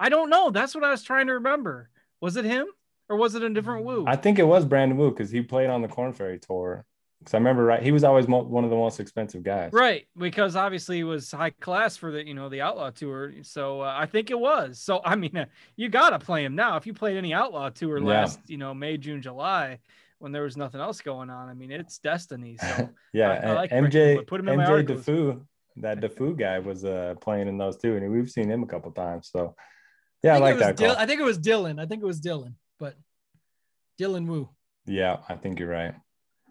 I 0.00 0.08
don't 0.08 0.30
know. 0.30 0.50
That's 0.50 0.74
what 0.74 0.82
I 0.84 0.90
was 0.90 1.02
trying 1.02 1.26
to 1.26 1.34
remember. 1.34 1.90
Was 2.20 2.36
it 2.36 2.44
him 2.44 2.66
or 3.08 3.16
was 3.16 3.34
it 3.34 3.42
a 3.42 3.50
different 3.50 3.84
Wu? 3.84 4.04
I 4.06 4.16
think 4.16 4.38
it 4.38 4.44
was 4.44 4.64
Brandon 4.64 4.96
Wu 4.96 5.10
because 5.10 5.30
he 5.30 5.42
played 5.42 5.70
on 5.70 5.82
the 5.82 5.88
Corn 5.88 6.12
Ferry 6.12 6.38
Tour. 6.40 6.84
Because 7.18 7.34
I 7.34 7.38
remember, 7.38 7.64
right? 7.64 7.82
He 7.82 7.90
was 7.90 8.04
always 8.04 8.28
mo- 8.28 8.44
one 8.44 8.62
of 8.64 8.70
the 8.70 8.76
most 8.76 9.00
expensive 9.00 9.42
guys. 9.42 9.72
Right, 9.72 10.06
because 10.16 10.54
obviously 10.54 10.98
he 10.98 11.04
was 11.04 11.30
high 11.32 11.50
class 11.50 11.96
for 11.96 12.12
the 12.12 12.24
you 12.26 12.34
know 12.34 12.48
the 12.48 12.60
Outlaw 12.60 12.90
Tour, 12.90 13.32
so 13.42 13.80
uh, 13.80 13.92
I 13.96 14.06
think 14.06 14.30
it 14.30 14.38
was. 14.38 14.80
So 14.80 15.00
I 15.04 15.16
mean, 15.16 15.36
uh, 15.36 15.46
you 15.76 15.88
gotta 15.88 16.18
play 16.18 16.44
him 16.44 16.54
now. 16.54 16.76
If 16.76 16.86
you 16.86 16.94
played 16.94 17.16
any 17.16 17.34
Outlaw 17.34 17.70
Tour 17.70 17.98
Yeah. 17.98 18.04
last, 18.04 18.38
you 18.46 18.56
know, 18.56 18.72
May, 18.72 18.96
June, 18.98 19.20
July, 19.20 19.80
when 20.20 20.30
there 20.32 20.42
was 20.42 20.56
nothing 20.56 20.80
else 20.80 21.00
going 21.00 21.28
on, 21.30 21.48
I 21.48 21.54
mean, 21.54 21.70
it's 21.72 21.98
destiny. 21.98 22.56
So 22.60 22.90
Yeah, 23.12 23.30
I- 23.30 23.48
I 23.48 23.52
like 23.54 23.72
and 23.72 23.82
Brandon 23.90 24.16
Wu. 24.18 24.22
MJ 24.22 24.26
Put 24.26 24.40
him 24.40 24.48
in 24.48 24.60
MJ. 24.60 24.86
Daffue, 24.86 25.44
that 25.78 26.00
Daffue 26.00 26.38
guy 26.38 26.60
was 26.60 26.84
uh, 26.84 27.14
playing 27.20 27.48
in 27.48 27.58
those 27.58 27.76
too, 27.78 27.96
and 27.96 28.10
we've 28.12 28.30
seen 28.30 28.48
him 28.48 28.62
a 28.62 28.66
couple 28.66 28.92
times. 28.92 29.28
So 29.32 29.56
yeah, 30.22 30.32
I, 30.32 30.34
think 30.34 30.44
like 30.44 30.58
that 30.58 30.76
Dil-. 30.76 30.96
I 30.96 31.06
think 31.06 31.20
it 31.20 31.24
was 31.24 31.38
Dylan. 31.38 31.80
I 31.80 31.86
think 31.86 32.00
it 32.02 32.06
was 32.06 32.20
Dylan, 32.20 32.54
but 32.78 32.94
Dylan 34.00 34.26
Wu. 34.26 34.48
yeah, 34.86 35.16
I 35.28 35.34
think 35.34 35.58
you're 35.58 35.68
right. 35.68 35.94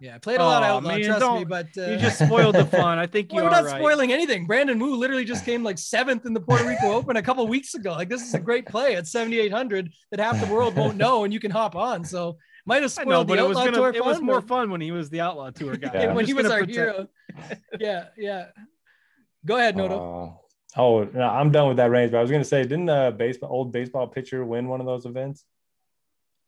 Yeah, 0.00 0.14
I 0.14 0.18
played 0.18 0.38
a 0.38 0.44
lot 0.44 0.62
of 0.62 0.68
Aw, 0.68 0.76
outlaw, 0.76 0.88
man, 0.90 1.04
trust 1.04 1.32
me, 1.32 1.44
but 1.44 1.66
uh, 1.76 1.90
you 1.90 1.96
just 1.98 2.18
spoiled 2.24 2.54
the 2.54 2.64
fun. 2.66 2.98
I 2.98 3.06
think 3.06 3.32
you 3.32 3.36
Well, 3.36 3.46
we're 3.46 3.50
not 3.50 3.64
right. 3.64 3.80
spoiling 3.80 4.12
anything. 4.12 4.46
Brandon 4.46 4.78
Wu 4.78 4.94
literally 4.94 5.24
just 5.24 5.44
came 5.44 5.64
like 5.64 5.76
seventh 5.76 6.24
in 6.24 6.32
the 6.34 6.40
Puerto 6.40 6.64
Rico 6.68 6.92
Open 6.98 7.16
a 7.16 7.22
couple 7.22 7.44
weeks 7.48 7.74
ago. 7.74 7.92
Like 7.92 8.08
this 8.08 8.22
is 8.22 8.32
a 8.34 8.38
great 8.38 8.64
play 8.66 8.94
at 8.94 9.08
7,800 9.08 9.90
that 10.12 10.20
half 10.20 10.40
the 10.40 10.52
world 10.52 10.76
won't 10.76 10.96
know, 11.04 11.24
and 11.24 11.32
you 11.32 11.40
can 11.40 11.50
hop 11.50 11.74
on. 11.74 12.04
So 12.04 12.36
might 12.64 12.82
have 12.82 12.92
spoiled 12.92 13.08
know, 13.08 13.18
the 13.24 13.26
but 13.26 13.38
it 13.40 13.48
was 13.48 13.56
Outlaw 13.56 13.64
gonna, 13.64 13.76
Tour 13.76 13.94
it 13.94 14.04
was 14.04 14.20
more 14.20 14.40
but- 14.40 14.48
fun 14.48 14.70
when 14.70 14.80
he 14.80 14.92
was 14.92 15.10
the 15.10 15.20
Outlaw 15.20 15.50
Tour 15.50 15.76
guy. 15.76 15.90
Yeah. 15.92 16.12
When 16.12 16.26
he 16.26 16.34
was 16.34 16.46
our 16.46 16.58
pretend- 16.64 16.76
hero. 16.76 17.08
yeah, 17.80 18.04
yeah. 18.16 18.46
Go 19.46 19.56
ahead, 19.56 19.76
Noto. 19.76 20.38
Uh, 20.76 20.80
oh, 20.80 21.04
no, 21.12 21.22
I'm 21.22 21.50
done 21.50 21.68
with 21.68 21.78
that 21.78 21.90
range. 21.90 22.12
But 22.12 22.18
I 22.18 22.20
was 22.22 22.30
going 22.30 22.42
to 22.42 22.48
say, 22.48 22.62
didn't 22.62 22.88
a 22.88 23.10
baseball 23.10 23.50
old 23.50 23.72
baseball 23.72 24.06
pitcher 24.06 24.44
win 24.44 24.68
one 24.68 24.80
of 24.80 24.86
those 24.86 25.06
events? 25.06 25.44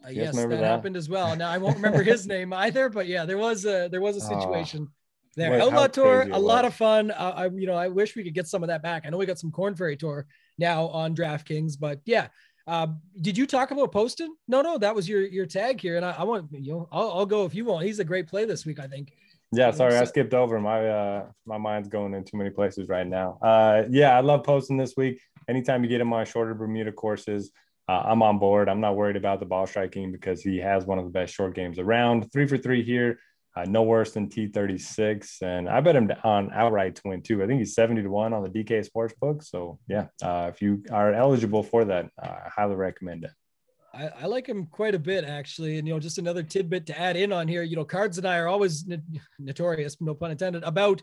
Uh, 0.05 0.11
yes, 0.11 0.35
that, 0.37 0.49
that? 0.49 0.65
happened 0.65 0.97
as 0.97 1.09
well. 1.09 1.37
Now 1.37 1.51
I 1.51 1.59
won't 1.59 1.77
remember 1.77 2.03
his 2.03 2.27
name 2.35 2.53
either, 2.53 2.89
but 2.89 3.07
yeah, 3.07 3.25
there 3.25 3.39
was 3.39 3.65
a 3.67 3.89
there 3.91 4.01
was 4.01 4.17
a 4.17 4.27
Oh, 4.35 4.41
situation 4.41 4.89
there. 5.37 5.51
what- 5.51 5.61
Outlaw 5.61 5.87
Tour, 5.89 6.29
a 6.33 6.39
lot 6.39 6.65
of 6.65 6.75
fun. 6.75 7.11
Uh, 7.11 7.33
I 7.37 7.47
you 7.49 7.67
know 7.67 7.75
I 7.75 7.89
wish 7.89 8.17
we 8.17 8.25
could 8.25 8.35
get 8.35 8.47
some 8.49 8.63
of 8.63 8.69
that 8.69 8.83
back. 8.83 9.05
I 9.05 9.11
know 9.11 9.19
we 9.19 9.27
got 9.27 9.39
some 9.39 9.51
Corn 9.51 9.75
Ferry 9.75 9.97
Tour 9.97 10.27
now 10.59 10.87
on 10.89 11.15
DraftKings, 11.15 11.79
but 11.79 12.01
yeah. 12.05 12.29
Uh, 12.67 12.87
did 13.21 13.37
you 13.37 13.47
talk 13.47 13.73
about 13.73 13.91
Poston? 13.91 14.37
No, 14.47 14.61
no, 14.63 14.79
that 14.79 14.95
was 14.95 15.09
your 15.09 15.23
your 15.23 15.47
tag 15.47 15.81
here, 15.81 15.97
and 15.97 16.05
I, 16.05 16.13
I 16.19 16.25
want 16.25 16.49
you 16.53 16.73
know 16.73 16.89
I'll, 16.93 17.11
I'll 17.13 17.27
go 17.27 17.45
if 17.45 17.55
you 17.55 17.65
want. 17.65 17.85
He's 17.85 17.99
a 17.99 18.05
great 18.05 18.29
play 18.29 18.45
this 18.45 18.65
week, 18.65 18.79
I 18.79 18.87
think. 18.87 19.13
Yeah, 19.53 19.73
sorry, 19.73 19.97
I 19.97 20.05
skipped 20.05 20.33
over. 20.35 20.61
My 20.61 20.87
uh 20.89 21.27
my 21.47 21.59
mind's 21.59 21.89
going 21.89 22.15
in 22.15 22.23
too 22.23 22.37
many 22.37 22.51
places 22.51 22.89
right 22.89 23.07
now. 23.07 23.39
Uh 23.43 23.85
yeah, 23.91 24.17
I 24.17 24.21
love 24.21 24.45
Poston 24.45 24.77
this 24.77 24.97
week. 24.97 25.21
Anytime 25.49 25.83
you 25.83 25.89
get 25.91 26.01
him 26.01 26.13
on 26.13 26.25
shorter 26.27 26.55
Bermuda 26.55 26.93
courses, 26.93 27.51
uh, 27.91 28.05
I'm 28.07 28.23
on 28.23 28.39
board. 28.39 28.69
I'm 28.69 28.81
not 28.81 28.95
worried 28.95 29.17
about 29.17 29.41
the 29.41 29.47
ball 29.47 29.67
striking 29.67 30.13
because 30.13 30.43
he 30.43 30.59
has 30.59 30.85
one 30.85 31.01
of 31.01 31.05
the 31.05 31.11
best 31.11 31.35
short 31.35 31.57
games 31.57 31.77
around. 31.81 32.31
Three 32.33 32.47
for 32.47 32.57
three 32.57 32.85
here, 32.85 33.19
uh, 33.57 33.65
no 33.65 33.83
worse 33.83 34.13
than 34.13 34.29
T36. 34.29 35.43
And 35.43 35.69
I 35.69 35.81
bet 35.81 35.97
him 35.97 36.09
on 36.23 36.53
outright 36.53 36.95
to 36.97 37.03
win 37.07 37.21
too. 37.21 37.43
I 37.43 37.49
think 37.49 37.59
he's 37.59 37.75
70 37.75 38.03
to 38.03 38.09
1 38.09 38.33
on 38.33 38.45
the 38.45 38.49
DK 38.49 38.89
Sportsbook. 38.89 39.43
So 39.43 39.81
yeah, 39.89 40.07
uh, 40.23 40.53
if 40.55 40.63
you 40.63 40.85
are 40.93 41.13
eligible 41.13 41.65
for 41.65 41.85
that, 41.87 42.11
uh, 42.23 42.29
I 42.29 42.49
highly 42.55 42.77
recommend 42.77 43.25
it. 43.25 43.33
I, 43.93 44.11
I 44.23 44.27
like 44.27 44.49
him 44.49 44.67
quite 44.67 44.95
a 44.95 45.01
bit 45.01 45.25
actually, 45.25 45.79
and 45.79 45.89
you 45.89 45.93
know, 45.93 45.99
just 45.99 46.19
another 46.19 46.45
tidbit 46.45 46.87
to 46.87 47.01
add 47.01 47.17
in 47.17 47.33
on 47.33 47.49
here. 47.49 47.65
You 47.65 47.75
know, 47.75 47.85
Cards 47.85 48.19
and 48.19 48.29
I 48.29 48.39
are 48.39 48.47
always 48.47 48.85
notorious, 49.41 49.97
no 50.01 50.15
pun 50.15 50.31
intended, 50.31 50.63
about 50.63 51.03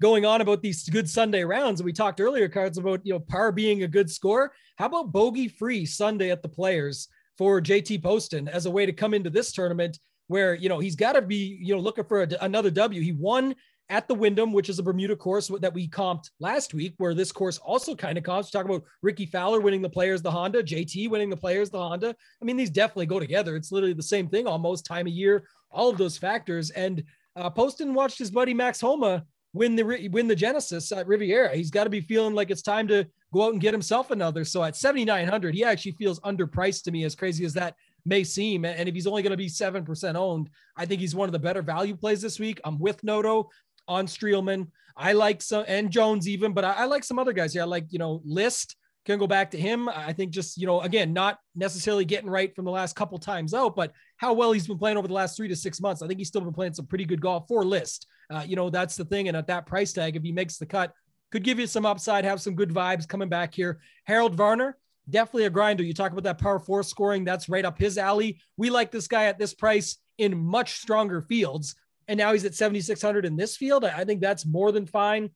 going 0.00 0.24
on 0.24 0.40
about 0.40 0.62
these 0.62 0.88
good 0.88 1.08
Sunday 1.08 1.44
rounds. 1.44 1.80
And 1.80 1.84
we 1.84 1.92
talked 1.92 2.20
earlier, 2.20 2.48
Cards, 2.48 2.78
about 2.78 3.00
you 3.04 3.12
know 3.12 3.20
par 3.20 3.52
being 3.52 3.82
a 3.82 3.88
good 3.88 4.10
score. 4.10 4.52
How 4.76 4.86
about 4.86 5.12
bogey 5.12 5.48
free 5.48 5.86
Sunday 5.86 6.30
at 6.30 6.42
the 6.42 6.48
Players 6.48 7.08
for 7.36 7.60
JT 7.60 8.02
Poston 8.02 8.48
as 8.48 8.66
a 8.66 8.70
way 8.70 8.86
to 8.86 8.92
come 8.92 9.14
into 9.14 9.30
this 9.30 9.52
tournament 9.52 9.98
where 10.28 10.54
you 10.54 10.68
know 10.68 10.78
he's 10.78 10.96
got 10.96 11.12
to 11.12 11.22
be 11.22 11.58
you 11.60 11.74
know 11.74 11.80
looking 11.80 12.04
for 12.04 12.22
a, 12.22 12.28
another 12.40 12.70
W. 12.70 13.00
He 13.00 13.12
won 13.12 13.54
at 13.90 14.06
the 14.06 14.14
Wyndham, 14.14 14.52
which 14.52 14.68
is 14.68 14.78
a 14.78 14.82
Bermuda 14.82 15.16
course 15.16 15.50
that 15.60 15.72
we 15.72 15.88
comped 15.88 16.30
last 16.40 16.74
week, 16.74 16.94
where 16.98 17.14
this 17.14 17.32
course 17.32 17.58
also 17.58 17.94
kind 17.94 18.18
of 18.18 18.24
comps. 18.24 18.50
Talk 18.50 18.66
about 18.66 18.84
Rickie 19.02 19.26
Fowler 19.26 19.60
winning 19.60 19.80
the 19.80 19.88
Players, 19.88 20.20
the 20.20 20.30
Honda, 20.30 20.62
JT 20.62 21.08
winning 21.08 21.30
the 21.30 21.36
Players, 21.36 21.70
the 21.70 21.78
Honda. 21.78 22.14
I 22.40 22.44
mean, 22.44 22.56
these 22.56 22.70
definitely 22.70 23.06
go 23.06 23.18
together. 23.18 23.56
It's 23.56 23.72
literally 23.72 23.94
the 23.94 24.02
same 24.02 24.28
thing 24.28 24.46
almost 24.46 24.84
time 24.84 25.06
of 25.06 25.12
year, 25.12 25.48
all 25.70 25.88
of 25.88 25.96
those 25.96 26.18
factors. 26.18 26.70
And 26.70 27.02
uh, 27.34 27.48
Poston 27.48 27.94
watched 27.94 28.18
his 28.18 28.30
buddy 28.30 28.52
Max 28.52 28.80
Homa 28.80 29.24
win 29.52 29.76
the 29.76 30.08
win 30.10 30.28
the 30.28 30.36
Genesis 30.36 30.92
at 30.92 31.06
Riviera. 31.06 31.54
He's 31.54 31.70
got 31.70 31.84
to 31.84 31.90
be 31.90 32.00
feeling 32.00 32.34
like 32.34 32.50
it's 32.50 32.62
time 32.62 32.88
to 32.88 33.06
go 33.32 33.46
out 33.46 33.52
and 33.52 33.60
get 33.60 33.74
himself 33.74 34.10
another. 34.10 34.44
So 34.44 34.62
at 34.62 34.76
7,900, 34.76 35.54
he 35.54 35.64
actually 35.64 35.92
feels 35.92 36.20
underpriced 36.20 36.84
to 36.84 36.90
me, 36.90 37.04
as 37.04 37.14
crazy 37.14 37.44
as 37.44 37.54
that 37.54 37.74
may 38.04 38.24
seem. 38.24 38.64
And 38.64 38.88
if 38.88 38.94
he's 38.94 39.06
only 39.06 39.22
going 39.22 39.32
to 39.32 39.36
be 39.36 39.48
7% 39.48 40.14
owned, 40.14 40.50
I 40.76 40.86
think 40.86 41.00
he's 41.00 41.14
one 41.14 41.28
of 41.28 41.32
the 41.32 41.38
better 41.38 41.62
value 41.62 41.96
plays 41.96 42.22
this 42.22 42.38
week. 42.38 42.60
I'm 42.64 42.78
with 42.78 43.02
Noto 43.04 43.48
on 43.86 44.06
Streelman. 44.06 44.68
I 44.96 45.12
like 45.12 45.42
some 45.42 45.64
and 45.68 45.90
Jones 45.90 46.28
even, 46.28 46.52
but 46.52 46.64
I, 46.64 46.72
I 46.72 46.84
like 46.86 47.04
some 47.04 47.18
other 47.18 47.32
guys 47.32 47.52
here. 47.52 47.62
I 47.62 47.66
like, 47.66 47.86
you 47.90 47.98
know, 47.98 48.20
List 48.24 48.76
can 49.08 49.18
go 49.18 49.26
back 49.26 49.50
to 49.52 49.58
him. 49.58 49.88
I 49.88 50.12
think 50.12 50.32
just, 50.32 50.58
you 50.58 50.66
know, 50.66 50.82
again, 50.82 51.12
not 51.12 51.38
necessarily 51.54 52.04
getting 52.04 52.28
right 52.28 52.54
from 52.54 52.66
the 52.66 52.70
last 52.70 52.94
couple 52.94 53.18
times 53.18 53.54
out, 53.54 53.74
but 53.74 53.92
how 54.18 54.34
well 54.34 54.52
he's 54.52 54.66
been 54.66 54.78
playing 54.78 54.98
over 54.98 55.08
the 55.08 55.14
last 55.14 55.36
three 55.36 55.48
to 55.48 55.56
six 55.56 55.80
months. 55.80 56.02
I 56.02 56.06
think 56.06 56.18
he's 56.18 56.28
still 56.28 56.42
been 56.42 56.52
playing 56.52 56.74
some 56.74 56.86
pretty 56.86 57.06
good 57.06 57.20
golf 57.20 57.48
for 57.48 57.64
List. 57.64 58.06
Uh, 58.30 58.44
you 58.46 58.54
know, 58.54 58.68
that's 58.68 58.96
the 58.96 59.06
thing. 59.06 59.28
And 59.28 59.36
at 59.36 59.46
that 59.46 59.64
price 59.64 59.94
tag, 59.94 60.16
if 60.16 60.22
he 60.22 60.30
makes 60.30 60.58
the 60.58 60.66
cut, 60.66 60.92
could 61.32 61.42
give 61.42 61.58
you 61.58 61.66
some 61.66 61.86
upside, 61.86 62.24
have 62.24 62.40
some 62.40 62.54
good 62.54 62.68
vibes 62.68 63.08
coming 63.08 63.30
back 63.30 63.54
here. 63.54 63.80
Harold 64.04 64.34
Varner, 64.34 64.76
definitely 65.08 65.46
a 65.46 65.50
grinder. 65.50 65.82
You 65.82 65.94
talk 65.94 66.12
about 66.12 66.24
that 66.24 66.38
par 66.38 66.58
four 66.58 66.82
scoring, 66.82 67.24
that's 67.24 67.48
right 67.48 67.64
up 67.64 67.78
his 67.78 67.96
alley. 67.96 68.40
We 68.58 68.68
like 68.68 68.90
this 68.90 69.08
guy 69.08 69.24
at 69.24 69.38
this 69.38 69.54
price 69.54 69.96
in 70.18 70.38
much 70.38 70.80
stronger 70.80 71.22
fields. 71.22 71.76
And 72.08 72.18
now 72.18 72.32
he's 72.32 72.44
at 72.44 72.54
7,600 72.54 73.24
in 73.24 73.36
this 73.36 73.56
field. 73.56 73.84
I 73.84 74.00
I 74.00 74.04
think 74.04 74.20
that's 74.20 74.44
more 74.44 74.70
than 74.70 74.86
fine. 74.86 75.30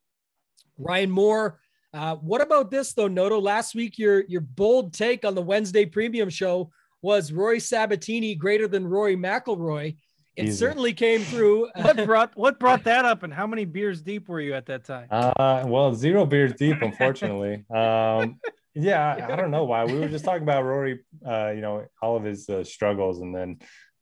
Ryan 0.78 1.10
Moore. 1.10 1.58
Uh, 1.94 2.16
what 2.16 2.40
about 2.40 2.70
this 2.70 2.92
though, 2.94 3.08
Noto? 3.08 3.40
Last 3.40 3.74
week, 3.74 3.98
your 3.98 4.24
your 4.24 4.40
bold 4.40 4.94
take 4.94 5.24
on 5.24 5.34
the 5.34 5.42
Wednesday 5.42 5.84
premium 5.84 6.30
show 6.30 6.70
was 7.02 7.32
Rory 7.32 7.58
Sabbatini 7.58 8.36
greater 8.38 8.66
than 8.66 8.86
Rory 8.86 9.16
McIlroy. 9.16 9.96
It 10.34 10.46
Easy. 10.46 10.56
certainly 10.56 10.94
came 10.94 11.20
through. 11.20 11.68
What 11.76 12.04
brought 12.06 12.36
what 12.36 12.58
brought 12.58 12.84
that 12.84 13.04
up, 13.04 13.22
and 13.22 13.32
how 13.32 13.46
many 13.46 13.66
beers 13.66 14.00
deep 14.00 14.28
were 14.28 14.40
you 14.40 14.54
at 14.54 14.66
that 14.66 14.84
time? 14.84 15.08
Uh, 15.10 15.64
well, 15.66 15.94
zero 15.94 16.24
beers 16.24 16.54
deep, 16.54 16.80
unfortunately. 16.80 17.64
um, 17.74 18.38
Yeah, 18.74 19.06
I, 19.06 19.34
I, 19.34 19.36
don't 19.36 19.50
know 19.50 19.64
why. 19.64 19.84
We 19.84 19.98
were 19.98 20.08
just 20.08 20.24
talking 20.24 20.44
about 20.44 20.64
Rory, 20.64 21.00
uh, 21.26 21.50
you 21.54 21.60
know, 21.60 21.84
all 22.00 22.16
of 22.16 22.24
his 22.24 22.48
uh, 22.48 22.64
struggles, 22.64 23.20
and 23.20 23.34
then 23.34 23.58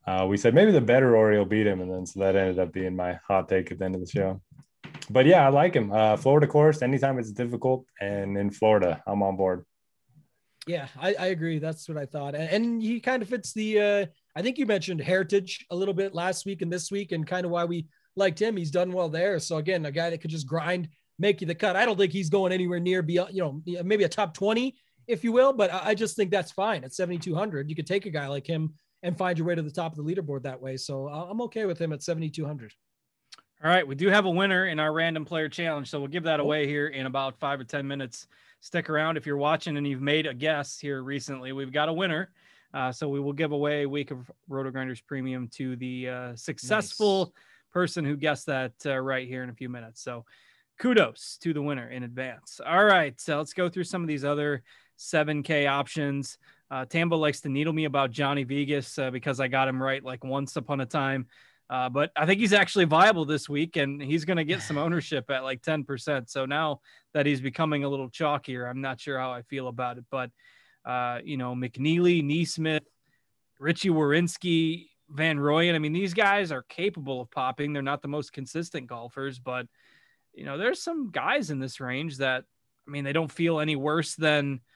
uh, 0.06 0.26
we 0.28 0.36
said 0.36 0.54
maybe 0.54 0.70
the 0.70 0.80
better 0.80 1.10
Rory 1.10 1.38
will 1.38 1.44
beat 1.44 1.66
him, 1.66 1.80
and 1.80 1.90
then 1.90 2.06
so 2.06 2.20
that 2.20 2.36
ended 2.36 2.60
up 2.60 2.72
being 2.72 2.94
my 2.94 3.18
hot 3.26 3.48
take 3.48 3.72
at 3.72 3.80
the 3.80 3.84
end 3.84 3.96
of 3.96 4.00
the 4.00 4.06
show. 4.06 4.40
But 5.10 5.26
yeah, 5.26 5.44
I 5.44 5.48
like 5.48 5.74
him. 5.74 5.90
Uh, 5.90 6.16
Florida 6.16 6.46
course, 6.46 6.82
anytime 6.82 7.18
it's 7.18 7.32
difficult, 7.32 7.84
and 8.00 8.38
in 8.38 8.48
Florida, 8.50 9.02
I'm 9.08 9.24
on 9.24 9.36
board. 9.36 9.64
Yeah, 10.68 10.86
I, 11.00 11.14
I 11.18 11.26
agree. 11.26 11.58
That's 11.58 11.88
what 11.88 11.98
I 11.98 12.06
thought, 12.06 12.36
and, 12.36 12.48
and 12.48 12.82
he 12.82 13.00
kind 13.00 13.20
of 13.20 13.28
fits 13.28 13.52
the. 13.52 13.80
Uh, 13.80 14.06
I 14.36 14.42
think 14.42 14.56
you 14.56 14.66
mentioned 14.66 15.00
heritage 15.00 15.66
a 15.70 15.76
little 15.76 15.94
bit 15.94 16.14
last 16.14 16.46
week 16.46 16.62
and 16.62 16.72
this 16.72 16.92
week, 16.92 17.10
and 17.10 17.26
kind 17.26 17.44
of 17.44 17.50
why 17.50 17.64
we 17.64 17.88
liked 18.14 18.40
him. 18.40 18.56
He's 18.56 18.70
done 18.70 18.92
well 18.92 19.08
there. 19.08 19.40
So 19.40 19.56
again, 19.56 19.84
a 19.84 19.90
guy 19.90 20.10
that 20.10 20.20
could 20.20 20.30
just 20.30 20.46
grind, 20.46 20.88
make 21.18 21.40
you 21.40 21.46
the 21.48 21.56
cut. 21.56 21.74
I 21.74 21.84
don't 21.84 21.98
think 21.98 22.12
he's 22.12 22.30
going 22.30 22.52
anywhere 22.52 22.78
near 22.78 23.02
beyond, 23.02 23.34
you 23.34 23.42
know, 23.42 23.82
maybe 23.82 24.04
a 24.04 24.08
top 24.08 24.32
20, 24.34 24.76
if 25.08 25.24
you 25.24 25.32
will, 25.32 25.52
but 25.52 25.72
I 25.72 25.94
just 25.94 26.14
think 26.14 26.30
that's 26.30 26.52
fine 26.52 26.84
at 26.84 26.94
7,200. 26.94 27.68
You 27.68 27.74
could 27.74 27.86
take 27.86 28.06
a 28.06 28.10
guy 28.10 28.28
like 28.28 28.46
him 28.46 28.74
and 29.02 29.18
find 29.18 29.36
your 29.36 29.46
way 29.46 29.56
to 29.56 29.62
the 29.62 29.70
top 29.70 29.96
of 29.96 30.04
the 30.04 30.04
leaderboard 30.04 30.42
that 30.44 30.60
way. 30.60 30.76
So 30.76 31.08
I'm 31.08 31.40
okay 31.42 31.64
with 31.66 31.80
him 31.80 31.92
at 31.92 32.02
7,200. 32.02 32.72
All 33.62 33.70
right, 33.70 33.86
we 33.86 33.94
do 33.94 34.08
have 34.08 34.24
a 34.24 34.30
winner 34.30 34.68
in 34.68 34.80
our 34.80 34.90
random 34.90 35.26
player 35.26 35.46
challenge, 35.50 35.90
so 35.90 35.98
we'll 35.98 36.08
give 36.08 36.22
that 36.22 36.40
away 36.40 36.66
here 36.66 36.86
in 36.86 37.04
about 37.04 37.38
five 37.38 37.60
or 37.60 37.64
ten 37.64 37.86
minutes. 37.86 38.26
Stick 38.60 38.88
around 38.88 39.18
if 39.18 39.26
you're 39.26 39.36
watching 39.36 39.76
and 39.76 39.86
you've 39.86 40.00
made 40.00 40.26
a 40.26 40.32
guess 40.32 40.78
here 40.78 41.02
recently. 41.02 41.52
We've 41.52 41.70
got 41.70 41.90
a 41.90 41.92
winner, 41.92 42.30
uh, 42.72 42.90
so 42.90 43.06
we 43.10 43.20
will 43.20 43.34
give 43.34 43.52
away 43.52 43.82
a 43.82 43.88
week 43.88 44.12
of 44.12 44.30
Roto 44.48 44.70
Grinders 44.70 45.02
Premium 45.02 45.46
to 45.48 45.76
the 45.76 46.08
uh, 46.08 46.36
successful 46.36 47.26
nice. 47.26 47.32
person 47.70 48.02
who 48.02 48.16
guessed 48.16 48.46
that 48.46 48.72
uh, 48.86 48.98
right 48.98 49.28
here 49.28 49.42
in 49.42 49.50
a 49.50 49.54
few 49.54 49.68
minutes. 49.68 50.02
So, 50.02 50.24
kudos 50.78 51.36
to 51.42 51.52
the 51.52 51.60
winner 51.60 51.90
in 51.90 52.02
advance. 52.02 52.62
All 52.66 52.84
right, 52.86 53.20
so 53.20 53.36
let's 53.36 53.52
go 53.52 53.68
through 53.68 53.84
some 53.84 54.00
of 54.00 54.08
these 54.08 54.24
other 54.24 54.62
7K 54.98 55.68
options. 55.68 56.38
Uh, 56.70 56.86
Tambo 56.86 57.18
likes 57.18 57.42
to 57.42 57.50
needle 57.50 57.74
me 57.74 57.84
about 57.84 58.10
Johnny 58.10 58.44
Vegas 58.44 58.98
uh, 58.98 59.10
because 59.10 59.38
I 59.38 59.48
got 59.48 59.68
him 59.68 59.82
right 59.82 60.02
like 60.02 60.24
once 60.24 60.56
upon 60.56 60.80
a 60.80 60.86
time. 60.86 61.26
Uh, 61.70 61.88
but 61.88 62.10
I 62.16 62.26
think 62.26 62.40
he's 62.40 62.52
actually 62.52 62.84
viable 62.84 63.24
this 63.24 63.48
week 63.48 63.76
and 63.76 64.02
he's 64.02 64.24
going 64.24 64.38
to 64.38 64.44
get 64.44 64.60
some 64.60 64.76
ownership 64.76 65.30
at 65.30 65.44
like 65.44 65.62
10%. 65.62 66.28
So 66.28 66.44
now 66.44 66.80
that 67.14 67.26
he's 67.26 67.40
becoming 67.40 67.84
a 67.84 67.88
little 67.88 68.10
chalkier, 68.10 68.68
I'm 68.68 68.80
not 68.80 69.00
sure 69.00 69.20
how 69.20 69.30
I 69.30 69.42
feel 69.42 69.68
about 69.68 69.96
it. 69.96 70.04
But, 70.10 70.30
uh, 70.84 71.20
you 71.22 71.36
know, 71.36 71.54
McNealy, 71.54 72.24
NeSmith, 72.24 72.82
Richie 73.60 73.90
Werenski, 73.90 74.88
Van 75.10 75.38
Rooyen. 75.38 75.76
I 75.76 75.78
mean, 75.78 75.92
these 75.92 76.12
guys 76.12 76.50
are 76.50 76.64
capable 76.64 77.20
of 77.20 77.30
popping. 77.30 77.72
They're 77.72 77.82
not 77.82 78.02
the 78.02 78.08
most 78.08 78.32
consistent 78.32 78.88
golfers, 78.88 79.38
but, 79.38 79.66
you 80.34 80.44
know, 80.44 80.58
there's 80.58 80.82
some 80.82 81.12
guys 81.12 81.50
in 81.50 81.60
this 81.60 81.78
range 81.78 82.16
that, 82.18 82.44
I 82.88 82.90
mean, 82.90 83.04
they 83.04 83.12
don't 83.12 83.30
feel 83.30 83.60
any 83.60 83.76
worse 83.76 84.16
than– 84.16 84.60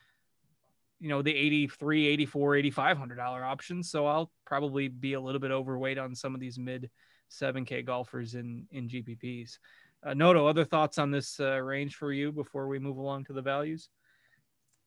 you 1.01 1.09
know 1.09 1.23
the 1.23 1.35
83 1.35 2.07
84 2.07 2.57
8500 2.57 3.15
dollar 3.17 3.45
options 3.45 3.91
so 3.91 4.07
i'll 4.07 4.31
probably 4.47 4.89
be 4.89 5.15
a 5.15 5.21
little 5.21 5.41
bit 5.41 5.51
overweight 5.51 5.99
on 5.99 6.15
some 6.15 6.35
of 6.35 6.41
these 6.41 6.59
mid 6.59 6.91
7k 7.31 7.85
golfers 7.85 8.35
in 8.35 8.67
in 8.71 8.89
gpps 8.89 9.59
uh, 10.07 10.15
noto 10.15 10.47
other 10.47 10.65
thoughts 10.65 10.99
on 10.99 11.11
this 11.11 11.41
uh, 11.41 11.59
range 11.61 11.97
for 11.97 12.13
you 12.13 12.31
before 12.31 12.69
we 12.69 12.79
move 12.79 12.97
along 12.97 13.25
to 13.25 13.33
the 13.33 13.43
values 13.43 13.89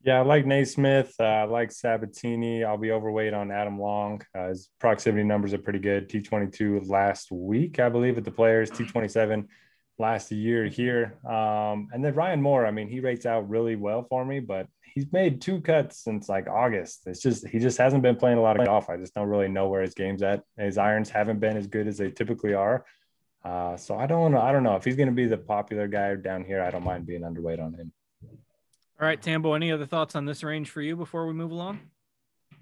yeah, 0.03 0.20
I 0.20 0.22
like 0.22 0.45
NeSmith. 0.45 1.10
Uh, 1.20 1.24
I 1.24 1.43
like 1.45 1.70
Sabbatini. 1.70 2.64
I'll 2.64 2.78
be 2.78 2.91
overweight 2.91 3.34
on 3.34 3.51
Adam 3.51 3.80
Long. 3.80 4.22
Uh, 4.34 4.49
his 4.49 4.70
proximity 4.80 5.24
numbers 5.24 5.53
are 5.53 5.58
pretty 5.58 5.80
good. 5.80 6.08
T22 6.08 6.88
last 6.88 7.32
week, 7.32 7.80
I 7.80 7.89
believe, 7.89 8.18
at 8.18 8.24
the 8.24 8.32
players. 8.32 8.70
T27 8.70 9.47
last 9.99 10.31
year 10.31 10.65
here. 10.65 11.17
Um, 11.27 11.89
and 11.91 12.03
then 12.03 12.13
Ryan 12.13 12.41
Moore, 12.41 12.65
I 12.65 12.71
mean, 12.71 12.87
he 12.87 12.99
rates 12.99 13.25
out 13.25 13.49
really 13.49 13.75
well 13.75 14.05
for 14.09 14.23
me, 14.23 14.39
but 14.39 14.67
he's 14.93 15.11
made 15.11 15.41
two 15.41 15.61
cuts 15.61 16.03
since 16.03 16.29
like 16.29 16.47
August. 16.47 17.01
It's 17.05 17.21
just 17.21 17.47
he 17.47 17.59
just 17.59 17.77
hasn't 17.77 18.03
been 18.03 18.15
playing 18.15 18.37
a 18.37 18.41
lot 18.41 18.59
of 18.59 18.65
golf. 18.65 18.89
I 18.89 18.97
just 18.97 19.13
don't 19.13 19.27
really 19.27 19.47
know 19.47 19.67
where 19.67 19.81
his 19.81 19.93
game's 19.93 20.23
at. 20.23 20.43
His 20.57 20.77
irons 20.77 21.09
haven't 21.09 21.39
been 21.39 21.57
as 21.57 21.67
good 21.67 21.87
as 21.87 21.97
they 21.97 22.11
typically 22.11 22.53
are. 22.53 22.85
Uh, 23.43 23.77
so 23.77 23.95
I 23.95 24.07
don't 24.07 24.31
know. 24.31 24.41
I 24.41 24.51
don't 24.51 24.63
know 24.63 24.75
if 24.75 24.83
he's 24.83 24.95
going 24.95 25.09
to 25.09 25.15
be 25.15 25.25
the 25.25 25.37
popular 25.37 25.87
guy 25.87 26.15
down 26.15 26.43
here. 26.43 26.61
I 26.61 26.69
don't 26.71 26.83
mind 26.83 27.05
being 27.05 27.21
underweight 27.21 27.63
on 27.63 27.73
him. 27.73 27.91
All 28.99 29.07
right, 29.07 29.21
Tambo. 29.21 29.53
Any 29.53 29.71
other 29.71 29.85
thoughts 29.85 30.15
on 30.15 30.25
this 30.25 30.43
range 30.43 30.69
for 30.69 30.81
you 30.81 30.95
before 30.95 31.27
we 31.27 31.33
move 31.33 31.51
along? 31.51 31.79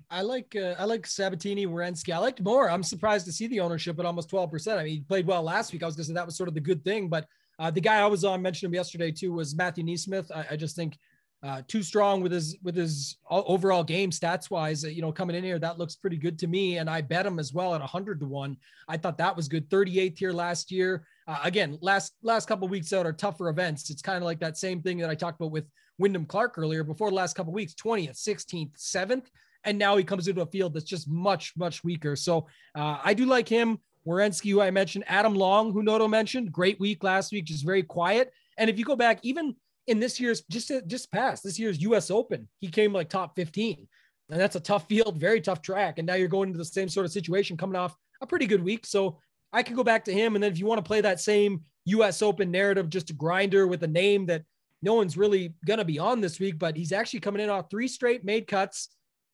I 0.10 0.22
like 0.22 0.56
uh, 0.56 0.76
I 0.78 0.86
like 0.86 1.04
Sabbatini, 1.04 1.68
Werenski. 1.68 2.14
I 2.14 2.18
liked 2.18 2.42
Moore. 2.42 2.70
I'm 2.70 2.84
surprised 2.84 3.26
to 3.26 3.32
see 3.32 3.48
the 3.48 3.60
ownership 3.60 4.00
at 4.00 4.06
almost 4.06 4.30
12 4.30 4.52
percent. 4.52 4.80
I 4.80 4.84
mean, 4.84 4.94
he 4.94 5.02
played 5.02 5.28
well 5.28 5.44
last 5.44 5.74
week. 5.74 5.84
I 5.84 5.86
was 5.86 5.96
going 5.96 6.06
to 6.06 6.08
say 6.10 6.14
that 6.14 6.26
was 6.26 6.38
sort 6.38 6.50
of 6.50 6.56
the 6.56 6.62
good 6.62 6.84
thing, 6.84 7.10
but 7.10 7.28
uh, 7.60 7.72
the 7.72 7.82
guy 7.82 8.00
I 8.00 8.08
was 8.08 8.24
on 8.24 8.42
mentioned 8.42 8.70
him 8.70 8.76
yesterday 8.76 9.12
too 9.12 9.34
was 9.34 9.56
Matthew 9.56 9.84
NeSmith. 9.84 10.32
I, 10.32 10.46
I 10.52 10.56
just 10.56 10.76
think 10.76 10.98
uh, 11.44 11.62
too 11.68 11.84
strong 11.84 12.22
with 12.22 12.32
his 12.32 12.58
with 12.64 12.76
his 12.76 13.18
overall 13.30 13.84
game 13.84 14.10
stats 14.10 14.50
wise. 14.50 14.84
You 14.84 15.02
know, 15.02 15.12
coming 15.12 15.36
in 15.36 15.44
here, 15.44 15.60
that 15.60 15.78
looks 15.78 15.96
pretty 15.96 16.18
good 16.18 16.40
to 16.40 16.48
me. 16.48 16.78
And 16.78 16.90
I 16.90 17.02
bet 17.02 17.26
him 17.26 17.38
as 17.38 17.54
well 17.54 17.76
at 17.76 17.82
100 17.82 18.20
to 18.22 18.26
one. 18.26 18.58
I 18.88 18.98
thought 18.98 19.18
that 19.20 19.36
was 19.36 19.48
good. 19.48 19.70
38th 19.70 20.18
here 20.18 20.32
last 20.32 20.72
year. 20.72 21.06
Uh, 21.28 21.38
again, 21.44 21.78
last 21.82 22.14
last 22.24 22.48
couple 22.48 22.68
weeks 22.68 22.94
out 22.94 23.06
are 23.06 23.14
tougher 23.14 23.50
events. 23.50 23.90
It's 23.90 24.02
kind 24.02 24.18
of 24.18 24.24
like 24.24 24.40
that 24.40 24.58
same 24.58 24.82
thing 24.82 24.98
that 24.98 25.10
I 25.10 25.16
talked 25.16 25.40
about 25.40 25.52
with 25.52 25.66
Wyndham 25.98 26.26
Clark 26.26 26.58
earlier. 26.58 26.84
Before 26.84 27.10
the 27.10 27.16
last 27.16 27.36
couple 27.36 27.54
weeks, 27.54 27.74
20th, 27.76 28.18
16th, 28.18 28.76
7th, 28.78 29.28
and 29.66 29.78
now 29.78 29.98
he 29.98 30.04
comes 30.04 30.28
into 30.28 30.42
a 30.42 30.46
field 30.46 30.74
that's 30.74 30.86
just 30.86 31.10
much 31.10 31.54
much 31.58 31.84
weaker. 31.84 32.16
So 32.16 32.48
uh, 32.76 33.00
I 33.04 33.14
do 33.14 33.26
like 33.26 33.50
him. 33.50 33.80
Werenski, 34.08 34.52
who 34.52 34.62
I 34.62 34.70
mentioned, 34.70 35.04
Adam 35.08 35.34
Long, 35.34 35.74
who 35.74 35.82
Noto 35.82 36.08
mentioned, 36.08 36.52
great 36.52 36.80
week 36.80 37.04
last 37.04 37.32
week, 37.32 37.46
just 37.46 37.66
very 37.66 37.82
quiet. 37.82 38.32
And 38.58 38.70
if 38.70 38.78
you 38.78 38.86
go 38.86 38.96
back, 38.96 39.20
even 39.24 39.56
in 39.88 40.00
this 40.00 40.20
year's 40.20 40.42
just 40.50 40.72
just 40.88 41.12
past 41.12 41.44
this 41.44 41.60
year's 41.60 41.82
U.S. 41.82 42.12
Open, 42.12 42.48
he 42.60 42.68
came 42.68 42.94
like 42.94 43.10
top 43.10 43.36
15, 43.36 43.88
and 44.30 44.40
that's 44.40 44.56
a 44.56 44.60
tough 44.60 44.88
field, 44.88 45.18
very 45.18 45.42
tough 45.42 45.62
track. 45.62 45.98
And 45.98 46.06
now 46.06 46.16
you're 46.16 46.28
going 46.28 46.50
into 46.50 46.58
the 46.58 46.66
same 46.66 46.90
sort 46.90 47.06
of 47.06 47.12
situation, 47.12 47.58
coming 47.58 47.76
off 47.76 47.96
a 48.22 48.28
pretty 48.28 48.46
good 48.46 48.64
week. 48.64 48.86
So 48.86 49.20
I 49.52 49.64
could 49.64 49.76
go 49.76 49.84
back 49.84 50.06
to 50.06 50.14
him, 50.14 50.36
and 50.36 50.44
then 50.44 50.52
if 50.52 50.60
you 50.60 50.66
want 50.66 50.80
to 50.80 50.88
play 50.88 51.02
that 51.02 51.20
same 51.20 51.62
U.S. 51.86 52.22
Open 52.22 52.52
narrative, 52.52 52.90
just 52.90 53.10
a 53.10 53.14
grinder 53.14 53.68
with 53.68 53.84
a 53.84 53.88
name 53.88 54.28
that 54.28 54.44
no 54.82 54.94
one's 54.94 55.18
really 55.18 55.56
gonna 55.66 55.86
be 55.86 55.98
on 55.98 56.22
this 56.22 56.40
week, 56.40 56.60
but 56.60 56.78
he's 56.78 56.92
actually 56.92 57.22
coming 57.22 57.42
in 57.42 57.50
off 57.50 57.72
three 57.72 57.88
straight 57.88 58.24
made 58.24 58.46
cuts, 58.46 58.90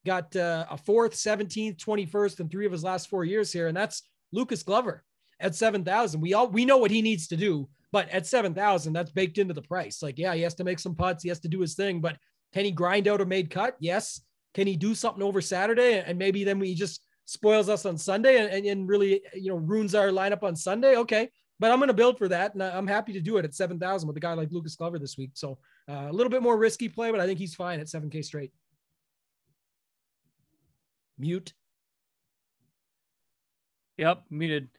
got 0.05 0.35
uh, 0.35 0.65
a 0.69 0.77
fourth, 0.77 1.13
17th, 1.13 1.77
21st, 1.77 2.39
and 2.39 2.51
three 2.51 2.65
of 2.65 2.71
his 2.71 2.83
last 2.83 3.09
four 3.09 3.23
years 3.23 3.51
here, 3.51 3.67
and 3.67 3.77
that's 3.77 4.03
Lucas 4.31 4.63
Glover 4.63 5.03
at 5.39 5.55
7,000. 5.55 6.21
We 6.21 6.33
all 6.33 6.47
we 6.47 6.65
know 6.65 6.77
what 6.77 6.91
he 6.91 7.01
needs 7.01 7.27
to 7.27 7.37
do 7.37 7.67
but 7.91 8.09
at 8.09 8.25
7,000, 8.25 8.93
that's 8.93 9.11
baked 9.11 9.37
into 9.37 9.53
the 9.53 9.61
price. 9.61 10.01
Like, 10.01 10.17
yeah, 10.17 10.33
he 10.33 10.41
has 10.41 10.53
to 10.55 10.63
make 10.63 10.79
some 10.79 10.95
putts, 10.95 11.23
he 11.23 11.29
has 11.29 11.39
to 11.41 11.49
do 11.49 11.59
his 11.59 11.75
thing, 11.75 11.99
but 11.99 12.17
can 12.53 12.65
he 12.65 12.71
grind 12.71 13.07
out 13.07 13.21
a 13.21 13.25
made 13.25 13.49
cut? 13.49 13.75
Yes. 13.79 14.21
Can 14.53 14.67
he 14.67 14.75
do 14.75 14.95
something 14.95 15.23
over 15.23 15.41
Saturday? 15.41 16.03
And 16.05 16.17
maybe 16.17 16.43
then 16.43 16.59
we 16.59 16.73
just 16.75 17.01
spoils 17.25 17.69
us 17.69 17.85
on 17.85 17.97
Sunday 17.97 18.37
and, 18.37 18.65
and 18.65 18.87
really, 18.87 19.21
you 19.33 19.49
know, 19.49 19.55
ruins 19.55 19.95
our 19.95 20.07
lineup 20.07 20.43
on 20.43 20.55
Sunday. 20.55 20.97
Okay. 20.97 21.29
But 21.59 21.71
I'm 21.71 21.77
going 21.77 21.87
to 21.87 21.93
build 21.93 22.17
for 22.17 22.27
that. 22.27 22.53
And 22.53 22.63
I'm 22.63 22.87
happy 22.87 23.13
to 23.13 23.21
do 23.21 23.37
it 23.37 23.45
at 23.45 23.53
7,000 23.53 24.07
with 24.07 24.17
a 24.17 24.19
guy 24.19 24.33
like 24.33 24.51
Lucas 24.51 24.75
Glover 24.75 24.99
this 24.99 25.17
week. 25.17 25.31
So 25.35 25.59
uh, 25.89 26.07
a 26.09 26.11
little 26.11 26.29
bit 26.29 26.41
more 26.41 26.57
risky 26.57 26.89
play, 26.89 27.11
but 27.11 27.21
I 27.21 27.25
think 27.25 27.39
he's 27.39 27.55
fine 27.55 27.79
at 27.79 27.87
7K 27.87 28.25
straight. 28.25 28.51
Mute. 31.22 31.53
Yep, 33.97 34.24
muted. 34.32 34.69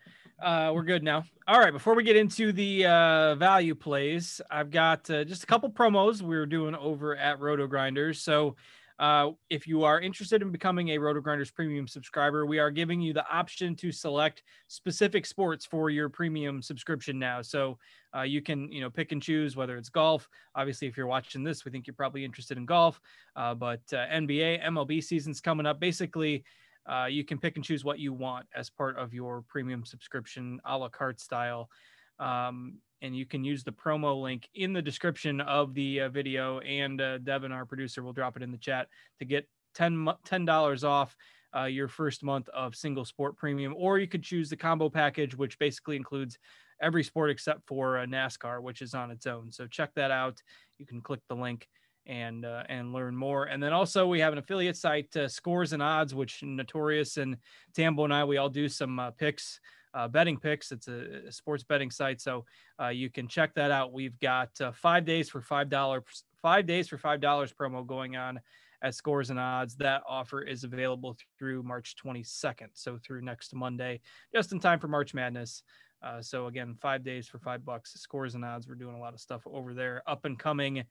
Uh, 0.42 0.72
we're 0.74 0.82
good 0.82 1.04
now. 1.04 1.24
All 1.46 1.60
right. 1.60 1.72
Before 1.72 1.94
we 1.94 2.02
get 2.02 2.16
into 2.16 2.50
the 2.52 2.84
uh, 2.84 3.34
value 3.36 3.76
plays, 3.76 4.40
I've 4.50 4.72
got 4.72 5.08
uh, 5.08 5.22
just 5.22 5.44
a 5.44 5.46
couple 5.46 5.70
promos 5.70 6.20
we 6.20 6.36
are 6.36 6.46
doing 6.46 6.74
over 6.74 7.14
at 7.16 7.38
Roto 7.38 7.68
Grinders. 7.68 8.20
So, 8.20 8.56
uh, 8.98 9.30
if 9.50 9.66
you 9.66 9.84
are 9.84 10.00
interested 10.00 10.42
in 10.42 10.50
becoming 10.50 10.90
a 10.90 10.98
Roto 10.98 11.20
Grinders 11.20 11.50
premium 11.50 11.88
subscriber, 11.88 12.46
we 12.46 12.58
are 12.58 12.70
giving 12.70 13.00
you 13.00 13.12
the 13.12 13.26
option 13.28 13.74
to 13.76 13.90
select 13.90 14.42
specific 14.68 15.26
sports 15.26 15.64
for 15.64 15.90
your 15.90 16.08
premium 16.08 16.62
subscription 16.62 17.18
now. 17.18 17.42
So 17.42 17.78
uh, 18.16 18.22
you 18.22 18.42
can, 18.42 18.70
you 18.70 18.80
know, 18.80 18.90
pick 18.90 19.12
and 19.12 19.22
choose 19.22 19.56
whether 19.56 19.76
it's 19.76 19.88
golf. 19.88 20.28
Obviously, 20.54 20.88
if 20.88 20.96
you're 20.96 21.06
watching 21.06 21.42
this, 21.42 21.64
we 21.64 21.70
think 21.70 21.86
you're 21.86 21.94
probably 21.94 22.24
interested 22.24 22.58
in 22.58 22.66
golf. 22.66 23.00
Uh, 23.36 23.54
but 23.54 23.80
uh, 23.92 24.06
NBA, 24.08 24.64
MLB 24.64 25.02
season's 25.02 25.40
coming 25.40 25.66
up. 25.66 25.80
Basically, 25.80 26.44
uh, 26.86 27.06
you 27.08 27.24
can 27.24 27.38
pick 27.38 27.56
and 27.56 27.64
choose 27.64 27.84
what 27.84 27.98
you 27.98 28.12
want 28.12 28.46
as 28.54 28.68
part 28.68 28.96
of 28.96 29.14
your 29.14 29.44
premium 29.48 29.84
subscription 29.84 30.60
a 30.64 30.76
la 30.76 30.88
carte 30.88 31.20
style. 31.20 31.70
Um, 32.18 32.78
and 33.02 33.14
you 33.16 33.26
can 33.26 33.44
use 33.44 33.64
the 33.64 33.72
promo 33.72 34.20
link 34.20 34.48
in 34.54 34.72
the 34.72 34.80
description 34.80 35.40
of 35.42 35.74
the 35.74 36.02
uh, 36.02 36.08
video. 36.08 36.60
And 36.60 37.00
uh, 37.00 37.18
Devin, 37.18 37.52
our 37.52 37.66
producer, 37.66 38.02
will 38.02 38.12
drop 38.12 38.36
it 38.36 38.42
in 38.42 38.50
the 38.50 38.58
chat 38.58 38.88
to 39.18 39.24
get 39.24 39.46
10 39.74 40.06
$10 40.26 40.84
off 40.88 41.16
uh, 41.54 41.64
your 41.64 41.88
first 41.88 42.22
month 42.22 42.48
of 42.50 42.74
single 42.74 43.04
sport 43.04 43.36
premium. 43.36 43.74
Or 43.76 43.98
you 43.98 44.06
could 44.06 44.22
choose 44.22 44.48
the 44.48 44.56
combo 44.56 44.88
package, 44.88 45.34
which 45.34 45.58
basically 45.58 45.96
includes 45.96 46.38
every 46.80 47.04
sport 47.04 47.30
except 47.30 47.66
for 47.66 47.98
uh, 47.98 48.06
NASCAR, 48.06 48.62
which 48.62 48.80
is 48.80 48.94
on 48.94 49.10
its 49.10 49.26
own. 49.26 49.50
So 49.50 49.66
check 49.66 49.90
that 49.96 50.10
out. 50.10 50.40
You 50.78 50.86
can 50.86 51.00
click 51.00 51.20
the 51.28 51.36
link 51.36 51.68
and 52.06 52.44
uh, 52.44 52.64
and 52.68 52.92
learn 52.92 53.16
more. 53.16 53.44
And 53.44 53.62
then 53.62 53.72
also 53.72 54.06
we 54.06 54.20
have 54.20 54.32
an 54.32 54.38
affiliate 54.38 54.76
site, 54.76 55.14
uh, 55.16 55.28
Scores 55.28 55.72
and 55.72 55.82
Odds, 55.82 56.14
which 56.14 56.42
Notorious 56.42 57.16
and 57.16 57.36
Tambo 57.74 58.04
and 58.04 58.14
I 58.14 58.24
we 58.24 58.38
all 58.38 58.48
do 58.48 58.68
some 58.68 58.98
uh, 58.98 59.10
picks, 59.12 59.60
uh, 59.94 60.08
betting 60.08 60.38
picks. 60.38 60.72
It's 60.72 60.88
a, 60.88 61.26
a, 61.28 61.32
sports 61.32 61.64
betting 61.64 61.90
site, 61.90 62.20
so 62.20 62.44
uh, 62.80 62.88
you 62.88 63.10
can 63.10 63.28
check 63.28 63.54
that 63.54 63.70
out. 63.70 63.92
We've 63.92 64.18
got 64.20 64.48
uh, 64.60 64.72
five 64.72 65.04
days 65.04 65.28
for 65.28 65.40
five 65.40 65.68
dollars 65.68 66.24
five 66.40 66.66
days 66.66 66.88
for 66.88 66.98
five 66.98 67.20
dollars 67.20 67.52
promo 67.52 67.86
going 67.86 68.16
on 68.16 68.40
at 68.82 68.94
Scores 68.94 69.30
and 69.30 69.38
Odds. 69.38 69.76
That 69.76 70.02
offer 70.08 70.42
is 70.42 70.64
available 70.64 71.16
through 71.38 71.62
March 71.62 71.94
22nd, 72.04 72.68
so 72.74 72.98
through 73.02 73.22
next 73.22 73.54
Monday, 73.54 74.00
just 74.34 74.52
in 74.52 74.60
time 74.60 74.80
for 74.80 74.88
March 74.88 75.14
Madness. 75.14 75.62
Uh, 76.02 76.20
so 76.20 76.46
again, 76.48 76.76
five 76.80 77.04
days 77.04 77.28
for 77.28 77.38
five 77.38 77.64
bucks. 77.64 77.92
Scores 77.94 78.34
and 78.34 78.44
Odds. 78.44 78.66
We're 78.66 78.74
doing 78.74 78.96
a 78.96 79.00
lot 79.00 79.14
of 79.14 79.20
stuff 79.20 79.42
over 79.46 79.72
there, 79.72 80.02
up 80.06 80.24
and 80.24 80.38
coming. 80.38 80.84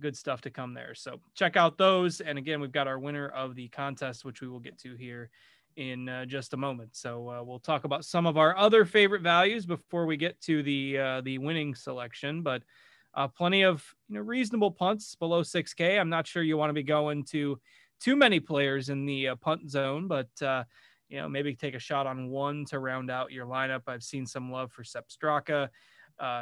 Good 0.00 0.16
stuff 0.16 0.40
to 0.42 0.50
come 0.50 0.74
there. 0.74 0.94
So 0.94 1.20
check 1.34 1.56
out 1.56 1.78
those. 1.78 2.20
And 2.20 2.38
again, 2.38 2.60
we've 2.60 2.72
got 2.72 2.86
our 2.86 2.98
winner 2.98 3.28
of 3.28 3.54
the 3.54 3.68
contest, 3.68 4.24
which 4.24 4.40
we 4.40 4.48
will 4.48 4.60
get 4.60 4.78
to 4.80 4.94
here 4.94 5.30
in 5.80 6.10
uh, 6.10 6.26
just 6.26 6.52
a 6.52 6.58
moment. 6.58 6.94
So 6.94 7.30
uh, 7.30 7.42
we'll 7.42 7.58
talk 7.58 7.84
about 7.84 8.04
some 8.04 8.26
of 8.26 8.36
our 8.36 8.56
other 8.56 8.84
favorite 8.84 9.22
values 9.22 9.64
before 9.64 10.04
we 10.04 10.18
get 10.18 10.38
to 10.42 10.62
the 10.62 10.98
uh, 10.98 11.20
the 11.22 11.38
winning 11.38 11.74
selection. 11.74 12.42
But 12.42 12.62
uh, 13.14 13.28
plenty 13.28 13.62
of 13.62 13.82
you 14.08 14.16
know 14.16 14.20
reasonable 14.20 14.70
punts 14.70 15.14
below 15.14 15.42
6K. 15.42 15.98
I'm 15.98 16.10
not 16.10 16.26
sure 16.26 16.42
you 16.42 16.58
want 16.58 16.68
to 16.68 16.74
be 16.74 16.82
going 16.82 17.24
to 17.30 17.58
too 17.98 18.14
many 18.14 18.40
players 18.40 18.90
in 18.90 19.06
the 19.06 19.28
uh, 19.28 19.36
punt 19.36 19.70
zone, 19.70 20.06
but 20.06 20.28
uh, 20.42 20.64
you 21.08 21.18
know 21.18 21.30
maybe 21.30 21.54
take 21.54 21.74
a 21.74 21.78
shot 21.78 22.06
on 22.06 22.28
one 22.28 22.66
to 22.66 22.78
round 22.78 23.10
out 23.10 23.32
your 23.32 23.46
lineup. 23.46 23.82
I've 23.86 24.04
seen 24.04 24.26
some 24.26 24.52
love 24.52 24.70
for 24.72 24.84
Sepp 24.84 25.08
Straka. 25.08 25.70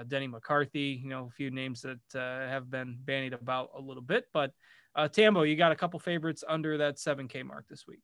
Denny 0.08 0.26
McCarthy, 0.26 1.00
you 1.00 1.08
know, 1.08 1.26
a 1.26 1.30
few 1.30 1.52
names 1.52 1.82
that 1.82 2.00
have 2.12 2.68
been 2.68 2.98
bandied 3.04 3.32
about 3.32 3.70
a 3.78 3.80
little 3.80 4.02
bit. 4.02 4.24
But 4.32 4.52
Tambo, 5.12 5.42
you 5.42 5.54
got 5.54 5.70
a 5.70 5.76
couple 5.76 6.00
favorites 6.00 6.42
under 6.48 6.78
that 6.78 6.96
7K 6.96 7.44
mark 7.46 7.68
this 7.68 7.86
week. 7.86 8.00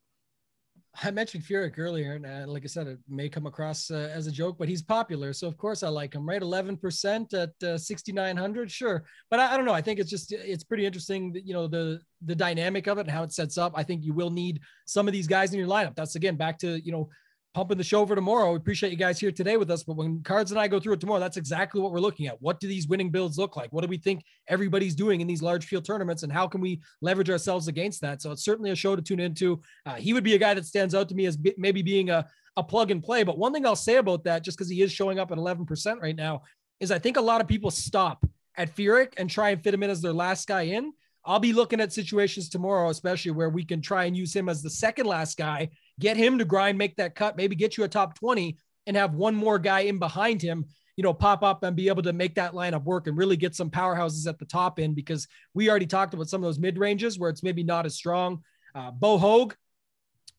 I 1.02 1.10
mentioned 1.10 1.42
Furyk 1.44 1.78
earlier, 1.78 2.14
and 2.14 2.24
uh, 2.24 2.44
like 2.46 2.62
I 2.62 2.68
said, 2.68 2.86
it 2.86 2.98
may 3.08 3.28
come 3.28 3.46
across 3.46 3.90
uh, 3.90 4.10
as 4.12 4.26
a 4.26 4.32
joke, 4.32 4.56
but 4.58 4.68
he's 4.68 4.82
popular, 4.82 5.32
so 5.32 5.48
of 5.48 5.56
course 5.56 5.82
I 5.82 5.88
like 5.88 6.14
him. 6.14 6.28
Right, 6.28 6.40
eleven 6.40 6.76
percent 6.76 7.34
at 7.34 7.50
uh, 7.62 7.76
sixty 7.76 8.12
nine 8.12 8.36
hundred, 8.36 8.70
sure, 8.70 9.04
but 9.28 9.40
I, 9.40 9.54
I, 9.54 9.56
don't 9.56 9.66
know. 9.66 9.72
I 9.72 9.82
think 9.82 9.98
it's 9.98 10.10
just 10.10 10.30
it's 10.32 10.62
pretty 10.62 10.86
interesting, 10.86 11.32
that, 11.32 11.44
you 11.44 11.52
know, 11.52 11.66
the 11.66 12.00
the 12.22 12.34
dynamic 12.34 12.86
of 12.86 12.98
it 12.98 13.02
and 13.02 13.10
how 13.10 13.24
it 13.24 13.32
sets 13.32 13.58
up. 13.58 13.72
I 13.74 13.82
think 13.82 14.04
you 14.04 14.12
will 14.12 14.30
need 14.30 14.60
some 14.86 15.08
of 15.08 15.12
these 15.12 15.26
guys 15.26 15.52
in 15.52 15.58
your 15.58 15.68
lineup. 15.68 15.96
That's 15.96 16.14
again 16.14 16.36
back 16.36 16.58
to 16.58 16.84
you 16.84 16.92
know 16.92 17.08
pumping 17.54 17.78
the 17.78 17.84
show 17.84 18.04
for 18.04 18.16
tomorrow. 18.16 18.50
We 18.50 18.56
appreciate 18.56 18.90
you 18.90 18.98
guys 18.98 19.20
here 19.20 19.30
today 19.30 19.56
with 19.56 19.70
us. 19.70 19.84
But 19.84 19.96
when 19.96 20.22
Cards 20.24 20.50
and 20.50 20.58
I 20.58 20.66
go 20.66 20.80
through 20.80 20.94
it 20.94 21.00
tomorrow, 21.00 21.20
that's 21.20 21.36
exactly 21.36 21.80
what 21.80 21.92
we're 21.92 22.00
looking 22.00 22.26
at. 22.26 22.42
What 22.42 22.58
do 22.58 22.66
these 22.66 22.88
winning 22.88 23.10
builds 23.10 23.38
look 23.38 23.56
like? 23.56 23.72
What 23.72 23.82
do 23.82 23.88
we 23.88 23.96
think 23.96 24.24
everybody's 24.48 24.96
doing 24.96 25.20
in 25.20 25.28
these 25.28 25.40
large 25.40 25.64
field 25.64 25.84
tournaments? 25.84 26.24
And 26.24 26.32
how 26.32 26.48
can 26.48 26.60
we 26.60 26.82
leverage 27.00 27.30
ourselves 27.30 27.68
against 27.68 28.00
that? 28.00 28.20
So 28.20 28.32
it's 28.32 28.44
certainly 28.44 28.72
a 28.72 28.74
show 28.74 28.96
to 28.96 29.02
tune 29.02 29.20
into. 29.20 29.62
Uh, 29.86 29.94
he 29.94 30.12
would 30.12 30.24
be 30.24 30.34
a 30.34 30.38
guy 30.38 30.52
that 30.52 30.66
stands 30.66 30.94
out 30.96 31.08
to 31.10 31.14
me 31.14 31.26
as 31.26 31.36
b- 31.36 31.54
maybe 31.56 31.80
being 31.80 32.10
a, 32.10 32.26
a 32.56 32.62
plug 32.62 32.90
and 32.90 33.02
play. 33.02 33.22
But 33.22 33.38
one 33.38 33.52
thing 33.52 33.64
I'll 33.64 33.76
say 33.76 33.96
about 33.96 34.24
that, 34.24 34.42
just 34.42 34.58
because 34.58 34.68
he 34.68 34.82
is 34.82 34.92
showing 34.92 35.20
up 35.20 35.30
at 35.30 35.38
11% 35.38 36.00
right 36.00 36.16
now, 36.16 36.42
is 36.80 36.90
I 36.90 36.98
think 36.98 37.16
a 37.16 37.22
lot 37.22 37.40
of 37.40 37.46
people 37.46 37.70
stop 37.70 38.26
at 38.56 38.74
Furyk 38.74 39.12
and 39.16 39.30
try 39.30 39.50
and 39.50 39.62
fit 39.62 39.74
him 39.74 39.84
in 39.84 39.90
as 39.90 40.02
their 40.02 40.12
last 40.12 40.48
guy 40.48 40.62
in. 40.62 40.92
I'll 41.24 41.40
be 41.40 41.52
looking 41.52 41.80
at 41.80 41.92
situations 41.92 42.48
tomorrow, 42.48 42.90
especially 42.90 43.30
where 43.30 43.48
we 43.48 43.64
can 43.64 43.80
try 43.80 44.04
and 44.04 44.16
use 44.16 44.34
him 44.34 44.48
as 44.48 44.60
the 44.60 44.68
second 44.68 45.06
last 45.06 45.38
guy 45.38 45.70
get 46.00 46.16
him 46.16 46.38
to 46.38 46.44
grind, 46.44 46.78
make 46.78 46.96
that 46.96 47.14
cut, 47.14 47.36
maybe 47.36 47.56
get 47.56 47.76
you 47.76 47.84
a 47.84 47.88
top 47.88 48.18
20 48.18 48.56
and 48.86 48.96
have 48.96 49.14
one 49.14 49.34
more 49.34 49.58
guy 49.58 49.80
in 49.80 49.98
behind 49.98 50.42
him, 50.42 50.66
you 50.96 51.02
know, 51.02 51.14
pop 51.14 51.42
up 51.42 51.62
and 51.62 51.76
be 51.76 51.88
able 51.88 52.02
to 52.02 52.12
make 52.12 52.34
that 52.34 52.52
lineup 52.52 52.84
work 52.84 53.06
and 53.06 53.16
really 53.16 53.36
get 53.36 53.54
some 53.54 53.70
powerhouses 53.70 54.26
at 54.26 54.38
the 54.38 54.44
top 54.44 54.78
end 54.78 54.94
because 54.94 55.26
we 55.54 55.70
already 55.70 55.86
talked 55.86 56.14
about 56.14 56.28
some 56.28 56.42
of 56.42 56.46
those 56.46 56.58
mid 56.58 56.78
ranges 56.78 57.18
where 57.18 57.30
it's 57.30 57.42
maybe 57.42 57.62
not 57.62 57.86
as 57.86 57.94
strong. 57.94 58.42
Uh, 58.74 58.90
Bo 58.90 59.18
Hoag, 59.18 59.56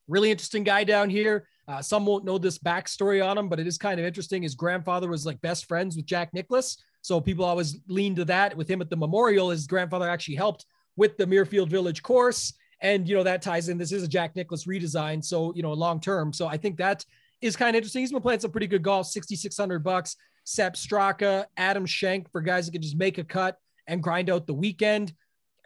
really 0.07 0.31
interesting 0.31 0.63
guy 0.63 0.83
down 0.83 1.09
here. 1.09 1.47
Uh, 1.67 1.81
some 1.81 2.05
won't 2.05 2.25
know 2.25 2.37
this 2.37 2.59
backstory 2.59 3.25
on 3.25 3.37
him, 3.37 3.49
but 3.49 3.59
it 3.59 3.65
is 3.65 3.77
kind 3.77 3.99
of 3.99 4.05
interesting. 4.05 4.43
His 4.43 4.55
grandfather 4.55 5.09
was 5.09 5.25
like 5.25 5.41
best 5.41 5.65
friends 5.67 5.95
with 5.95 6.05
Jack 6.05 6.33
Nicklaus. 6.33 6.77
So 7.01 7.19
people 7.19 7.45
always 7.45 7.77
lean 7.87 8.15
to 8.15 8.25
that 8.25 8.55
with 8.55 8.69
him 8.69 8.81
at 8.81 8.89
the 8.89 8.95
memorial. 8.95 9.49
His 9.49 9.67
grandfather 9.67 10.09
actually 10.09 10.35
helped 10.35 10.65
with 10.95 11.17
the 11.17 11.25
Muirfield 11.25 11.69
Village 11.69 12.03
course. 12.03 12.53
And, 12.81 13.07
you 13.07 13.15
know, 13.15 13.23
that 13.23 13.41
ties 13.41 13.69
in. 13.69 13.77
This 13.77 13.91
is 13.91 14.03
a 14.03 14.07
Jack 14.07 14.35
Nicklaus 14.35 14.65
redesign. 14.65 15.23
So, 15.23 15.53
you 15.55 15.63
know, 15.63 15.73
long 15.73 15.99
term. 15.99 16.33
So 16.33 16.47
I 16.47 16.57
think 16.57 16.77
that 16.77 17.05
is 17.41 17.55
kind 17.55 17.75
of 17.75 17.79
interesting. 17.79 18.01
He's 18.01 18.11
been 18.11 18.21
playing 18.21 18.41
some 18.41 18.51
pretty 18.51 18.67
good 18.67 18.83
golf, 18.83 19.07
6,600 19.07 19.83
bucks. 19.83 20.15
Sepp 20.43 20.75
Straka, 20.75 21.45
Adam 21.57 21.85
Schenk 21.85 22.31
for 22.31 22.41
guys 22.41 22.65
that 22.65 22.71
can 22.71 22.81
just 22.81 22.97
make 22.97 23.17
a 23.17 23.23
cut 23.23 23.57
and 23.87 24.01
grind 24.01 24.29
out 24.29 24.45
the 24.45 24.53
weekend. 24.53 25.13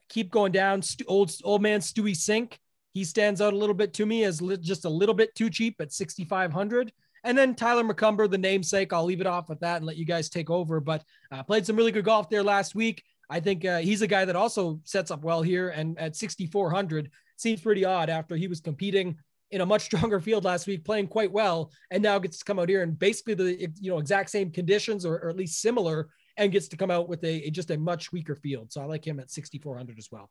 Keep 0.10 0.32
going 0.32 0.52
down. 0.52 0.82
Old, 1.08 1.32
old 1.44 1.62
man 1.62 1.82
Stewie 1.82 2.16
Cink. 2.16 2.58
He 2.94 3.04
stands 3.04 3.42
out 3.42 3.54
a 3.54 3.58
little 3.58 3.76
bit 3.76 3.94
to 3.96 4.06
me 4.06 4.24
as 4.24 4.42
li- 4.42 4.58
just 4.58 4.86
a 4.86 4.90
little 4.90 5.14
bit 5.14 5.36
too 5.36 5.50
cheap 5.50 5.76
at 5.80 5.94
6,500. 5.94 6.92
And 7.24 7.38
then 7.38 7.54
Tyler 7.54 7.84
McCumber, 7.84 8.30
the 8.30 8.38
namesake. 8.38 8.94
I'll 8.94 9.04
leave 9.04 9.22
it 9.22 9.28
off 9.28 9.50
with 9.50 9.60
that 9.60 9.78
and 9.78 9.86
let 9.86 9.98
you 9.98 10.06
guys 10.06 10.30
take 10.30 10.50
over. 10.50 10.80
But 10.80 11.04
uh, 11.32 11.44
played 11.44 11.66
some 11.66 11.76
really 11.76 11.92
good 11.92 12.06
golf 12.06 12.30
there 12.30 12.44
last 12.44 12.74
week. 12.74 13.04
I 13.30 13.40
think 13.40 13.64
uh, 13.66 13.80
he's 13.80 14.02
a 14.02 14.08
guy 14.08 14.26
that 14.26 14.36
also 14.36 14.80
sets 14.84 15.12
up 15.12 15.24
well 15.24 15.42
here. 15.42 15.70
And 15.70 15.98
at 16.00 16.16
6,400, 16.16 17.12
seems 17.38 17.62
pretty 17.62 17.86
odd 17.86 18.10
after 18.10 18.36
he 18.36 18.48
was 18.48 18.60
competing 18.60 19.18
in 19.52 19.62
a 19.62 19.66
much 19.66 19.82
stronger 19.86 20.20
field 20.20 20.44
last 20.44 20.68
week, 20.68 20.84
playing 20.84 21.08
quite 21.08 21.32
well, 21.32 21.72
and 21.92 22.04
now 22.04 22.20
gets 22.20 22.40
to 22.40 22.46
come 22.46 22.60
out 22.60 22.70
here 22.70 22.84
in 22.84 22.92
basically 22.92 23.34
the 23.34 23.70
you 23.80 23.92
know 23.92 24.00
exact 24.00 24.30
same 24.30 24.52
conditions 24.52 25.06
or, 25.06 25.16
or 25.16 25.30
at 25.30 25.38
least 25.38 25.62
similar, 25.62 26.10
and 26.38 26.52
gets 26.52 26.68
to 26.70 26.78
come 26.78 26.92
out 26.92 27.10
with 27.10 27.24
a, 27.24 27.48
a 27.48 27.50
just 27.50 27.72
a 27.72 27.78
much 27.78 28.12
weaker 28.12 28.36
field. 28.36 28.72
So 28.72 28.82
I 28.82 28.86
like 28.86 29.06
him 29.06 29.20
at 29.20 29.32
6,400 29.32 29.98
as 29.98 30.10
well. 30.12 30.30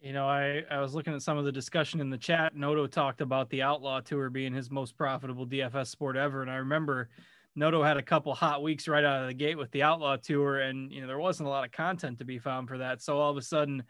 You 0.00 0.12
know, 0.12 0.26
I, 0.26 0.62
I 0.68 0.80
was 0.80 0.94
looking 0.94 1.14
at 1.14 1.22
some 1.22 1.38
of 1.38 1.44
the 1.44 1.52
discussion 1.52 2.00
in 2.00 2.10
the 2.10 2.18
chat. 2.18 2.56
Noto 2.56 2.88
talked 2.88 3.20
about 3.20 3.48
the 3.50 3.62
Outlaw 3.62 4.00
Tour 4.00 4.30
being 4.30 4.52
his 4.52 4.68
most 4.68 4.96
profitable 4.96 5.46
DFS 5.46 5.86
sport 5.86 6.16
ever. 6.16 6.42
And 6.42 6.50
I 6.50 6.56
remember 6.56 7.08
Noto 7.54 7.82
had 7.82 7.96
a 7.96 8.02
couple 8.02 8.34
hot 8.34 8.62
weeks 8.62 8.88
right 8.88 9.04
out 9.04 9.22
of 9.22 9.28
the 9.28 9.34
gate 9.34 9.58
with 9.58 9.70
the 9.72 9.82
Outlaw 9.82 10.16
Tour, 10.16 10.60
and 10.60 10.90
you 10.90 11.00
know 11.00 11.06
there 11.06 11.18
wasn't 11.18 11.46
a 11.46 11.50
lot 11.50 11.64
of 11.64 11.72
content 11.72 12.18
to 12.18 12.24
be 12.24 12.38
found 12.38 12.68
for 12.68 12.78
that. 12.78 13.02
So 13.02 13.18
all 13.18 13.30
of 13.30 13.36
a 13.36 13.42
sudden, 13.42 13.82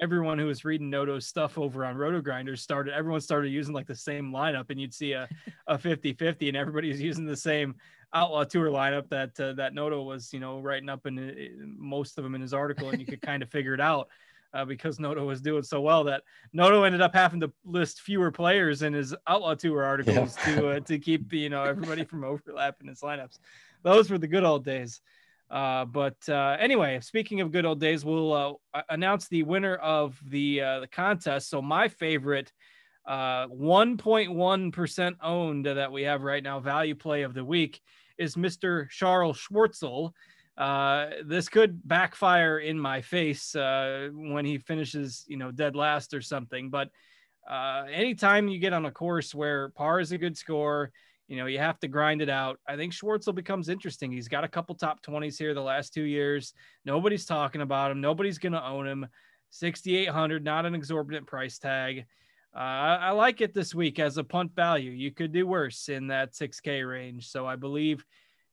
everyone 0.00 0.38
who 0.38 0.46
was 0.46 0.64
reading 0.64 0.88
Noto's 0.88 1.26
stuff 1.26 1.58
over 1.58 1.84
on 1.84 1.96
Roto 1.96 2.20
Grinders 2.20 2.62
started. 2.62 2.94
Everyone 2.94 3.20
started 3.20 3.50
using 3.50 3.74
like 3.74 3.86
the 3.86 3.94
same 3.94 4.32
lineup, 4.32 4.70
and 4.70 4.80
you'd 4.80 4.94
see 4.94 5.12
a 5.12 5.28
a 5.66 5.76
50-50, 5.76 6.48
and 6.48 6.56
everybody's 6.56 7.00
using 7.10 7.26
the 7.26 7.36
same 7.36 7.74
Outlaw 8.14 8.44
Tour 8.44 8.70
lineup 8.70 9.08
that 9.10 9.38
uh, 9.38 9.52
that 9.54 9.74
Noto 9.74 10.02
was 10.02 10.32
you 10.32 10.40
know 10.40 10.60
writing 10.60 10.88
up 10.88 11.06
in, 11.06 11.18
in 11.18 11.76
most 11.78 12.16
of 12.16 12.24
them 12.24 12.34
in 12.34 12.40
his 12.40 12.54
article, 12.54 12.88
and 12.88 13.00
you 13.00 13.06
could 13.06 13.22
kind 13.22 13.42
of 13.42 13.50
figure 13.50 13.74
it 13.74 13.80
out 13.80 14.08
uh, 14.52 14.64
because 14.64 14.98
Noto 14.98 15.24
was 15.24 15.40
doing 15.40 15.62
so 15.62 15.80
well 15.80 16.04
that 16.04 16.22
Noto 16.52 16.84
ended 16.84 17.00
up 17.00 17.14
having 17.14 17.40
to 17.40 17.52
list 17.64 18.00
fewer 18.00 18.30
players 18.30 18.82
in 18.82 18.92
his 18.92 19.14
Outlaw 19.26 19.54
Tour 19.54 19.84
articles 19.84 20.36
yeah. 20.46 20.54
to 20.54 20.68
uh, 20.70 20.80
to 20.80 20.98
keep 20.98 21.32
you 21.32 21.48
know 21.48 21.64
everybody 21.64 22.04
from 22.04 22.24
overlapping 22.24 22.88
his 22.88 23.00
lineups. 23.00 23.38
Those 23.82 24.10
were 24.10 24.18
the 24.18 24.28
good 24.28 24.44
old 24.44 24.64
days. 24.64 25.00
Uh, 25.50 25.84
but 25.84 26.16
uh, 26.28 26.56
anyway, 26.60 27.00
speaking 27.00 27.40
of 27.40 27.50
good 27.50 27.66
old 27.66 27.80
days, 27.80 28.04
we'll 28.04 28.32
uh, 28.32 28.52
announce 28.88 29.26
the 29.28 29.42
winner 29.42 29.74
of 29.76 30.20
the 30.28 30.60
uh, 30.60 30.80
the 30.80 30.86
contest. 30.86 31.50
So 31.50 31.60
my 31.60 31.88
favorite, 31.88 32.52
1.1% 33.08 35.16
owned 35.22 35.66
that 35.66 35.90
we 35.90 36.02
have 36.02 36.22
right 36.22 36.42
now, 36.42 36.60
value 36.60 36.94
play 36.94 37.22
of 37.22 37.34
the 37.34 37.44
week 37.44 37.80
is 38.16 38.36
Mr. 38.36 38.88
Charles 38.90 39.38
Schwartzel. 39.38 40.12
Uh, 40.60 41.08
this 41.24 41.48
could 41.48 41.80
backfire 41.88 42.58
in 42.58 42.78
my 42.78 43.00
face 43.00 43.56
uh, 43.56 44.10
when 44.12 44.44
he 44.44 44.58
finishes, 44.58 45.24
you 45.26 45.38
know, 45.38 45.50
dead 45.50 45.74
last 45.74 46.12
or 46.12 46.20
something. 46.20 46.68
But 46.68 46.90
uh, 47.50 47.84
anytime 47.90 48.46
you 48.46 48.58
get 48.58 48.74
on 48.74 48.84
a 48.84 48.90
course 48.90 49.34
where 49.34 49.70
par 49.70 50.00
is 50.00 50.12
a 50.12 50.18
good 50.18 50.36
score, 50.36 50.92
you 51.28 51.38
know, 51.38 51.46
you 51.46 51.58
have 51.58 51.80
to 51.80 51.88
grind 51.88 52.20
it 52.20 52.28
out. 52.28 52.60
I 52.68 52.76
think 52.76 52.92
Schwartzel 52.92 53.34
becomes 53.34 53.70
interesting. 53.70 54.12
He's 54.12 54.28
got 54.28 54.44
a 54.44 54.48
couple 54.48 54.74
top 54.74 55.00
20s 55.02 55.38
here 55.38 55.54
the 55.54 55.62
last 55.62 55.94
two 55.94 56.02
years. 56.02 56.52
Nobody's 56.84 57.24
talking 57.24 57.62
about 57.62 57.90
him. 57.90 58.02
Nobody's 58.02 58.38
going 58.38 58.52
to 58.52 58.62
own 58.62 58.86
him. 58.86 59.06
6,800, 59.48 60.44
not 60.44 60.66
an 60.66 60.74
exorbitant 60.74 61.26
price 61.26 61.58
tag. 61.58 62.04
Uh, 62.54 62.58
I 62.58 63.10
like 63.12 63.40
it 63.40 63.54
this 63.54 63.74
week 63.74 63.98
as 63.98 64.18
a 64.18 64.24
punt 64.24 64.54
value. 64.54 64.90
You 64.90 65.10
could 65.10 65.32
do 65.32 65.46
worse 65.46 65.88
in 65.88 66.08
that 66.08 66.34
6K 66.34 66.86
range. 66.86 67.28
So 67.30 67.46
I 67.46 67.56
believe 67.56 68.04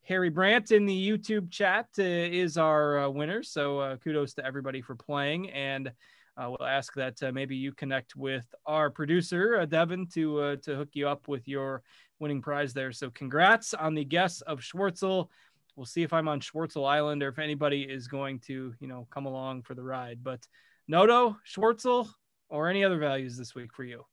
Harry 0.08 0.30
Brandt 0.30 0.72
in 0.72 0.86
the 0.86 1.10
YouTube 1.10 1.51
chat 1.51 1.88
uh, 1.99 2.03
is 2.03 2.58
our 2.58 2.99
uh, 2.99 3.10
winner. 3.10 3.43
So 3.43 3.80
uh, 3.80 3.97
kudos 3.97 4.34
to 4.36 4.45
everybody 4.45 4.82
for 4.82 4.95
playing. 4.95 5.49
And 5.49 5.91
uh, 6.38 6.49
we'll 6.49 6.68
ask 6.68 6.93
that 6.93 7.22
uh, 7.22 7.34
maybe 7.34 7.58
you 7.58 7.74
connect 7.74 8.16
with 8.16 8.45
our 8.66 8.89
producer, 8.89 9.60
uh, 9.60 9.66
Devin, 9.66 10.08
to, 10.14 10.55
to 10.64 10.76
hook 10.76 10.89
you 10.93 11.10
up 11.10 11.28
with 11.28 11.45
your 11.45 11.84
winning 12.20 12.41
prize 12.41 12.74
there. 12.74 12.93
So 12.93 13.10
congrats 13.10 13.74
on 13.74 13.95
the 13.95 14.05
guess 14.05 14.39
of 14.41 14.62
Schwartzel. 14.62 15.28
We'll 15.76 15.86
see 15.86 16.03
if 16.03 16.14
I'm 16.14 16.30
on 16.30 16.39
Schwartzel 16.39 16.88
Island 16.88 17.22
or 17.22 17.28
if 17.28 17.38
anybody 17.38 17.82
is 17.82 18.08
going 18.08 18.39
to, 18.47 18.74
you 18.80 18.88
know, 18.88 19.08
come 19.12 19.26
along 19.26 19.64
for 19.64 19.76
the 19.76 19.84
ride. 19.84 20.24
But 20.24 20.39
Noto, 20.88 21.36
Schwartzel, 21.45 22.08
or 22.47 22.70
any 22.70 22.86
other 22.86 22.97
values 22.97 23.36
this 23.38 23.53
week 23.53 23.74
for 23.74 23.84
you? 23.84 24.05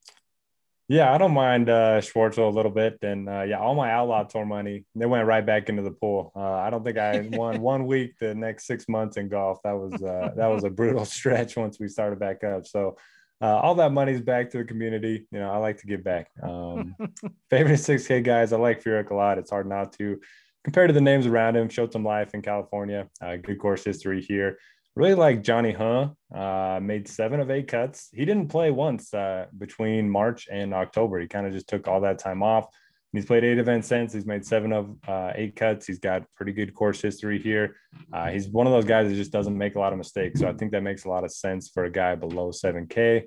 Yeah, 0.87 1.11
I 1.11 1.17
don't 1.17 1.33
mind 1.33 1.67
uh, 1.67 1.99
Schwartzel 1.99 2.47
a 2.47 2.55
little 2.55 2.71
bit. 2.71 2.99
And 3.01 3.27
uh, 3.27 3.41
yeah, 3.41 3.59
all 3.59 3.73
my 3.73 3.91
outlaw 3.91 4.23
tour 4.23 4.45
money, 4.45 4.85
they 4.93 5.07
went 5.07 5.25
right 5.25 5.43
back 5.43 5.67
into 5.67 5.81
the 5.81 5.91
pool. 5.91 6.31
Uh, 6.35 6.53
I 6.53 6.69
don't 6.69 6.83
think 6.83 6.97
I 6.97 7.27
won 7.31 7.59
one 7.59 7.87
week 7.87 8.13
the 8.19 8.35
next 8.35 8.67
six 8.67 8.87
months 8.87 9.17
in 9.17 9.27
golf. 9.27 9.59
That 9.63 9.73
was 9.73 9.93
uh, 10.01 10.31
that 10.35 10.47
was 10.47 10.63
a 10.63 10.69
brutal 10.69 11.05
stretch 11.17 11.57
once 11.57 11.79
we 11.79 11.87
started 11.87 12.19
back 12.19 12.43
up. 12.43 12.67
So 12.67 12.97
uh, 13.41 13.57
all 13.57 13.75
that 13.75 13.91
money's 13.91 14.21
back 14.21 14.51
to 14.51 14.59
the 14.59 14.63
community. 14.63 15.27
You 15.31 15.39
know, 15.39 15.51
I 15.51 15.57
like 15.57 15.77
to 15.79 15.87
give 15.87 16.03
back. 16.03 16.29
Um, 16.41 16.95
favorite 17.49 17.79
6K 17.79 18.23
guys, 18.23 18.53
I 18.53 18.57
like 18.57 18.83
Furyk 18.83 19.09
a 19.09 19.15
lot. 19.15 19.37
It's 19.37 19.49
hard 19.49 19.67
not 19.67 19.93
to. 19.93 20.19
Compared 20.63 20.89
to 20.89 20.93
the 20.93 21.01
names 21.01 21.27
around 21.27 21.55
him, 21.55 21.69
showed 21.69 21.93
some 21.93 22.03
life 22.03 22.33
in 22.33 22.41
California. 22.41 23.07
Uh, 23.21 23.35
good 23.35 23.59
course 23.59 23.83
history 23.83 24.21
here. 24.21 24.57
Really 24.95 25.13
like 25.13 25.43
Johnny 25.43 25.71
Huh. 25.71 26.09
Uh, 26.33 26.79
made 26.81 27.07
seven 27.07 27.39
of 27.39 27.51
eight 27.51 27.67
cuts. 27.67 28.09
He 28.13 28.25
didn't 28.25 28.49
play 28.49 28.71
once 28.71 29.13
uh, 29.13 29.45
between 29.57 30.09
March 30.09 30.47
and 30.51 30.73
October. 30.73 31.19
He 31.19 31.27
kind 31.27 31.47
of 31.47 31.53
just 31.53 31.67
took 31.67 31.87
all 31.87 32.01
that 32.01 32.19
time 32.19 32.43
off. 32.43 32.67
He's 33.13 33.25
played 33.25 33.45
eight 33.45 33.57
events 33.57 33.87
since. 33.87 34.11
He's 34.11 34.25
made 34.25 34.45
seven 34.45 34.73
of 34.73 34.93
uh, 35.07 35.31
eight 35.35 35.55
cuts. 35.55 35.87
He's 35.87 35.99
got 35.99 36.23
pretty 36.35 36.51
good 36.51 36.73
course 36.73 37.01
history 37.01 37.39
here. 37.41 37.77
Uh, 38.11 38.27
he's 38.27 38.49
one 38.49 38.67
of 38.67 38.73
those 38.73 38.83
guys 38.83 39.07
that 39.07 39.15
just 39.15 39.31
doesn't 39.31 39.57
make 39.57 39.75
a 39.75 39.79
lot 39.79 39.93
of 39.93 39.97
mistakes. 39.97 40.41
So 40.41 40.49
I 40.49 40.53
think 40.53 40.73
that 40.73 40.83
makes 40.83 41.05
a 41.05 41.09
lot 41.09 41.23
of 41.23 41.31
sense 41.31 41.69
for 41.69 41.85
a 41.85 41.89
guy 41.89 42.15
below 42.15 42.51
7K. 42.51 43.23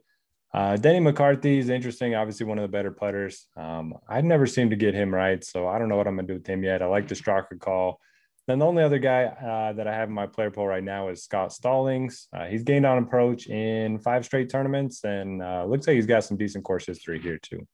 Uh, 0.52 0.76
Denny 0.76 1.00
McCarthy 1.00 1.58
is 1.58 1.68
interesting. 1.68 2.14
Obviously, 2.14 2.46
one 2.46 2.58
of 2.58 2.62
the 2.62 2.68
better 2.68 2.90
putters. 2.90 3.46
Um, 3.56 3.94
I've 4.08 4.24
never 4.24 4.46
seemed 4.46 4.70
to 4.70 4.76
get 4.76 4.94
him 4.94 5.14
right, 5.14 5.42
so 5.42 5.66
I 5.66 5.78
don't 5.78 5.88
know 5.88 5.96
what 5.96 6.06
I'm 6.06 6.16
gonna 6.16 6.28
do 6.28 6.34
with 6.34 6.46
him 6.46 6.64
yet. 6.64 6.82
I 6.82 6.86
like 6.86 7.08
the 7.08 7.14
Straka 7.14 7.58
call. 7.58 8.00
Then 8.48 8.60
the 8.60 8.64
only 8.64 8.82
other 8.82 8.98
guy 8.98 9.24
uh, 9.24 9.74
that 9.74 9.86
I 9.86 9.94
have 9.94 10.08
in 10.08 10.14
my 10.14 10.26
player 10.26 10.50
pool 10.50 10.66
right 10.66 10.82
now 10.82 11.10
is 11.10 11.22
Scott 11.22 11.52
Stallings. 11.52 12.28
Uh, 12.32 12.46
he's 12.46 12.62
gained 12.62 12.86
on 12.86 12.96
approach 12.96 13.46
in 13.46 13.98
five 13.98 14.24
straight 14.24 14.48
tournaments, 14.48 15.04
and 15.04 15.42
uh, 15.42 15.66
looks 15.66 15.86
like 15.86 15.96
he's 15.96 16.06
got 16.06 16.24
some 16.24 16.38
decent 16.38 16.64
course 16.64 16.86
history 16.86 17.20
here 17.20 17.38
too. 17.42 17.68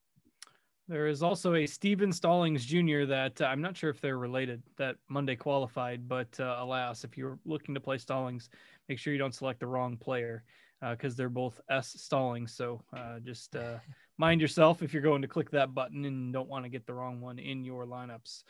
There 0.88 1.06
is 1.06 1.22
also 1.22 1.54
a 1.54 1.64
Steven 1.64 2.12
Stallings 2.12 2.64
Jr. 2.64 3.04
that 3.04 3.40
uh, 3.40 3.44
I'm 3.44 3.62
not 3.62 3.76
sure 3.76 3.88
if 3.88 4.00
they're 4.00 4.18
related 4.18 4.64
that 4.76 4.96
Monday 5.08 5.36
qualified, 5.36 6.08
but 6.08 6.28
uh, 6.40 6.56
alas, 6.58 7.04
if 7.04 7.16
you're 7.16 7.38
looking 7.44 7.74
to 7.76 7.80
play 7.80 7.96
Stallings, 7.96 8.50
make 8.88 8.98
sure 8.98 9.12
you 9.12 9.18
don't 9.20 9.34
select 9.34 9.60
the 9.60 9.68
wrong 9.68 9.96
player 9.96 10.42
because 10.90 11.14
uh, 11.14 11.18
they're 11.18 11.28
both 11.28 11.60
S 11.70 11.94
Stallings. 11.98 12.52
So 12.52 12.82
uh, 12.92 13.20
just 13.20 13.54
uh, 13.54 13.78
mind 14.18 14.40
yourself 14.40 14.82
if 14.82 14.92
you're 14.92 15.02
going 15.02 15.22
to 15.22 15.28
click 15.28 15.52
that 15.52 15.72
button 15.72 16.04
and 16.04 16.32
don't 16.32 16.48
want 16.48 16.64
to 16.64 16.68
get 16.68 16.84
the 16.84 16.94
wrong 16.94 17.20
one 17.20 17.38
in 17.38 17.64
your 17.64 17.86
lineups. 17.86 18.42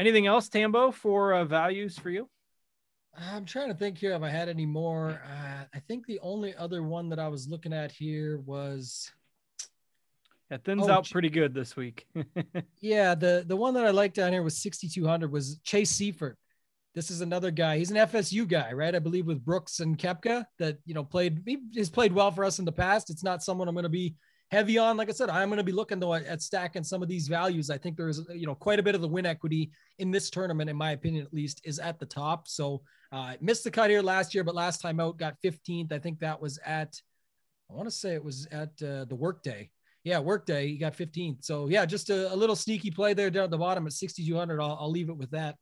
Anything 0.00 0.26
else, 0.26 0.48
Tambo, 0.48 0.92
for 0.92 1.34
uh, 1.34 1.44
values 1.44 1.98
for 1.98 2.08
you? 2.08 2.26
I'm 3.14 3.44
trying 3.44 3.68
to 3.68 3.74
think 3.74 3.98
here 3.98 4.12
if 4.12 4.22
I 4.22 4.30
had 4.30 4.48
any 4.48 4.64
more. 4.64 5.20
I 5.74 5.78
think 5.88 6.06
the 6.06 6.18
only 6.20 6.56
other 6.56 6.82
one 6.82 7.10
that 7.10 7.18
I 7.18 7.28
was 7.28 7.48
looking 7.48 7.74
at 7.74 7.92
here 7.92 8.38
was 8.38 9.12
it 10.50 10.64
thins 10.64 10.88
oh, 10.88 10.90
out 10.90 11.10
pretty 11.10 11.28
good 11.28 11.52
this 11.52 11.76
week. 11.76 12.06
yeah, 12.80 13.14
the 13.14 13.44
the 13.46 13.56
one 13.56 13.74
that 13.74 13.84
I 13.84 13.90
liked 13.90 14.16
down 14.16 14.32
here 14.32 14.42
was 14.42 14.56
6200 14.62 15.30
was 15.30 15.58
Chase 15.64 15.92
Seiffert. 15.92 16.36
This 16.94 17.10
is 17.10 17.20
another 17.20 17.50
guy. 17.50 17.76
He's 17.76 17.90
an 17.90 17.98
FSU 17.98 18.48
guy, 18.48 18.72
right? 18.72 18.94
I 18.94 19.00
believe 19.00 19.26
with 19.26 19.44
Brooks 19.44 19.80
and 19.80 19.98
Koepka 19.98 20.46
that 20.58 20.78
you 20.86 20.94
know 20.94 21.04
played. 21.04 21.42
He 21.44 21.58
has 21.76 21.90
played 21.90 22.14
well 22.14 22.30
for 22.30 22.46
us 22.46 22.58
in 22.58 22.64
the 22.64 22.72
past. 22.72 23.10
It's 23.10 23.22
not 23.22 23.42
someone 23.42 23.68
I'm 23.68 23.74
going 23.74 23.82
to 23.82 23.90
be 23.90 24.14
heavy 24.50 24.78
on. 24.78 24.96
Like 24.96 25.08
I 25.08 25.12
said, 25.12 25.30
I'm 25.30 25.48
going 25.48 25.58
to 25.58 25.64
be 25.64 25.72
looking 25.72 26.00
though 26.00 26.14
at 26.14 26.42
stacking 26.42 26.84
some 26.84 27.02
of 27.02 27.08
these 27.08 27.28
values. 27.28 27.70
I 27.70 27.78
think 27.78 27.96
there 27.96 28.08
is 28.08 28.22
you 28.34 28.46
know 28.46 28.54
quite 28.54 28.78
a 28.78 28.82
bit 28.82 28.94
of 28.94 29.00
the 29.00 29.08
win 29.08 29.26
equity 29.26 29.70
in 29.98 30.10
this 30.10 30.30
tournament, 30.30 30.70
in 30.70 30.76
my 30.76 30.92
opinion 30.92 31.24
at 31.24 31.34
least, 31.34 31.60
is 31.64 31.78
at 31.78 31.98
the 31.98 32.06
top. 32.06 32.48
So 32.48 32.82
uh, 33.12 33.34
missed 33.40 33.64
the 33.64 33.70
cut 33.70 33.90
here 33.90 34.02
last 34.02 34.34
year, 34.34 34.44
but 34.44 34.54
last 34.54 34.80
time 34.80 35.00
out 35.00 35.18
got 35.18 35.36
15th. 35.44 35.92
I 35.92 35.98
think 35.98 36.20
that 36.20 36.40
was 36.40 36.58
at. 36.64 37.00
I 37.70 37.74
want 37.74 37.86
to 37.86 37.94
say 37.94 38.14
it 38.14 38.24
was 38.24 38.48
at 38.50 38.70
uh, 38.82 39.04
the 39.04 39.14
workday 39.14 39.70
yeah, 40.04 40.18
workday, 40.18 40.68
he 40.68 40.78
got 40.78 40.96
15th. 40.96 41.44
So 41.44 41.68
yeah, 41.68 41.84
just 41.84 42.10
a, 42.10 42.32
a, 42.32 42.36
little 42.36 42.56
sneaky 42.56 42.90
play 42.90 43.12
there 43.12 43.30
down 43.30 43.44
at 43.44 43.50
the 43.50 43.58
bottom 43.58 43.86
at 43.86 43.92
6,200. 43.92 44.60
I'll, 44.60 44.78
I'll 44.80 44.90
leave 44.90 45.10
it 45.10 45.16
with 45.16 45.30
that. 45.32 45.56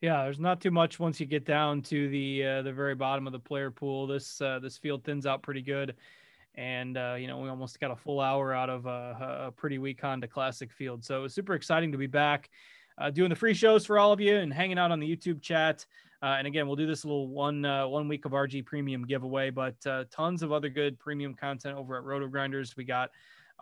Yeah, 0.00 0.24
there's 0.24 0.40
not 0.40 0.60
too 0.60 0.72
much 0.72 0.98
once 0.98 1.20
you 1.20 1.26
get 1.26 1.44
down 1.44 1.82
to 1.82 2.08
the 2.08 2.44
uh, 2.44 2.62
the 2.62 2.72
very 2.72 2.96
bottom 2.96 3.28
of 3.28 3.32
the 3.32 3.38
player 3.38 3.70
pool. 3.70 4.08
This 4.08 4.40
uh, 4.40 4.58
this 4.58 4.76
field 4.76 5.04
thins 5.04 5.26
out 5.26 5.44
pretty 5.44 5.62
good, 5.62 5.94
and 6.54 6.96
uh, 6.96 7.16
you 7.18 7.26
know 7.26 7.38
we 7.38 7.48
almost 7.48 7.80
got 7.80 7.90
a 7.90 7.96
full 7.96 8.20
hour 8.20 8.52
out 8.52 8.70
of 8.70 8.86
a, 8.86 9.46
a 9.46 9.52
pretty 9.52 9.78
weak 9.78 10.00
Honda 10.00 10.28
Classic 10.28 10.70
field. 10.72 11.04
So 11.04 11.18
it 11.18 11.22
was 11.22 11.34
super 11.34 11.54
exciting 11.54 11.92
to 11.92 11.98
be 11.98 12.06
back, 12.06 12.50
uh, 12.98 13.10
doing 13.10 13.30
the 13.30 13.36
free 13.36 13.54
shows 13.54 13.86
for 13.86 13.98
all 13.98 14.12
of 14.12 14.20
you 14.20 14.36
and 14.36 14.52
hanging 14.52 14.78
out 14.78 14.90
on 14.90 15.00
the 15.00 15.16
YouTube 15.16 15.40
chat. 15.40 15.86
Uh, 16.22 16.36
and 16.38 16.46
again, 16.46 16.68
we'll 16.68 16.76
do 16.76 16.86
this 16.86 17.04
little 17.04 17.26
one 17.26 17.64
uh, 17.64 17.86
one 17.86 18.06
week 18.06 18.24
of 18.24 18.32
RG 18.32 18.64
Premium 18.64 19.04
giveaway, 19.04 19.50
but 19.50 19.74
uh, 19.86 20.04
tons 20.10 20.42
of 20.42 20.52
other 20.52 20.68
good 20.68 20.98
premium 20.98 21.34
content 21.34 21.76
over 21.76 21.96
at 21.96 22.04
Roto 22.04 22.28
Grinders. 22.28 22.76
We 22.76 22.84
got 22.84 23.10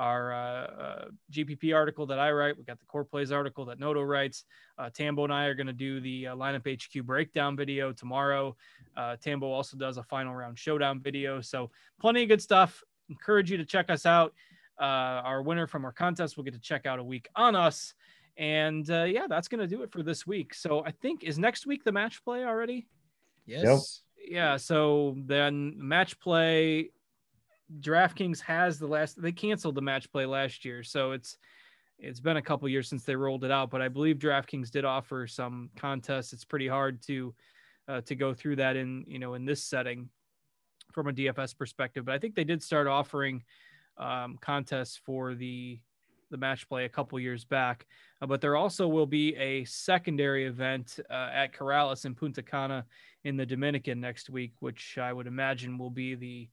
our 0.01 0.33
uh, 0.33 0.37
uh, 0.39 1.05
GPP 1.31 1.75
article 1.75 2.07
that 2.07 2.19
I 2.19 2.33
write. 2.33 2.57
We 2.57 2.65
got 2.65 2.79
the 2.81 2.87
Core 2.87 3.05
Plays 3.05 3.31
article 3.31 3.67
that 3.67 3.79
Noto 3.79 4.01
writes. 4.01 4.45
Uh, 4.79 4.89
Tambo 4.89 5.25
and 5.25 5.33
I 5.33 5.45
are 5.45 5.55
going 5.55 5.67
to 5.67 5.75
do 5.75 6.01
the 6.01 6.25
lineup 6.25 6.67
HQ 6.67 7.05
breakdown 7.05 7.55
video 7.55 7.93
tomorrow. 7.93 8.57
Tambo 9.23 9.47
also 9.47 9.77
does 9.77 9.99
a 9.99 10.03
final 10.03 10.35
round 10.35 10.59
showdown 10.59 11.01
video. 11.01 11.43
So 11.43 11.71
plenty 12.01 12.23
of 12.23 12.31
good 12.31 12.41
stuff. 12.41 12.83
Encourage 13.11 13.51
you 13.51 13.59
to 13.59 13.65
check 13.65 13.91
us 13.91 14.07
out. 14.07 14.33
our 14.79 15.43
winner 15.43 15.67
from 15.67 15.85
our 15.85 15.93
contest 15.93 16.37
will 16.37 16.45
get 16.45 16.55
to 16.55 16.61
check 16.61 16.87
out 16.87 16.99
a 16.99 17.05
week 17.05 17.29
on 17.37 17.55
us. 17.55 17.95
And 18.39 18.91
uh, 18.91 19.05
yeah, 19.05 19.27
that's 19.29 19.49
going 19.49 19.61
to 19.61 19.67
do 19.67 19.83
it 19.83 19.93
for 19.93 20.03
this 20.03 20.27
week. 20.27 20.55
So 20.55 20.83
I 20.83 20.93
think 20.93 21.25
is 21.25 21.39
next 21.39 21.67
week 21.67 21.85
the 21.85 21.93
match 21.93 22.25
play 22.25 22.43
already? 22.43 22.87
Yes. 23.45 24.03
Yep. 24.17 24.33
Yeah. 24.33 24.57
So 24.57 25.15
then 25.27 25.75
match 25.77 26.19
play, 26.19 26.91
DraftKings 27.79 28.41
has 28.41 28.79
the 28.79 28.87
last. 28.87 29.21
They 29.21 29.33
canceled 29.33 29.77
the 29.77 29.83
match 29.83 30.11
play 30.11 30.27
last 30.27 30.65
year, 30.65 30.83
so 30.83 31.13
it's 31.13 31.37
it's 31.99 32.21
been 32.21 32.39
a 32.39 32.43
couple 32.43 32.69
years 32.69 32.89
since 32.89 33.05
they 33.05 33.15
rolled 33.15 33.45
it 33.45 33.51
out. 33.51 33.71
But 33.71 33.83
I 33.83 33.89
believe 33.89 34.19
DraftKings 34.19 34.71
did 34.71 34.85
offer 34.85 35.27
some 35.27 35.71
contests. 35.77 36.33
It's 36.33 36.45
pretty 36.45 36.67
hard 36.67 37.03
to 37.03 37.35
uh, 37.89 38.01
to 38.03 38.15
go 38.15 38.35
through 38.35 38.57
that 38.57 38.77
in 38.77 39.05
you 39.07 39.19
know 39.19 39.35
in 39.35 39.45
this 39.45 39.63
setting 39.63 40.09
from 40.93 41.07
a 41.07 41.13
DFS 41.13 41.57
perspective. 41.57 42.05
But 42.05 42.15
I 42.15 42.19
think 42.19 42.35
they 42.35 42.45
did 42.45 42.63
start 42.63 42.87
offering 42.87 43.45
um, 43.99 44.39
contests 44.41 45.01
for 45.05 45.35
the 45.35 45.79
the 46.31 46.37
match 46.37 46.69
play 46.69 46.85
a 46.85 46.89
couple 46.89 47.19
years 47.19 47.45
back. 47.45 47.87
Uh, 48.23 48.27
but 48.27 48.41
there 48.41 48.57
also 48.57 48.87
will 48.87 49.07
be 49.07 49.35
a 49.37 49.65
secondary 49.65 50.47
event 50.47 50.99
uh, 51.11 51.29
at 51.33 51.53
Corales 51.53 52.05
in 52.05 52.15
Punta 52.15 52.43
Cana 52.43 52.87
in 53.25 53.37
the 53.37 53.47
Dominican 53.47 54.01
next 54.01 54.31
week, 54.31 54.53
which 54.61 54.97
I 54.99 55.13
would 55.13 55.27
imagine 55.27 55.77
will 55.77 55.91
be 55.91 56.15
the 56.15 56.49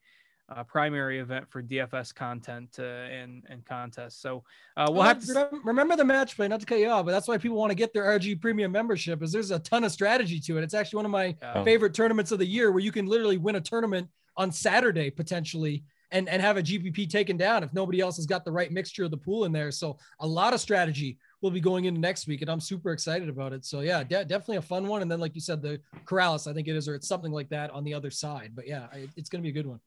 uh, 0.50 0.64
primary 0.64 1.20
event 1.20 1.50
for 1.50 1.62
DFS 1.62 2.14
content 2.14 2.78
uh, 2.80 2.84
and 2.84 3.44
and 3.50 3.66
contests. 3.66 4.18
So 4.22 4.44
uh, 4.78 4.88
we'll 4.90 5.04
have 5.04 5.24
to 5.26 5.50
remember 5.64 5.96
the 5.96 6.06
match 6.06 6.36
play. 6.36 6.48
Not 6.48 6.62
to 6.62 6.66
cut 6.66 6.80
you 6.80 6.90
off, 6.90 7.06
but 7.06 7.12
that's 7.12 7.28
why 7.28 7.38
people 7.38 7.58
want 7.58 7.72
to 7.72 7.76
get 7.76 7.94
their 7.94 8.04
RG 8.04 8.40
Premium 8.42 8.72
membership. 8.72 9.22
Is 9.22 9.32
there's 9.32 9.52
a 9.52 9.60
ton 9.60 9.84
of 9.84 9.92
strategy 9.92 10.40
to 10.42 10.58
it. 10.58 10.64
It's 10.64 10.74
actually 10.74 10.98
one 10.98 11.06
of 11.06 11.12
my 11.12 11.36
yeah. 11.42 11.64
favorite 11.64 11.94
tournaments 11.94 12.32
of 12.32 12.40
the 12.40 12.46
year, 12.46 12.72
where 12.72 12.80
you 12.80 12.92
can 12.92 13.08
literally 13.08 13.38
win 13.38 13.56
a 13.56 13.62
tournament 13.62 14.08
on 14.38 14.52
Saturday 14.52 15.10
potentially 15.10 15.84
and 16.12 16.30
and 16.30 16.42
have 16.42 16.56
a 16.56 16.64
GPP 16.64 17.10
taken 17.10 17.36
down 17.36 17.64
if 17.64 17.74
nobody 17.74 18.00
else 18.00 18.16
has 18.16 18.26
got 18.26 18.46
the 18.46 18.52
right 18.52 18.72
mixture 18.72 19.04
of 19.04 19.12
the 19.12 19.18
pool 19.18 19.44
in 19.44 19.52
there. 19.52 19.72
So 19.72 19.98
a 20.22 20.28
lot 20.28 20.54
of 20.54 20.62
strategy 20.62 21.18
will 21.42 21.52
be 21.52 21.60
going 21.60 21.86
into 21.86 22.00
next 22.00 22.26
week, 22.26 22.42
and 22.42 22.50
I'm 22.50 22.62
super 22.62 22.92
excited 22.92 23.28
about 23.28 23.52
it. 23.52 23.66
So 23.66 23.82
yeah, 23.82 24.04
de- 24.04 24.24
definitely 24.24 24.58
a 24.58 24.62
fun 24.62 24.88
one. 24.88 25.02
And 25.02 25.12
then 25.12 25.20
like 25.20 25.36
you 25.36 25.42
said, 25.42 25.62
the 25.62 25.82
Corales, 26.06 26.50
I 26.50 26.54
think 26.54 26.70
it 26.70 26.76
is, 26.78 26.88
or 26.88 26.96
it's 26.96 27.08
something 27.08 27.34
like 27.34 27.50
that 27.50 27.70
on 27.72 27.84
the 27.84 27.94
other 27.94 28.12
side. 28.12 28.54
But 28.56 28.68
yeah, 28.68 28.88
it's 29.18 29.30
going 29.30 29.42
to 29.42 29.44
be 29.44 29.50
a 29.50 29.62
good 29.62 29.68
one 29.68 29.82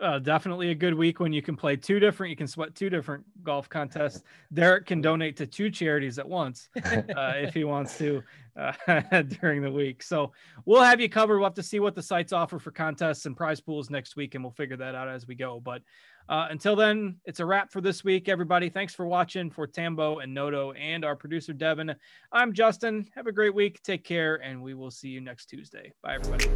uh, 0.00 0.18
definitely 0.18 0.70
a 0.70 0.74
good 0.74 0.94
week 0.94 1.20
when 1.20 1.32
you 1.32 1.42
can 1.42 1.56
play 1.56 1.76
two 1.76 1.98
different, 1.98 2.30
you 2.30 2.36
can 2.36 2.46
sweat 2.46 2.74
two 2.74 2.88
different 2.90 3.24
golf 3.42 3.68
contests. 3.68 4.22
Derek 4.52 4.86
can 4.86 5.00
donate 5.00 5.36
to 5.36 5.46
two 5.46 5.70
charities 5.70 6.18
at 6.18 6.28
once 6.28 6.68
uh, 6.84 7.02
if 7.36 7.54
he 7.54 7.64
wants 7.64 7.98
to 7.98 8.22
uh, 8.56 8.72
during 9.40 9.62
the 9.62 9.70
week. 9.70 10.02
So 10.02 10.32
we'll 10.64 10.82
have 10.82 11.00
you 11.00 11.08
covered. 11.08 11.38
We'll 11.38 11.46
have 11.46 11.54
to 11.54 11.62
see 11.62 11.80
what 11.80 11.94
the 11.94 12.02
sites 12.02 12.32
offer 12.32 12.58
for 12.58 12.70
contests 12.70 13.26
and 13.26 13.36
prize 13.36 13.60
pools 13.60 13.90
next 13.90 14.16
week, 14.16 14.34
and 14.34 14.44
we'll 14.44 14.52
figure 14.52 14.76
that 14.76 14.94
out 14.94 15.08
as 15.08 15.26
we 15.26 15.34
go. 15.34 15.60
But 15.60 15.82
uh, 16.28 16.48
until 16.50 16.76
then, 16.76 17.16
it's 17.24 17.40
a 17.40 17.46
wrap 17.46 17.72
for 17.72 17.80
this 17.80 18.04
week, 18.04 18.28
everybody. 18.28 18.68
Thanks 18.68 18.94
for 18.94 19.06
watching 19.06 19.50
for 19.50 19.66
Tambo 19.66 20.18
and 20.18 20.32
Noto 20.34 20.72
and 20.72 21.04
our 21.04 21.16
producer, 21.16 21.52
Devin. 21.52 21.94
I'm 22.32 22.52
Justin. 22.52 23.08
Have 23.14 23.26
a 23.26 23.32
great 23.32 23.54
week. 23.54 23.82
Take 23.82 24.04
care, 24.04 24.36
and 24.36 24.62
we 24.62 24.74
will 24.74 24.90
see 24.90 25.08
you 25.08 25.20
next 25.20 25.46
Tuesday. 25.46 25.92
Bye, 26.02 26.16
everybody. 26.16 26.48